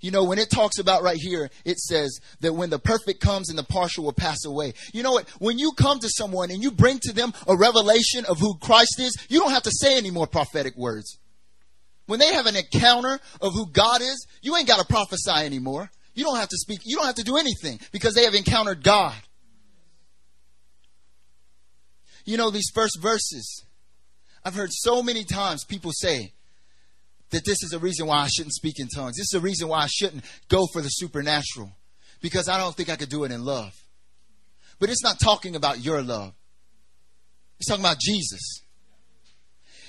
You 0.04 0.12
know, 0.12 0.26
when 0.26 0.38
it 0.38 0.50
talks 0.50 0.80
about 0.80 1.02
right 1.02 1.18
here, 1.18 1.50
it 1.64 1.80
says 1.80 2.20
that 2.42 2.52
when 2.52 2.70
the 2.70 2.78
perfect 2.78 3.22
comes 3.22 3.50
and 3.50 3.58
the 3.58 3.64
partial 3.64 4.04
will 4.04 4.12
pass 4.12 4.44
away. 4.44 4.74
You 4.94 5.02
know 5.02 5.14
what? 5.14 5.30
When 5.40 5.58
you 5.58 5.72
come 5.72 6.00
to 6.00 6.10
someone 6.10 6.52
and 6.52 6.62
you 6.62 6.72
bring 6.72 7.00
to 7.04 7.14
them 7.14 7.34
a 7.48 7.56
revelation 7.56 8.26
of 8.26 8.38
who 8.38 8.58
Christ 8.58 9.00
is, 9.00 9.16
you 9.30 9.40
don't 9.40 9.54
have 9.54 9.64
to 9.64 9.72
say 9.72 9.98
any 9.98 10.12
more 10.12 10.28
prophetic 10.28 10.76
words. 10.76 11.18
When 12.06 12.20
they 12.20 12.34
have 12.34 12.48
an 12.48 12.58
encounter 12.58 13.18
of 13.40 13.54
who 13.54 13.72
God 13.72 14.02
is, 14.02 14.28
you 14.42 14.58
ain't 14.58 14.68
got 14.68 14.80
to 14.80 14.86
prophesy 14.86 15.46
anymore. 15.46 15.90
You 16.16 16.26
don't 16.26 16.38
have 16.38 16.50
to 16.50 16.58
speak. 16.58 16.82
You 16.84 16.98
don't 16.98 17.06
have 17.06 17.16
to 17.16 17.24
do 17.24 17.38
anything 17.38 17.80
because 17.94 18.14
they 18.14 18.26
have 18.26 18.36
encountered 18.36 18.84
God. 18.84 19.16
You 22.26 22.36
know, 22.36 22.50
these 22.50 22.72
first 22.76 23.00
verses, 23.02 23.64
I've 24.44 24.56
heard 24.56 24.72
so 24.74 25.02
many 25.02 25.24
times 25.24 25.64
people 25.64 25.92
say 25.94 26.33
that 27.32 27.46
this 27.46 27.64
is 27.64 27.74
a 27.74 27.80
reason 27.80 28.08
why 28.08 28.20
I 28.20 28.28
shouldn't 28.28 28.54
speak 28.54 28.80
in 28.80 28.88
tongues. 28.88 29.18
This 29.18 29.34
is 29.34 29.40
a 29.40 29.42
reason 29.42 29.68
why 29.68 29.84
I 29.84 29.88
shouldn't 29.88 30.24
go 30.50 30.68
for 30.72 30.82
the 30.82 30.90
supernatural 30.90 31.72
because 32.22 32.48
I 32.48 32.58
don't 32.58 32.76
think 32.76 32.90
I 32.90 32.96
could 32.96 33.10
do 33.10 33.24
it 33.24 33.32
in 33.32 33.44
love. 33.44 33.74
But 34.80 34.90
it's 34.90 35.04
not 35.04 35.20
talking 35.20 35.56
about 35.56 35.84
your 35.84 36.02
love. 36.02 36.34
It's 37.60 37.70
talking 37.70 37.84
about 37.84 38.00
Jesus. 38.00 38.62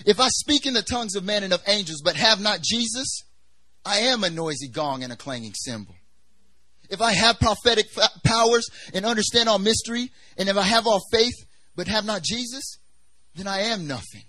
If 0.07 0.21
I 0.21 0.29
speak 0.29 0.67
in 0.67 0.75
the 0.75 0.83
tongues 0.83 1.17
of 1.17 1.25
men 1.25 1.43
and 1.43 1.53
of 1.53 1.63
angels, 1.67 2.03
but 2.05 2.17
have 2.17 2.41
not 2.41 2.63
Jesus, 2.63 3.23
I 3.85 3.99
am 3.99 4.25
a 4.25 4.31
noisy 4.31 4.69
gong 4.69 5.03
and 5.03 5.13
a 5.13 5.17
clanging 5.17 5.55
cymbal. 5.55 5.95
If 6.91 7.01
I 7.01 7.13
have 7.13 7.39
prophetic 7.41 7.87
powers 8.25 8.67
and 8.93 9.05
understand 9.05 9.49
all 9.49 9.59
mystery, 9.59 10.11
and 10.37 10.49
if 10.49 10.57
I 10.57 10.63
have 10.63 10.87
all 10.87 11.01
faith, 11.11 11.35
but 11.77 11.89
have 11.89 12.05
not 12.05 12.23
Jesus, 12.23 12.79
then 13.35 13.47
I 13.47 13.61
am 13.61 13.87
nothing. 13.87 14.25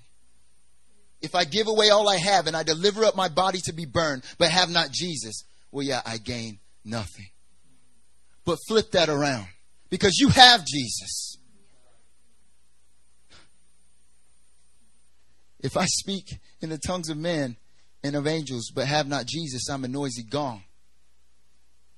If 1.22 1.34
I 1.34 1.44
give 1.44 1.68
away 1.68 1.90
all 1.90 2.08
I 2.10 2.18
have 2.18 2.48
and 2.48 2.56
I 2.56 2.64
deliver 2.64 3.04
up 3.06 3.16
my 3.16 3.30
body 3.30 3.60
to 3.66 3.74
be 3.74 3.86
burned, 3.86 4.24
but 4.38 4.52
have 4.52 4.70
not 4.70 4.92
Jesus, 4.92 5.44
well, 5.72 5.86
yeah, 5.86 6.02
I 6.06 6.18
gain 6.18 6.60
nothing. 6.84 7.28
But 8.46 8.60
flip 8.68 8.92
that 8.92 9.10
around 9.10 9.48
because 9.90 10.18
you 10.20 10.30
have 10.30 10.66
Jesus. 10.66 11.38
If 15.62 15.76
I 15.78 15.86
speak 15.86 16.38
in 16.62 16.70
the 16.70 16.78
tongues 16.78 17.10
of 17.10 17.18
men 17.18 17.58
and 18.04 18.16
of 18.16 18.28
angels, 18.28 18.72
but 18.74 18.86
have 18.86 19.08
not 19.08 19.26
Jesus, 19.26 19.68
I'm 19.68 19.84
a 19.84 19.88
noisy 19.88 20.24
gong. 20.24 20.64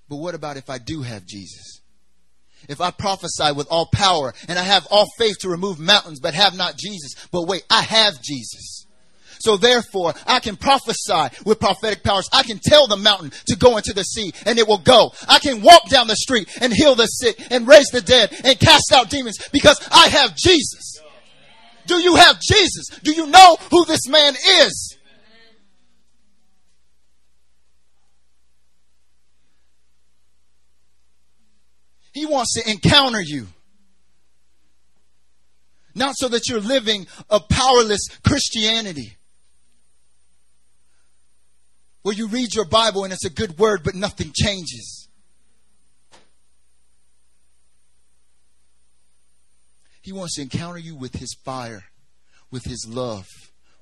But 0.07 0.17
what 0.17 0.35
about 0.35 0.55
if 0.55 0.69
I 0.69 0.77
do 0.77 1.01
have 1.01 1.25
Jesus? 1.25 1.81
If 2.69 2.79
I 2.79 2.91
prophesy 2.91 3.51
with 3.53 3.67
all 3.69 3.89
power 3.93 4.33
and 4.47 4.57
I 4.57 4.63
have 4.63 4.87
all 4.89 5.05
faith 5.17 5.37
to 5.41 5.49
remove 5.49 5.79
mountains, 5.79 6.21
but 6.21 6.33
have 6.33 6.55
not 6.55 6.77
Jesus, 6.77 7.13
but 7.31 7.43
wait, 7.43 7.63
I 7.69 7.81
have 7.81 8.21
Jesus. 8.21 8.86
So 9.47 9.55
therefore, 9.55 10.13
I 10.25 10.41
can 10.41 10.57
prophesy 10.57 11.29
with 11.45 11.61
prophetic 11.61 12.03
powers. 12.03 12.27
I 12.33 12.43
can 12.43 12.59
tell 12.61 12.85
the 12.85 12.97
mountain 12.97 13.31
to 13.47 13.55
go 13.55 13.77
into 13.77 13.93
the 13.93 14.03
sea 14.03 14.33
and 14.45 14.59
it 14.59 14.67
will 14.67 14.77
go. 14.77 15.13
I 15.29 15.39
can 15.39 15.61
walk 15.61 15.87
down 15.87 16.07
the 16.07 16.17
street 16.17 16.49
and 16.59 16.73
heal 16.73 16.95
the 16.95 17.05
sick 17.05 17.39
and 17.49 17.65
raise 17.65 17.87
the 17.87 18.01
dead 18.01 18.33
and 18.43 18.59
cast 18.59 18.91
out 18.93 19.09
demons 19.09 19.37
because 19.53 19.79
I 19.89 20.09
have 20.09 20.35
Jesus. 20.35 20.99
Do 21.85 21.95
you 21.95 22.15
have 22.15 22.41
Jesus? 22.41 22.89
Do 23.03 23.13
you 23.13 23.27
know 23.27 23.57
who 23.71 23.85
this 23.85 24.09
man 24.09 24.33
is? 24.35 24.97
He 32.11 32.25
wants 32.25 32.55
to 32.55 32.69
encounter 32.69 33.21
you. 33.21 33.47
Not 35.95 36.15
so 36.17 36.27
that 36.27 36.49
you're 36.49 36.59
living 36.59 37.07
a 37.29 37.39
powerless 37.39 38.09
Christianity 38.25 39.16
where 42.07 42.15
you 42.15 42.29
read 42.29 42.55
your 42.55 42.63
Bible 42.63 43.03
and 43.03 43.11
it's 43.11 43.25
a 43.25 43.29
good 43.29 43.59
word, 43.59 43.81
but 43.83 43.93
nothing 43.93 44.31
changes. 44.33 45.09
He 50.01 50.13
wants 50.13 50.35
to 50.35 50.41
encounter 50.41 50.79
you 50.79 50.95
with 50.95 51.15
his 51.15 51.35
fire, 51.43 51.83
with 52.49 52.63
his 52.63 52.87
love, 52.89 53.27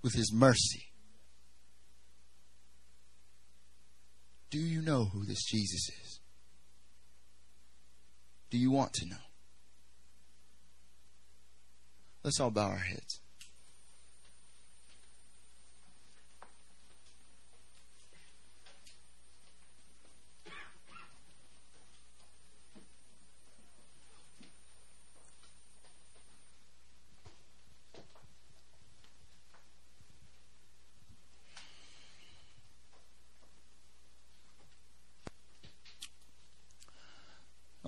with 0.02 0.16
his 0.16 0.34
mercy. 0.34 0.88
Do 4.50 4.58
you 4.58 4.82
know 4.82 5.06
who 5.06 5.24
this 5.24 5.44
Jesus 5.44 5.88
is? 5.90 6.20
Do 8.50 8.58
you 8.58 8.72
want 8.72 8.94
to 8.94 9.06
know? 9.08 9.18
Let's 12.24 12.40
all 12.40 12.50
bow 12.50 12.70
our 12.70 12.78
heads. 12.78 13.22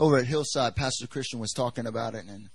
Over 0.08 0.20
at 0.20 0.26
Hillside, 0.26 0.74
Pastor 0.74 1.06
Christian 1.06 1.38
was 1.38 1.52
talking 1.52 1.86
about 1.86 2.16
it, 2.16 2.24
and 2.30 2.48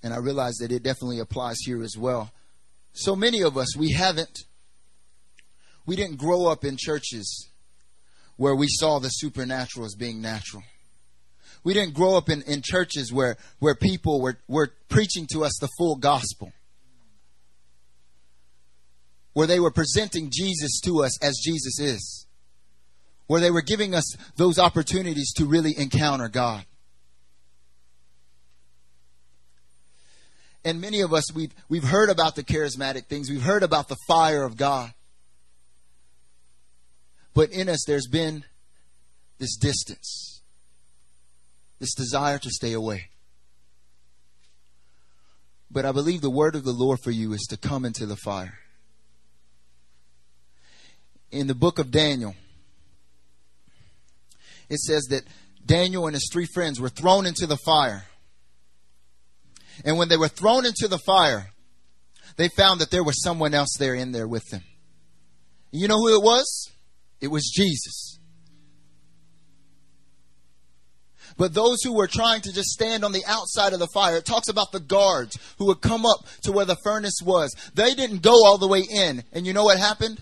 and 0.00 0.14
I 0.14 0.18
realized 0.18 0.60
that 0.60 0.70
it 0.70 0.84
definitely 0.84 1.18
applies 1.18 1.56
here 1.58 1.82
as 1.82 1.96
well. 1.98 2.30
So 2.92 3.16
many 3.16 3.42
of 3.42 3.58
us, 3.58 3.76
we 3.76 3.90
haven't, 3.90 4.44
we 5.86 5.96
didn't 5.96 6.18
grow 6.18 6.46
up 6.46 6.64
in 6.64 6.76
churches 6.78 7.48
where 8.36 8.54
we 8.54 8.68
saw 8.68 9.00
the 9.00 9.08
supernatural 9.08 9.86
as 9.86 9.96
being 9.96 10.22
natural. 10.22 10.62
We 11.64 11.74
didn't 11.74 11.94
grow 11.94 12.16
up 12.16 12.28
in, 12.28 12.42
in 12.42 12.62
churches 12.62 13.12
where, 13.12 13.36
where 13.58 13.74
people 13.74 14.20
were, 14.20 14.38
were 14.46 14.72
preaching 14.88 15.26
to 15.32 15.44
us 15.44 15.58
the 15.60 15.68
full 15.78 15.96
gospel. 15.96 16.52
Where 19.32 19.48
they 19.48 19.58
were 19.58 19.72
presenting 19.72 20.30
Jesus 20.32 20.80
to 20.84 21.02
us 21.02 21.20
as 21.24 21.40
Jesus 21.44 21.80
is 21.80 22.26
where 23.28 23.40
they 23.40 23.50
were 23.50 23.62
giving 23.62 23.94
us 23.94 24.16
those 24.36 24.58
opportunities 24.58 25.32
to 25.34 25.44
really 25.44 25.78
encounter 25.78 26.28
God. 26.28 26.64
And 30.64 30.80
many 30.80 31.00
of 31.00 31.12
us, 31.12 31.32
we've, 31.32 31.54
we've 31.68 31.84
heard 31.84 32.10
about 32.10 32.34
the 32.34 32.42
charismatic 32.42 33.06
things, 33.06 33.30
we've 33.30 33.42
heard 33.42 33.62
about 33.62 33.88
the 33.88 33.96
fire 34.06 34.44
of 34.44 34.56
God. 34.56 34.92
But 37.34 37.50
in 37.50 37.68
us, 37.68 37.84
there's 37.86 38.08
been 38.08 38.44
this 39.38 39.56
distance, 39.56 40.42
this 41.78 41.94
desire 41.94 42.38
to 42.38 42.50
stay 42.50 42.72
away. 42.72 43.10
But 45.70 45.84
I 45.84 45.92
believe 45.92 46.20
the 46.20 46.30
word 46.30 46.56
of 46.56 46.64
the 46.64 46.72
Lord 46.72 46.98
for 47.02 47.10
you 47.10 47.32
is 47.32 47.46
to 47.50 47.56
come 47.56 47.84
into 47.84 48.06
the 48.06 48.16
fire. 48.16 48.58
In 51.30 51.46
the 51.46 51.54
book 51.54 51.78
of 51.78 51.90
Daniel, 51.90 52.34
it 54.70 54.80
says 54.80 55.04
that 55.10 55.22
Daniel 55.64 56.06
and 56.06 56.14
his 56.14 56.28
three 56.32 56.46
friends 56.46 56.80
were 56.80 56.88
thrown 56.88 57.26
into 57.26 57.46
the 57.46 57.58
fire. 57.58 58.04
And 59.84 59.98
when 59.98 60.08
they 60.08 60.16
were 60.16 60.28
thrown 60.28 60.66
into 60.66 60.88
the 60.88 60.98
fire, 60.98 61.50
they 62.36 62.48
found 62.48 62.80
that 62.80 62.90
there 62.90 63.04
was 63.04 63.22
someone 63.22 63.54
else 63.54 63.76
there 63.78 63.94
in 63.94 64.12
there 64.12 64.28
with 64.28 64.48
them. 64.50 64.62
You 65.70 65.88
know 65.88 65.98
who 65.98 66.14
it 66.14 66.22
was? 66.22 66.70
It 67.20 67.28
was 67.28 67.50
Jesus. 67.54 68.18
But 71.36 71.54
those 71.54 71.82
who 71.82 71.94
were 71.94 72.08
trying 72.08 72.40
to 72.42 72.52
just 72.52 72.70
stand 72.70 73.04
on 73.04 73.12
the 73.12 73.24
outside 73.26 73.72
of 73.72 73.78
the 73.78 73.88
fire, 73.94 74.16
it 74.16 74.24
talks 74.24 74.48
about 74.48 74.72
the 74.72 74.80
guards 74.80 75.38
who 75.58 75.66
would 75.66 75.80
come 75.80 76.04
up 76.04 76.26
to 76.42 76.52
where 76.52 76.64
the 76.64 76.76
furnace 76.82 77.20
was. 77.24 77.54
They 77.74 77.94
didn't 77.94 78.22
go 78.22 78.32
all 78.32 78.58
the 78.58 78.66
way 78.66 78.80
in. 78.80 79.22
And 79.32 79.46
you 79.46 79.52
know 79.52 79.64
what 79.64 79.78
happened? 79.78 80.20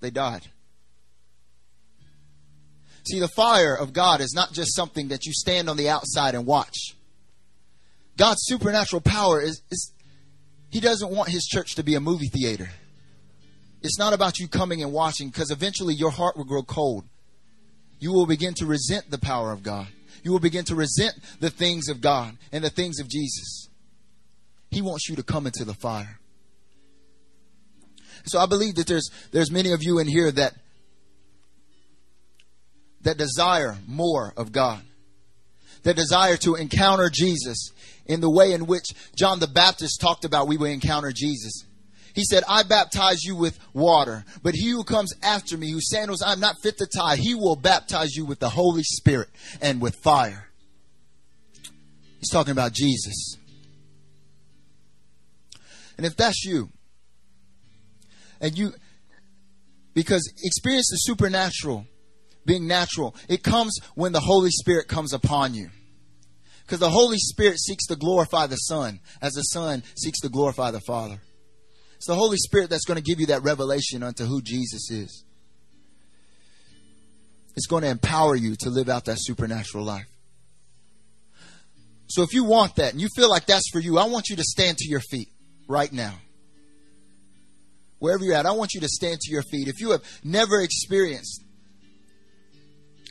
They 0.00 0.10
died. 0.10 0.42
See, 3.06 3.20
the 3.20 3.28
fire 3.28 3.74
of 3.74 3.92
God 3.92 4.20
is 4.20 4.34
not 4.34 4.52
just 4.52 4.74
something 4.74 5.08
that 5.08 5.24
you 5.24 5.32
stand 5.32 5.70
on 5.70 5.76
the 5.76 5.88
outside 5.88 6.34
and 6.34 6.46
watch. 6.46 6.94
God's 8.16 8.42
supernatural 8.44 9.00
power 9.00 9.40
is, 9.40 9.62
is 9.70 9.92
He 10.70 10.80
doesn't 10.80 11.10
want 11.10 11.30
His 11.30 11.44
church 11.44 11.74
to 11.76 11.82
be 11.82 11.94
a 11.94 12.00
movie 12.00 12.28
theater. 12.28 12.70
It's 13.82 13.98
not 13.98 14.14
about 14.14 14.38
you 14.38 14.48
coming 14.48 14.82
and 14.82 14.92
watching 14.92 15.28
because 15.28 15.50
eventually 15.50 15.94
your 15.94 16.10
heart 16.10 16.36
will 16.36 16.44
grow 16.44 16.62
cold. 16.62 17.04
You 17.98 18.12
will 18.12 18.26
begin 18.26 18.54
to 18.54 18.66
resent 18.66 19.10
the 19.10 19.18
power 19.18 19.52
of 19.52 19.62
God. 19.62 19.88
You 20.22 20.32
will 20.32 20.40
begin 20.40 20.64
to 20.66 20.74
resent 20.74 21.14
the 21.40 21.50
things 21.50 21.88
of 21.88 22.00
God 22.00 22.36
and 22.50 22.64
the 22.64 22.70
things 22.70 22.98
of 22.98 23.08
Jesus. 23.08 23.68
He 24.70 24.80
wants 24.80 25.08
you 25.08 25.16
to 25.16 25.22
come 25.22 25.46
into 25.46 25.64
the 25.64 25.74
fire. 25.74 26.18
So 28.24 28.38
I 28.38 28.46
believe 28.46 28.76
that 28.76 28.86
there's 28.86 29.10
there's 29.32 29.50
many 29.50 29.72
of 29.72 29.82
you 29.82 29.98
in 29.98 30.08
here 30.08 30.30
that 30.32 30.54
that 33.02 33.18
desire 33.18 33.76
more 33.86 34.32
of 34.36 34.50
God, 34.50 34.82
that 35.82 35.94
desire 35.94 36.38
to 36.38 36.54
encounter 36.54 37.10
Jesus 37.10 37.70
in 38.06 38.20
the 38.20 38.30
way 38.30 38.52
in 38.52 38.66
which 38.66 38.86
John 39.16 39.40
the 39.40 39.46
Baptist 39.46 40.00
talked 40.00 40.24
about 40.24 40.48
we 40.48 40.56
will 40.56 40.66
encounter 40.66 41.12
Jesus. 41.12 41.64
He 42.14 42.24
said, 42.24 42.44
I 42.48 42.62
baptize 42.62 43.24
you 43.24 43.34
with 43.34 43.58
water, 43.72 44.24
but 44.42 44.54
he 44.54 44.70
who 44.70 44.84
comes 44.84 45.12
after 45.22 45.56
me, 45.56 45.72
whose 45.72 45.90
sandals 45.90 46.22
I'm 46.22 46.38
not 46.38 46.56
fit 46.62 46.78
to 46.78 46.86
tie, 46.86 47.16
he 47.16 47.34
will 47.34 47.56
baptize 47.56 48.14
you 48.14 48.24
with 48.24 48.38
the 48.38 48.50
Holy 48.50 48.84
Spirit 48.84 49.30
and 49.60 49.80
with 49.80 49.96
fire. 49.96 50.48
He's 52.20 52.30
talking 52.30 52.52
about 52.52 52.72
Jesus. 52.72 53.36
And 55.96 56.06
if 56.06 56.16
that's 56.16 56.44
you, 56.44 56.70
and 58.40 58.56
you, 58.56 58.72
because 59.92 60.32
experience 60.42 60.88
the 60.90 60.96
supernatural 60.96 61.86
being 62.44 62.66
natural. 62.66 63.14
It 63.28 63.42
comes 63.42 63.78
when 63.94 64.12
the 64.12 64.20
Holy 64.20 64.50
Spirit 64.50 64.88
comes 64.88 65.12
upon 65.12 65.54
you. 65.54 65.70
Because 66.64 66.80
the 66.80 66.90
Holy 66.90 67.18
Spirit 67.18 67.58
seeks 67.58 67.86
to 67.86 67.96
glorify 67.96 68.46
the 68.46 68.56
Son 68.56 69.00
as 69.20 69.34
the 69.34 69.42
Son 69.42 69.82
seeks 69.96 70.20
to 70.20 70.28
glorify 70.28 70.70
the 70.70 70.80
Father. 70.80 71.20
It's 71.96 72.06
the 72.06 72.14
Holy 72.14 72.38
Spirit 72.38 72.70
that's 72.70 72.84
going 72.84 72.96
to 72.96 73.02
give 73.02 73.20
you 73.20 73.26
that 73.26 73.42
revelation 73.42 74.02
unto 74.02 74.24
who 74.24 74.40
Jesus 74.42 74.90
is. 74.90 75.24
It's 77.56 77.66
going 77.66 77.82
to 77.82 77.88
empower 77.88 78.34
you 78.34 78.56
to 78.60 78.70
live 78.70 78.88
out 78.88 79.04
that 79.04 79.18
supernatural 79.18 79.84
life. 79.84 80.06
So 82.08 82.22
if 82.22 82.32
you 82.32 82.44
want 82.44 82.76
that 82.76 82.92
and 82.92 83.00
you 83.00 83.08
feel 83.14 83.28
like 83.28 83.46
that's 83.46 83.68
for 83.70 83.80
you, 83.80 83.98
I 83.98 84.06
want 84.06 84.28
you 84.28 84.36
to 84.36 84.42
stand 84.42 84.78
to 84.78 84.88
your 84.88 85.00
feet 85.00 85.28
right 85.68 85.92
now. 85.92 86.14
Wherever 87.98 88.24
you're 88.24 88.34
at, 88.34 88.46
I 88.46 88.52
want 88.52 88.74
you 88.74 88.80
to 88.80 88.88
stand 88.88 89.20
to 89.20 89.32
your 89.32 89.42
feet. 89.42 89.68
If 89.68 89.80
you 89.80 89.92
have 89.92 90.02
never 90.22 90.60
experienced 90.60 91.42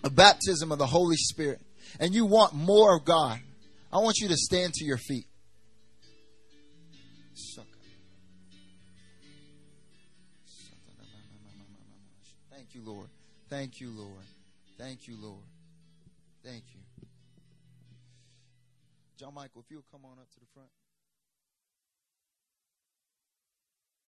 a 0.03 0.09
baptism 0.09 0.71
of 0.71 0.77
the 0.77 0.85
Holy 0.85 1.15
Spirit 1.15 1.61
and 1.99 2.13
you 2.13 2.25
want 2.25 2.53
more 2.53 2.95
of 2.95 3.05
God, 3.05 3.39
I 3.91 3.97
want 3.97 4.17
you 4.19 4.27
to 4.29 4.35
stand 4.35 4.73
to 4.73 4.85
your 4.85 4.97
feet. 4.97 5.25
Thank 12.51 12.73
you, 12.73 12.81
Lord. 12.91 13.09
Thank 13.49 13.81
you, 13.81 13.91
Lord. 13.91 14.25
Thank 14.79 15.07
you, 15.07 15.15
Lord. 15.21 15.45
Thank 16.43 16.63
you. 16.73 16.79
John 19.19 19.35
Michael, 19.35 19.61
if 19.61 19.69
you'll 19.69 19.85
come 19.91 20.05
on 20.05 20.17
up 20.17 20.29
to 20.31 20.39
the 20.39 20.47
front. 20.53 20.69